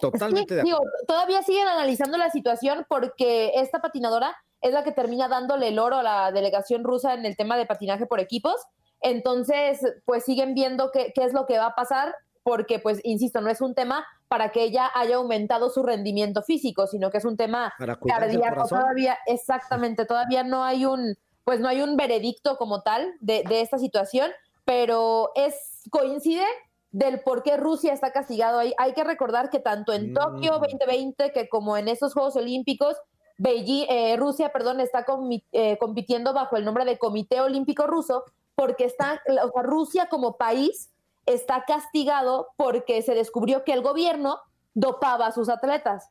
Totalmente 0.01 0.55
de 0.55 0.63
acuerdo. 0.63 0.91
todavía 1.07 1.43
siguen 1.43 1.69
analizando 1.69 2.17
la 2.17 2.31
situación 2.31 2.87
porque 2.89 3.53
esta 3.57 3.83
patinadora 3.83 4.35
es 4.63 4.73
la 4.73 4.85
que 4.85 4.93
termina 4.93 5.29
dándole 5.29 5.69
el 5.69 5.79
oro 5.79 5.97
a 5.97 6.03
la 6.03 6.33
delegación 6.33 6.83
rusa 6.83 7.13
en 7.13 7.27
el 7.27 7.37
tema 7.37 7.59
de 7.59 7.67
patinaje 7.67 8.07
por 8.07 8.21
equipos. 8.21 8.55
Entonces, 9.03 9.81
pues 10.07 10.25
siguen 10.25 10.55
viendo 10.55 10.91
qué, 10.91 11.13
qué 11.15 11.25
es 11.25 11.35
lo 11.35 11.45
que 11.45 11.59
va 11.59 11.67
a 11.67 11.75
pasar 11.75 12.15
porque, 12.43 12.79
pues, 12.79 13.01
insisto, 13.05 13.43
no 13.43 13.51
es 13.51 13.61
un 13.61 13.75
tema 13.75 14.07
para 14.29 14.51
que 14.51 14.63
ella 14.63 14.91
haya 14.95 15.17
aumentado 15.17 15.69
su 15.69 15.83
rendimiento 15.83 16.43
físico, 16.43 16.87
sino 16.87 17.11
que 17.11 17.19
es 17.19 17.27
un 17.27 17.37
tema 17.37 17.75
cardíaco 17.77 18.67
todavía, 18.67 19.19
exactamente, 19.27 20.07
todavía 20.07 20.43
no 20.43 20.65
hay 20.65 20.87
un, 20.87 21.19
pues 21.45 21.61
no 21.61 21.69
hay 21.69 21.83
un 21.83 21.97
veredicto 21.97 22.57
como 22.57 22.83
tal 22.83 23.15
de, 23.21 23.43
de 23.45 23.61
esta 23.61 23.79
situación, 23.79 24.31
pero 24.65 25.31
es, 25.35 25.83
coincide 25.91 26.45
del 26.93 27.21
por 27.21 27.43
qué 27.43 27.57
Rusia 27.57 27.93
está 27.93 28.13
castigado 28.13 28.59
ahí. 28.59 28.75
Hay 28.79 28.95
que 28.95 29.05
recordar 29.05 29.51
que 29.51 29.61
tanto 29.61 29.93
en 29.93 30.13
Tokio 30.13 30.59
2020 30.59 31.29
mm. 31.29 31.33
que 31.33 31.49
como 31.49 31.77
en 31.77 31.89
esos 31.89 32.13
Juegos 32.13 32.37
Olímpicos, 32.37 32.97
Beijing, 33.39 33.87
eh, 33.89 34.17
Rusia, 34.17 34.53
perdón, 34.53 34.81
está 34.81 35.07
eh, 35.53 35.79
compitiendo 35.79 36.33
bajo 36.33 36.57
el 36.57 36.65
nombre 36.65 36.85
de 36.85 36.99
Comité 36.99 37.41
Olímpico 37.41 37.87
Ruso, 37.87 38.25
porque 38.55 38.85
está, 38.85 39.23
o 39.43 39.51
sea, 39.51 39.63
Rusia 39.63 40.09
como 40.11 40.37
país 40.37 40.91
está 41.27 41.65
castigado 41.67 42.49
porque 42.57 43.01
se 43.03 43.15
descubrió 43.15 43.65
que 43.65 43.73
el 43.73 43.83
gobierno 43.83 44.41
dopaba 44.75 45.27
a 45.27 45.33
sus 45.33 45.49
atletas. 45.49 46.11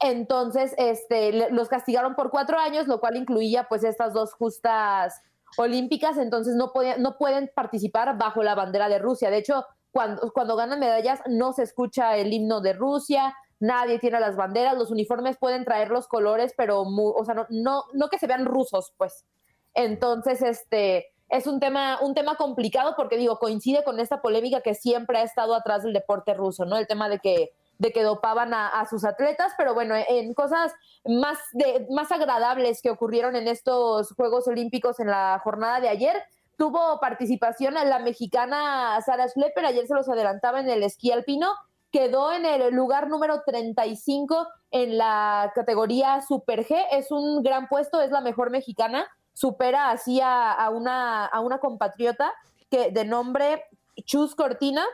Entonces, 0.00 0.74
este, 0.78 1.50
los 1.50 1.68
castigaron 1.68 2.14
por 2.14 2.30
cuatro 2.30 2.58
años, 2.58 2.86
lo 2.86 3.00
cual 3.00 3.16
incluía 3.16 3.64
pues 3.64 3.84
estas 3.84 4.12
dos 4.12 4.34
justas 4.34 5.20
olímpicas, 5.56 6.18
entonces 6.18 6.54
no, 6.56 6.72
no 6.98 7.16
pueden 7.16 7.50
participar 7.54 8.18
bajo 8.18 8.42
la 8.42 8.54
bandera 8.54 8.88
de 8.88 8.98
Rusia. 8.98 9.30
De 9.30 9.38
hecho, 9.38 9.64
cuando, 9.90 10.32
cuando 10.32 10.56
ganan 10.56 10.80
medallas 10.80 11.20
no 11.28 11.52
se 11.52 11.62
escucha 11.62 12.16
el 12.16 12.32
himno 12.32 12.60
de 12.60 12.72
Rusia, 12.72 13.34
nadie 13.60 13.98
tiene 13.98 14.20
las 14.20 14.36
banderas, 14.36 14.76
los 14.76 14.90
uniformes 14.90 15.36
pueden 15.38 15.64
traer 15.64 15.90
los 15.90 16.08
colores, 16.08 16.52
pero, 16.56 16.82
o 16.82 17.24
sea, 17.24 17.34
no, 17.34 17.46
no, 17.50 17.84
no 17.92 18.08
que 18.08 18.18
se 18.18 18.26
vean 18.26 18.44
rusos, 18.44 18.92
pues. 18.96 19.24
Entonces, 19.74 20.42
este, 20.42 21.12
es 21.28 21.46
un 21.46 21.60
tema, 21.60 21.98
un 22.00 22.14
tema 22.14 22.36
complicado 22.36 22.94
porque 22.96 23.16
digo, 23.16 23.38
coincide 23.38 23.84
con 23.84 24.00
esta 24.00 24.20
polémica 24.20 24.60
que 24.60 24.74
siempre 24.74 25.18
ha 25.18 25.22
estado 25.22 25.54
atrás 25.54 25.82
del 25.82 25.92
deporte 25.92 26.34
ruso, 26.34 26.64
¿no? 26.64 26.76
El 26.76 26.86
tema 26.86 27.08
de 27.08 27.18
que, 27.18 27.52
de 27.78 27.92
que 27.92 28.02
dopaban 28.02 28.54
a, 28.54 28.84
sus 28.88 29.04
atletas, 29.04 29.52
pero 29.56 29.74
bueno, 29.74 29.94
en 29.96 30.32
cosas 30.34 30.72
más, 31.04 31.38
más 31.90 32.12
agradables 32.12 32.80
que 32.82 32.90
ocurrieron 32.90 33.36
en 33.36 33.48
estos 33.48 34.12
Juegos 34.12 34.46
Olímpicos 34.48 35.00
en 35.00 35.08
la 35.08 35.40
jornada 35.42 35.80
de 35.80 35.88
ayer, 35.88 36.22
tuvo 36.56 37.00
participación 37.00 37.74
la 37.74 37.98
mexicana 37.98 39.00
Sara 39.04 39.28
Schlepper, 39.28 39.66
ayer 39.66 39.86
se 39.86 39.94
los 39.94 40.08
adelantaba 40.08 40.60
en 40.60 40.70
el 40.70 40.82
esquí 40.82 41.10
alpino, 41.10 41.52
quedó 41.90 42.32
en 42.32 42.44
el 42.44 42.74
lugar 42.74 43.08
número 43.08 43.42
35 43.44 44.48
en 44.70 44.98
la 44.98 45.52
categoría 45.54 46.22
Super 46.22 46.64
G, 46.64 46.76
es 46.92 47.10
un 47.10 47.42
gran 47.42 47.68
puesto, 47.68 48.00
es 48.00 48.10
la 48.10 48.20
mejor 48.20 48.50
mexicana, 48.50 49.06
supera 49.32 49.90
así 49.90 50.20
a, 50.22 50.70
una, 50.72 51.26
a 51.26 51.40
una 51.40 51.58
compatriota 51.58 52.32
que 52.70 52.90
de 52.90 53.04
nombre 53.04 53.64
Chus 54.04 54.34
Cortina, 54.34 54.84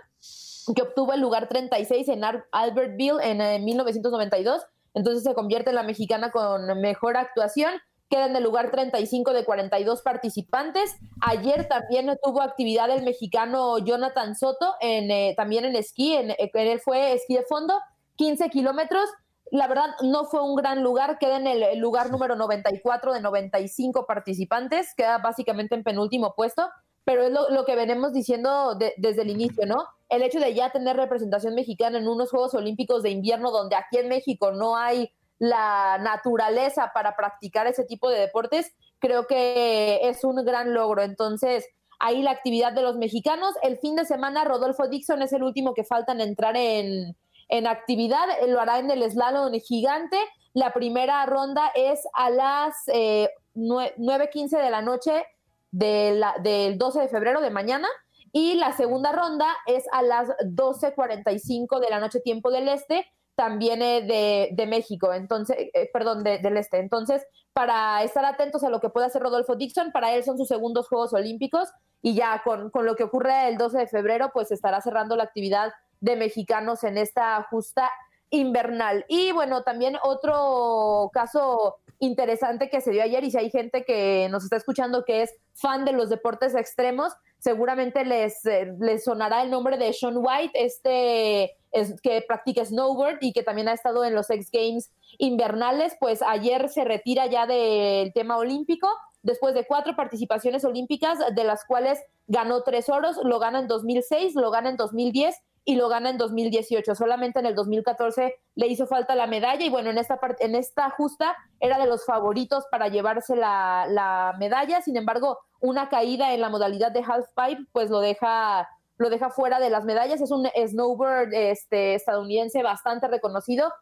que 0.75 0.83
obtuvo 0.83 1.13
el 1.13 1.21
lugar 1.21 1.49
36 1.49 2.09
en 2.09 2.23
Albertville 2.53 3.23
en, 3.23 3.41
en 3.41 3.65
1992. 3.65 4.63
Entonces 4.95 5.23
se 5.23 5.35
convierte 5.35 5.71
en 5.71 5.77
la 5.77 5.83
mexicana 5.83 6.31
con 6.31 6.81
mejor 6.81 7.17
actuación. 7.17 7.73
Queda 8.09 8.27
en 8.27 8.35
el 8.35 8.43
lugar 8.43 8.71
35 8.71 9.33
de 9.33 9.45
42 9.45 10.03
participantes. 10.03 10.97
Ayer 11.21 11.69
también 11.69 12.19
tuvo 12.23 12.43
actividad 12.43 12.91
el 12.91 13.05
mexicano 13.05 13.79
Jonathan 13.79 14.35
Soto, 14.35 14.75
en, 14.81 15.11
eh, 15.11 15.35
también 15.37 15.65
en 15.65 15.77
esquí. 15.77 16.15
En, 16.15 16.31
en, 16.31 16.51
él 16.53 16.81
fue 16.81 17.13
esquí 17.13 17.37
de 17.37 17.45
fondo, 17.45 17.79
15 18.17 18.51
kilómetros 18.51 19.09
la 19.51 19.67
verdad 19.67 19.97
no 20.03 20.25
fue 20.25 20.43
un 20.43 20.55
gran 20.55 20.83
lugar, 20.83 21.19
queda 21.19 21.37
en 21.37 21.47
el 21.47 21.79
lugar 21.79 22.11
número 22.11 22.37
94 22.37 23.13
de 23.13 23.21
95 23.21 24.07
participantes, 24.07 24.95
queda 24.95 25.19
básicamente 25.19 25.75
en 25.75 25.83
penúltimo 25.83 26.35
puesto, 26.35 26.69
pero 27.11 27.25
es 27.25 27.33
lo, 27.33 27.65
que 27.65 27.75
venimos 27.75 28.13
diciendo 28.13 28.79
desde 28.97 29.23
el 29.23 29.31
inicio, 29.31 29.67
¿no? 29.67 29.85
El 30.09 30.23
hecho 30.23 30.39
de 30.39 30.55
ya 30.55 30.71
tener 30.71 30.97
representación 30.97 31.57
mexicana 31.57 31.99
en 31.99 32.07
unos 32.07 32.31
Juegos 32.31 32.55
Olímpicos 32.55 33.03
de 33.03 33.11
invierno 33.11 33.51
donde 33.51 33.75
aquí 33.75 33.99
en 33.99 34.09
México 34.09 34.53
no 34.53 34.77
hay 34.77 35.11
la 35.41 35.99
naturaleza 35.99 36.93
para 36.95 37.17
practicar 37.17 37.67
ese 37.67 37.85
tipo 37.85 38.11
de 38.11 38.21
deportes, 38.21 38.73
creo 39.01 39.27
que 39.27 39.99
es 40.09 40.23
un 40.23 40.45
gran 40.45 40.73
logro. 40.73 41.03
Entonces, 41.03 41.67
ahí 41.99 42.23
la 42.23 42.31
actividad 42.31 42.73
de 42.73 42.83
los 42.83 42.97
mexicanos. 42.97 43.55
El 43.65 43.79
fin 43.79 43.97
de 43.97 44.05
semana, 44.05 44.45
Rodolfo 44.45 44.87
Dixon 44.87 45.21
es 45.23 45.33
el 45.33 45.43
último 45.43 45.75
que 45.75 45.83
falta 45.83 46.13
en 46.13 46.21
entrar 46.21 46.57
en, 46.57 47.17
en 47.49 47.67
actividad. 47.67 48.25
Lo 48.47 48.61
hará 48.61 48.79
en 48.79 48.89
el 48.93 49.03
slalom 49.11 49.53
gigante. 49.59 50.17
La 50.55 50.73
primera 50.73 51.27
ronda 51.27 51.73
es 51.75 52.03
a 52.13 52.31
las 52.31 52.77
eh, 52.87 53.31
9.15 53.57 54.63
de 54.63 54.71
la 54.71 54.81
noche 54.81 55.25
de 55.71 56.13
la, 56.13 56.35
del 56.43 56.79
12 56.79 57.01
de 57.01 57.09
febrero 57.09 57.41
de 57.41 57.51
mañana. 57.51 57.89
Y 58.33 58.55
la 58.55 58.73
segunda 58.77 59.13
ronda 59.13 59.49
es 59.67 59.85
a 59.93 60.03
las 60.03 60.29
12.45 60.29 61.81
de 61.81 61.91
la 61.91 61.99
noche 61.99 62.21
tiempo 62.21 62.51
del 62.51 62.69
este, 62.69 63.07
también 63.35 63.81
de, 63.81 64.51
de 64.53 64.67
México, 64.67 65.13
entonces, 65.13 65.57
eh, 65.73 65.89
perdón, 65.93 66.23
del 66.23 66.57
este. 66.57 66.79
Entonces, 66.79 67.27
para 67.53 68.03
estar 68.05 68.25
atentos 68.25 68.63
a 68.63 68.69
lo 68.69 68.81
que 68.81 68.91
puede 68.91 69.07
hacer 69.07 69.23
Rodolfo 69.23 69.57
Dixon, 69.57 69.93
para 69.93 70.15
él 70.15 70.23
son 70.25 70.37
sus 70.37 70.47
segundos 70.47 70.89
Juegos 70.89 71.13
Olímpicos 71.15 71.69
y 72.03 72.15
ya 72.15 72.43
con, 72.45 72.71
con 72.71 72.87
lo 72.87 72.95
que 72.97 73.05
ocurre 73.05 73.49
el 73.49 73.57
12 73.57 73.79
de 73.79 73.87
febrero, 73.87 74.31
pues 74.33 74.53
estará 74.53 74.81
cerrando 74.81 75.17
la 75.17 75.25
actividad 75.25 75.73
de 76.01 76.17
mexicanos 76.17 76.85
en 76.85 76.99
esta 76.99 77.43
justa 77.51 77.91
invernal. 78.31 79.05
Y 79.09 79.33
bueno, 79.33 79.63
también 79.63 79.97
otro 80.03 81.11
caso 81.13 81.79
interesante 82.01 82.69
que 82.69 82.81
se 82.81 82.91
dio 82.91 83.03
ayer 83.03 83.23
y 83.25 83.31
si 83.31 83.39
hay 83.39 83.51
gente 83.51 83.85
que 83.85 84.29
nos 84.31 84.43
está 84.43 84.57
escuchando 84.57 85.05
que 85.05 85.23
es 85.23 85.35
fan 85.55 85.85
de 85.85 85.93
los 85.93 86.11
deportes 86.11 86.55
extremos, 86.55 87.13
seguramente 87.39 88.05
les, 88.05 88.45
eh, 88.47 88.75
les 88.81 89.05
sonará 89.05 89.43
el 89.43 89.51
nombre 89.51 89.79
de 89.79 89.93
Sean 89.93 90.17
White, 90.17 90.53
este 90.55 91.57
es, 91.73 92.01
que 92.03 92.25
practica 92.27 92.65
snowboard 92.65 93.19
y 93.21 93.33
que 93.33 93.43
también 93.43 93.69
ha 93.69 93.75
estado 93.75 94.05
en 94.05 94.15
los 94.15 94.29
X 94.31 94.51
Games 94.51 94.91
invernales, 95.19 95.95
pues 96.01 96.23
ayer 96.23 96.69
se 96.71 96.85
retira 96.85 97.27
ya 97.27 97.47
del 97.47 98.13
tema 98.13 98.39
olímpico 98.39 98.89
después 99.23 99.55
de 99.55 99.67
cuatro 99.67 99.95
participaciones 99.95 100.65
olímpicas, 100.65 101.19
de 101.35 101.45
las 101.45 101.65
cuales 101.65 102.01
ganó 102.27 102.63
tres 102.63 102.89
oros, 102.89 103.19
lo 103.23 103.39
gana 103.39 103.61
en 103.61 103.69
2006, 103.69 104.35
lo 104.35 104.51
gana 104.51 104.71
en 104.71 104.77
2010 104.77 105.37
y 105.65 105.77
lo 105.77 105.89
gana 105.89 106.11
en 106.11 106.19
2018. 106.19 106.95
Solamente 106.95 107.39
en 107.39 107.47
el 107.47 107.55
2014 107.55 108.35
le 108.55 108.67
hizo 108.67 108.87
falta 108.87 109.15
la 109.15 109.27
medalla 109.27 109.65
y 109.65 109.71
bueno, 109.71 109.91
en 109.91 109.99
esta, 109.99 110.19
parte, 110.19 110.45
en 110.45 110.55
esta 110.55 110.91
justa 110.91 111.37
era 111.61 111.79
de 111.79 111.87
los 111.87 112.05
favoritos 112.05 112.65
para 112.71 112.89
llevarse 112.89 113.37
la, 113.37 113.87
la 113.89 114.35
medalla. 114.39 114.83
Sin 114.83 114.97
embargo, 114.97 115.39
una 115.61 115.89
caída 115.89 116.33
en 116.33 116.41
la 116.41 116.49
modalidad 116.49 116.93
de 116.93 117.05
half 117.07 117.27
pipe 117.37 117.67
pues 117.73 117.91
lo 117.91 118.01
deja 118.01 118.69
lo 119.01 119.09
deja 119.09 119.31
fuera 119.31 119.59
de 119.59 119.71
las 119.71 119.85
medallas. 119.85 120.21
Es 120.21 120.31
un 120.31 120.47
snowboard 120.55 121.33
este, 121.33 121.95
estadounidense 121.95 122.63
bastante 122.63 123.09
reconocido. 123.09 123.73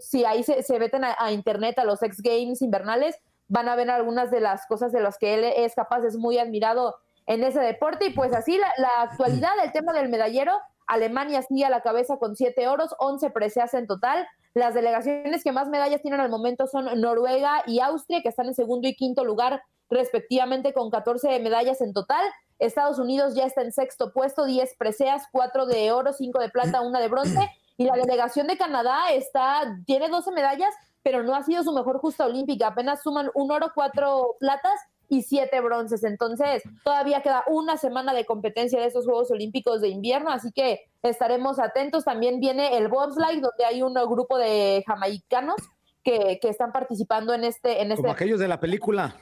Si 0.00 0.26
ahí 0.26 0.42
se, 0.42 0.62
se 0.62 0.78
meten 0.78 1.04
a, 1.04 1.32
internet 1.32 1.78
a 1.78 1.84
los 1.84 2.02
X 2.02 2.20
Games 2.20 2.60
invernales, 2.60 3.16
van 3.48 3.68
a 3.70 3.76
ver 3.76 3.90
algunas 3.90 4.30
de 4.30 4.40
las 4.40 4.66
cosas 4.66 4.92
de 4.92 5.00
las 5.00 5.16
que 5.16 5.32
él 5.32 5.44
es 5.44 5.74
capaz, 5.74 6.04
es 6.04 6.18
muy 6.18 6.36
admirado 6.36 6.96
en 7.26 7.44
ese 7.44 7.60
deporte. 7.60 8.08
Y 8.08 8.10
pues 8.10 8.34
así 8.34 8.58
la, 8.58 8.70
la 8.76 9.04
actualidad, 9.04 9.52
el 9.64 9.72
tema 9.72 9.94
del 9.94 10.10
medallero, 10.10 10.52
Alemania 10.88 11.42
sigue 11.42 11.64
a 11.64 11.70
la 11.70 11.82
cabeza 11.82 12.16
con 12.16 12.34
siete 12.34 12.66
oros, 12.66 12.94
11 12.98 13.30
preseas 13.30 13.74
en 13.74 13.86
total. 13.86 14.26
Las 14.54 14.74
delegaciones 14.74 15.44
que 15.44 15.52
más 15.52 15.68
medallas 15.68 16.02
tienen 16.02 16.20
al 16.20 16.30
momento 16.30 16.66
son 16.66 17.00
Noruega 17.00 17.62
y 17.66 17.80
Austria, 17.80 18.22
que 18.22 18.30
están 18.30 18.46
en 18.46 18.54
segundo 18.54 18.88
y 18.88 18.96
quinto 18.96 19.24
lugar 19.24 19.62
respectivamente 19.90 20.72
con 20.72 20.90
14 20.90 21.38
medallas 21.40 21.80
en 21.80 21.92
total. 21.92 22.24
Estados 22.58 22.98
Unidos 22.98 23.34
ya 23.34 23.44
está 23.44 23.62
en 23.62 23.72
sexto 23.72 24.12
puesto, 24.12 24.44
10 24.44 24.76
preseas, 24.76 25.24
4 25.30 25.66
de 25.66 25.92
oro, 25.92 26.12
5 26.12 26.40
de 26.40 26.48
plata, 26.48 26.80
1 26.80 26.98
de 26.98 27.08
bronce. 27.08 27.50
Y 27.76 27.84
la 27.84 27.94
delegación 27.94 28.48
de 28.48 28.56
Canadá 28.56 29.12
está, 29.12 29.76
tiene 29.86 30.08
12 30.08 30.32
medallas, 30.32 30.74
pero 31.02 31.22
no 31.22 31.34
ha 31.34 31.44
sido 31.44 31.62
su 31.62 31.72
mejor 31.72 31.98
justa 31.98 32.26
olímpica. 32.26 32.68
Apenas 32.68 33.02
suman 33.02 33.30
un 33.34 33.52
oro, 33.52 33.70
4 33.74 34.36
platas 34.40 34.80
y 35.08 35.22
siete 35.22 35.60
bronces. 35.60 36.04
Entonces, 36.04 36.62
todavía 36.84 37.22
queda 37.22 37.44
una 37.48 37.76
semana 37.76 38.12
de 38.12 38.26
competencia 38.26 38.80
de 38.80 38.86
esos 38.86 39.06
Juegos 39.06 39.30
Olímpicos 39.30 39.80
de 39.80 39.88
invierno, 39.88 40.30
así 40.30 40.52
que 40.52 40.90
estaremos 41.02 41.58
atentos. 41.58 42.04
También 42.04 42.40
viene 42.40 42.76
el 42.76 42.88
bobsleigh, 42.88 43.40
donde 43.40 43.64
hay 43.64 43.82
un 43.82 43.94
grupo 43.94 44.38
de 44.38 44.84
jamaicanos 44.86 45.56
que, 46.04 46.38
que 46.40 46.48
están 46.48 46.72
participando 46.72 47.32
en 47.34 47.44
este, 47.44 47.82
en 47.82 47.90
este. 47.92 48.02
Como 48.02 48.12
aquellos 48.12 48.40
de 48.40 48.48
la 48.48 48.60
película. 48.60 49.16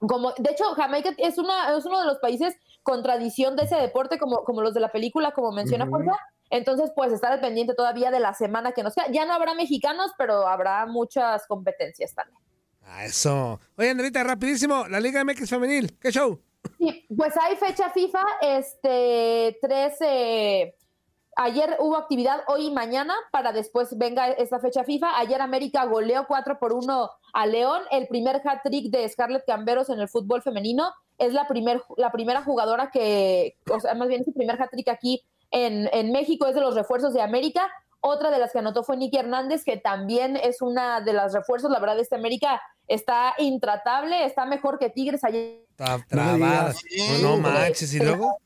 Como, 0.00 0.32
de 0.38 0.50
hecho, 0.50 0.64
Jamaica 0.74 1.12
es, 1.18 1.36
una, 1.36 1.76
es 1.76 1.84
uno 1.84 2.00
de 2.00 2.06
los 2.06 2.18
países 2.18 2.56
con 2.82 3.02
tradición 3.02 3.56
de 3.56 3.64
ese 3.64 3.76
deporte, 3.76 4.18
como, 4.18 4.44
como 4.44 4.62
los 4.62 4.72
de 4.72 4.80
la 4.80 4.90
película, 4.90 5.32
como 5.32 5.52
menciona 5.52 5.84
uh 5.84 6.12
Entonces, 6.48 6.90
pues 6.96 7.12
estar 7.12 7.32
al 7.32 7.40
pendiente 7.40 7.74
todavía 7.74 8.10
de 8.10 8.20
la 8.20 8.32
semana 8.32 8.72
que 8.72 8.82
nos 8.82 8.94
queda. 8.94 9.08
Ya 9.10 9.26
no 9.26 9.34
habrá 9.34 9.54
mexicanos, 9.54 10.12
pero 10.16 10.46
habrá 10.46 10.86
muchas 10.86 11.46
competencias 11.46 12.14
también. 12.14 12.40
Eso. 13.02 13.60
Oye, 13.76 13.90
Andrita, 13.90 14.22
rapidísimo, 14.24 14.86
la 14.88 15.00
Liga 15.00 15.24
MX 15.24 15.48
Femenil, 15.48 15.96
¿qué 15.98 16.10
show? 16.10 16.40
Sí, 16.78 17.06
pues 17.16 17.34
hay 17.36 17.56
fecha 17.56 17.90
FIFA, 17.90 18.24
este, 18.42 19.58
13. 19.62 20.74
Ayer 21.36 21.76
hubo 21.78 21.96
actividad 21.96 22.42
hoy 22.48 22.66
y 22.66 22.70
mañana 22.70 23.14
para 23.30 23.52
después 23.52 23.96
venga 23.96 24.28
esta 24.28 24.60
fecha 24.60 24.84
FIFA. 24.84 25.18
Ayer 25.18 25.40
América 25.40 25.84
goleó 25.86 26.26
4 26.26 26.58
por 26.58 26.72
1 26.72 27.10
a 27.32 27.46
León. 27.46 27.82
El 27.90 28.08
primer 28.08 28.42
hat-trick 28.44 28.90
de 28.90 29.08
Scarlett 29.08 29.46
Camberos 29.46 29.88
en 29.88 30.00
el 30.00 30.08
fútbol 30.08 30.42
femenino. 30.42 30.92
Es 31.16 31.32
la, 31.32 31.46
primer, 31.46 31.82
la 31.96 32.12
primera 32.12 32.42
jugadora 32.42 32.90
que, 32.90 33.56
o 33.70 33.80
sea, 33.80 33.94
más 33.94 34.08
bien 34.08 34.22
es 34.22 34.28
el 34.28 34.34
primer 34.34 34.60
hat-trick 34.60 34.88
aquí 34.88 35.22
en, 35.50 35.88
en 35.92 36.12
México, 36.12 36.46
es 36.46 36.54
de 36.54 36.60
los 36.60 36.74
refuerzos 36.74 37.14
de 37.14 37.22
América. 37.22 37.70
Otra 38.00 38.30
de 38.30 38.38
las 38.38 38.52
que 38.52 38.58
anotó 38.58 38.82
fue 38.82 38.96
Nicky 38.96 39.18
Hernández, 39.18 39.62
que 39.64 39.76
también 39.76 40.36
es 40.36 40.62
una 40.62 41.00
de 41.02 41.12
las 41.12 41.34
refuerzos. 41.34 41.70
La 41.70 41.80
verdad, 41.80 41.98
este 41.98 42.16
América 42.16 42.60
está 42.88 43.34
intratable, 43.38 44.24
está 44.24 44.46
mejor 44.46 44.78
que 44.78 44.88
Tigres 44.88 45.22
ayer. 45.22 45.66
Está 45.70 45.98
trabada. 46.08 46.72
No, 47.22 47.36
no 47.36 47.36
manches, 47.36 47.92
¿y 47.92 48.00
luego? 48.00 48.38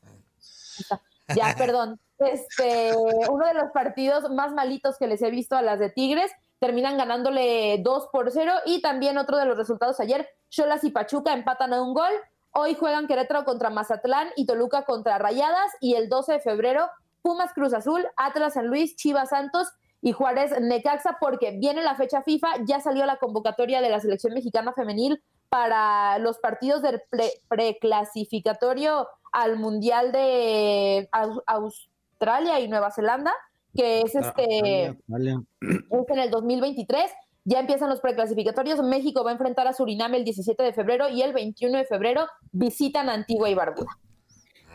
Ya, 1.35 1.55
perdón. 1.57 1.99
Este, 2.19 2.93
uno 2.95 3.45
de 3.45 3.53
los 3.53 3.71
partidos 3.71 4.29
más 4.31 4.53
malitos 4.53 4.97
que 4.97 5.07
les 5.07 5.21
he 5.21 5.31
visto 5.31 5.55
a 5.55 5.61
las 5.61 5.79
de 5.79 5.89
Tigres, 5.89 6.31
terminan 6.59 6.97
ganándole 6.97 7.79
2 7.79 8.07
por 8.11 8.31
0 8.31 8.53
y 8.65 8.81
también 8.81 9.17
otro 9.17 9.37
de 9.37 9.45
los 9.45 9.57
resultados 9.57 9.99
ayer, 9.99 10.27
Cholas 10.49 10.83
y 10.83 10.91
Pachuca 10.91 11.33
empatan 11.33 11.73
a 11.73 11.81
un 11.81 11.93
gol. 11.93 12.11
Hoy 12.51 12.75
juegan 12.75 13.07
Querétaro 13.07 13.43
contra 13.43 13.69
Mazatlán 13.69 14.29
y 14.37 14.45
Toluca 14.45 14.85
contra 14.85 15.17
Rayadas 15.17 15.71
y 15.81 15.95
el 15.95 16.07
12 16.07 16.33
de 16.33 16.39
febrero 16.39 16.89
Pumas 17.25 17.53
Cruz 17.53 17.73
Azul, 17.73 18.05
Atlas 18.17 18.53
San 18.53 18.67
Luis, 18.67 18.95
Chivas 18.95 19.29
Santos 19.29 19.69
y 19.99 20.11
Juárez 20.11 20.51
Necaxa 20.61 21.17
porque 21.19 21.57
viene 21.57 21.81
la 21.81 21.95
fecha 21.95 22.21
FIFA, 22.21 22.65
ya 22.67 22.81
salió 22.81 23.03
la 23.07 23.17
convocatoria 23.17 23.81
de 23.81 23.89
la 23.89 23.99
selección 23.99 24.35
mexicana 24.35 24.73
femenil 24.73 25.23
para 25.49 26.19
los 26.19 26.37
partidos 26.37 26.83
del 26.83 27.01
preclasificatorio 27.47 29.07
al 29.31 29.57
Mundial 29.57 30.11
de 30.11 31.09
Australia 31.47 32.59
y 32.59 32.67
Nueva 32.67 32.91
Zelanda, 32.91 33.33
que 33.75 34.01
es 34.01 34.13
este 34.13 34.89
es 34.89 34.95
en 35.09 36.19
el 36.19 36.29
2023. 36.29 37.11
Ya 37.43 37.59
empiezan 37.59 37.89
los 37.89 38.01
preclasificatorios. 38.01 38.83
México 38.83 39.23
va 39.23 39.31
a 39.31 39.33
enfrentar 39.33 39.65
a 39.67 39.73
Surinam 39.73 40.13
el 40.13 40.25
17 40.25 40.61
de 40.61 40.73
febrero 40.73 41.09
y 41.09 41.23
el 41.23 41.33
21 41.33 41.75
de 41.75 41.85
febrero 41.85 42.27
visitan 42.51 43.09
Antigua 43.09 43.49
y 43.49 43.55
Barbuda. 43.55 43.97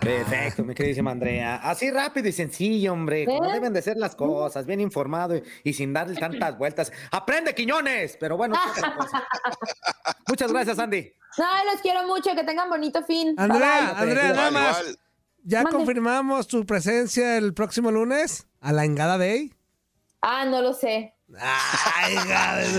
Perfecto, 0.01 0.65
mi 0.65 0.75
queridísima 0.75 1.11
Andrea. 1.11 1.57
Así 1.57 1.91
rápido 1.91 2.29
y 2.29 2.33
sencillo, 2.33 2.93
hombre. 2.93 3.27
Como 3.27 3.45
¿Eh? 3.51 3.53
deben 3.53 3.73
de 3.73 3.83
ser 3.83 3.97
las 3.99 4.17
cosas, 4.17 4.65
bien 4.65 4.81
informado 4.81 5.37
y, 5.37 5.43
y 5.63 5.73
sin 5.75 5.93
darle 5.93 6.19
tantas 6.19 6.57
vueltas. 6.57 6.91
¡Aprende, 7.11 7.55
Quiñones! 7.55 8.17
Pero 8.19 8.37
bueno, 8.37 8.57
muchas 10.29 10.51
gracias, 10.53 10.79
Andy. 10.79 11.13
No, 11.39 11.45
los 11.73 11.81
quiero 11.83 12.07
mucho, 12.07 12.35
que 12.35 12.45
tengan 12.45 12.69
bonito 12.71 13.05
fin. 13.05 13.35
Andrea, 13.37 13.81
Bye, 13.81 13.93
bye. 13.93 14.03
Andrea, 14.03 14.33
nada 14.33 14.51
más. 14.51 14.99
¿Ya 15.43 15.63
Mande. 15.63 15.77
confirmamos 15.79 16.47
tu 16.49 16.65
presencia 16.67 17.37
el 17.37 17.55
próximo 17.55 17.91
lunes 17.91 18.47
a 18.61 18.73
la 18.73 18.85
Engada 18.85 19.17
Day? 19.19 19.53
Ah, 20.23 20.45
no 20.45 20.61
lo 20.63 20.73
sé. 20.75 21.15
Ay, 21.39 22.17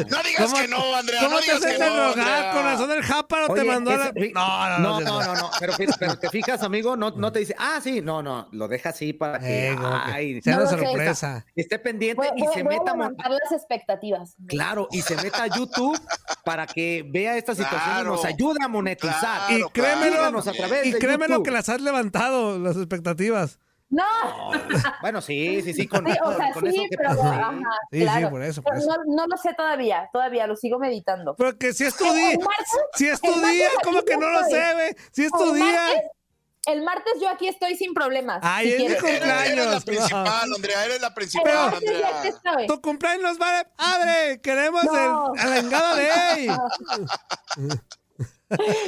No 0.10 0.24
digas 0.24 0.54
que 0.54 0.68
no, 0.68 0.96
Andrea, 0.96 1.22
¿Cómo 1.22 1.36
no 1.36 1.40
te 1.40 1.46
digas 1.46 1.66
que 1.66 1.80
no. 1.80 2.14
Con 2.54 2.64
razón 2.64 2.92
el 2.92 3.02
Jáparo 3.04 3.46
te 3.48 3.54
Oye, 3.54 3.64
mandó 3.64 3.92
a 3.92 3.98
la... 3.98 4.06
ese- 4.16 4.32
No, 4.34 4.70
no, 4.70 4.80
no, 4.80 5.00
no. 5.00 5.00
no, 5.02 5.24
no, 5.24 5.34
no, 5.36 5.52
Pero, 5.60 5.74
pero 6.00 6.18
te 6.18 6.30
fijas, 6.30 6.62
amigo, 6.64 6.96
no, 6.98 7.12
no 7.12 7.32
te 7.32 7.40
dice, 7.40 7.56
ah, 7.58 7.80
sí, 7.82 8.02
no, 8.02 8.22
no, 8.22 8.48
lo 8.52 8.68
deja 8.68 8.90
así 8.90 9.14
para 9.14 9.40
que, 9.40 9.70
Eh, 9.70 9.76
que 9.78 9.86
ay, 10.14 10.42
sea 10.42 10.58
una 10.58 10.66
No 10.66 10.70
sorpresa. 10.72 11.46
esté 11.56 11.80
pendiente 11.80 12.18
Voy, 12.28 12.28
y 12.40 12.44
voy- 12.46 12.54
se 12.54 12.64
voy 12.64 12.76
a 12.76 12.80
meta, 12.80 12.94
mo- 12.94 13.04
levantar 13.04 13.32
las 13.32 13.52
expectativas. 13.52 14.36
claro, 14.48 14.88
y 14.92 15.02
se 15.02 15.16
meta 15.16 15.44
a 15.44 15.48
YouTube 15.48 16.00
para 16.44 16.68
que 16.68 17.06
vea 17.10 17.38
esta 17.38 17.56
situación 17.56 17.82
y 17.82 17.94
Claro. 17.94 18.10
nos 18.16 18.26
ayude 18.26 18.58
a 18.64 18.68
monetizar. 18.68 19.52
Y 19.52 19.64
créemelo, 19.72 20.26
a 20.26 20.42
través 20.54 20.86
y 20.86 20.92
de 20.92 21.00
créemelo 21.00 21.36
YouTube. 21.36 21.46
que 21.46 21.52
las 21.52 21.70
has 21.70 21.82
levantado, 21.82 22.60
las 22.60 22.76
expectativas. 22.78 23.60
No, 23.92 24.04
Bueno, 25.02 25.22
sí, 25.22 25.62
sí, 25.62 25.74
sí, 25.74 25.88
con, 25.88 26.06
sí, 26.06 26.18
o 26.24 26.34
sea, 26.34 26.52
con 26.54 26.66
eso 26.66 26.82
sí, 26.82 26.88
que 26.90 26.98
pero 26.98 27.10
pasó. 27.10 27.24
ajá, 27.24 27.52
Sí, 27.92 27.98
sí, 28.00 28.04
claro. 28.04 28.30
por 28.30 28.42
eso, 28.44 28.62
por 28.62 28.74
Pero 28.74 28.86
eso. 28.86 28.96
No, 29.06 29.16
no 29.16 29.28
lo 29.28 29.36
sé 29.38 29.54
todavía, 29.54 30.10
todavía 30.14 30.48
lo 30.48 30.56
sigo 30.56 30.80
meditando. 30.80 31.36
Porque 31.36 31.74
si 31.74 31.84
es 31.84 31.96
tu 31.98 32.06
día, 32.14 32.38
si 32.94 33.10
es 33.10 33.20
tu 33.20 33.34
día, 33.42 33.68
¿cómo 33.84 34.02
que 34.04 34.16
no 34.18 34.30
lo 34.30 34.40
estoy. 34.40 34.60
sé, 34.60 34.74
güey? 34.74 34.96
Si 35.12 35.26
es 35.26 35.32
tu 35.32 35.44
El 35.54 35.56
día. 35.56 35.66
martes- 35.66 36.10
El 36.68 36.84
martes 36.84 37.14
yo 37.20 37.28
aquí 37.28 37.48
estoy 37.48 37.76
sin 37.76 37.94
problemas. 37.94 38.40
Ay, 38.44 38.68
si 38.68 38.72
es 38.74 38.80
mi 38.80 38.86
quieres. 38.86 39.02
cumpleaños. 39.02 39.48
Eres 39.52 39.66
la 39.66 39.74
no. 39.80 39.82
principal, 39.82 40.54
Andrea, 40.56 40.86
eres 40.86 41.02
la 41.02 41.14
principal, 41.14 41.74
Andrea. 41.74 42.24
estoy. 42.24 42.68
Tu 42.68 42.82
cumpleaños 42.82 43.38
vale. 43.40 43.68
¡Abre! 43.78 44.40
Queremos 44.42 44.84
No. 44.86 45.34
el, 45.34 45.40
a 45.42 45.46
la 45.48 45.58
Engada 45.58 45.96
Day. 45.96 46.48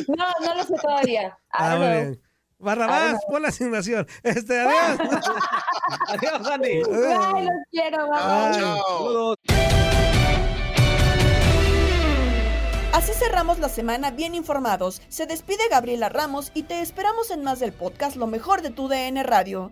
No, 0.07 0.25
no 0.45 0.55
lo 0.55 0.63
sé 0.63 0.75
todavía. 0.81 1.37
Ah, 1.49 2.11
Barrabás, 2.63 3.19
pon 3.29 3.41
la 3.41 3.49
asignación. 3.49 4.07
Este, 4.23 4.59
adiós. 4.59 4.99
Adiós, 6.07 6.47
Andy. 6.47 6.81
Ay, 6.81 7.45
los 7.45 7.63
quiero, 7.71 8.09
bye, 8.09 8.19
bye. 8.19 8.59
Chao. 8.59 9.35
Así 12.93 13.11
cerramos 13.13 13.59
la 13.59 13.69
semana 13.69 14.11
bien 14.11 14.35
informados. 14.35 15.01
Se 15.09 15.25
despide 15.25 15.67
Gabriela 15.69 16.09
Ramos 16.09 16.51
y 16.53 16.63
te 16.63 16.79
esperamos 16.79 17.31
en 17.31 17.43
más 17.43 17.59
del 17.59 17.73
podcast 17.73 18.15
Lo 18.15 18.27
mejor 18.27 18.61
de 18.61 18.69
tu 18.69 18.87
DN 18.87 19.23
Radio. 19.23 19.71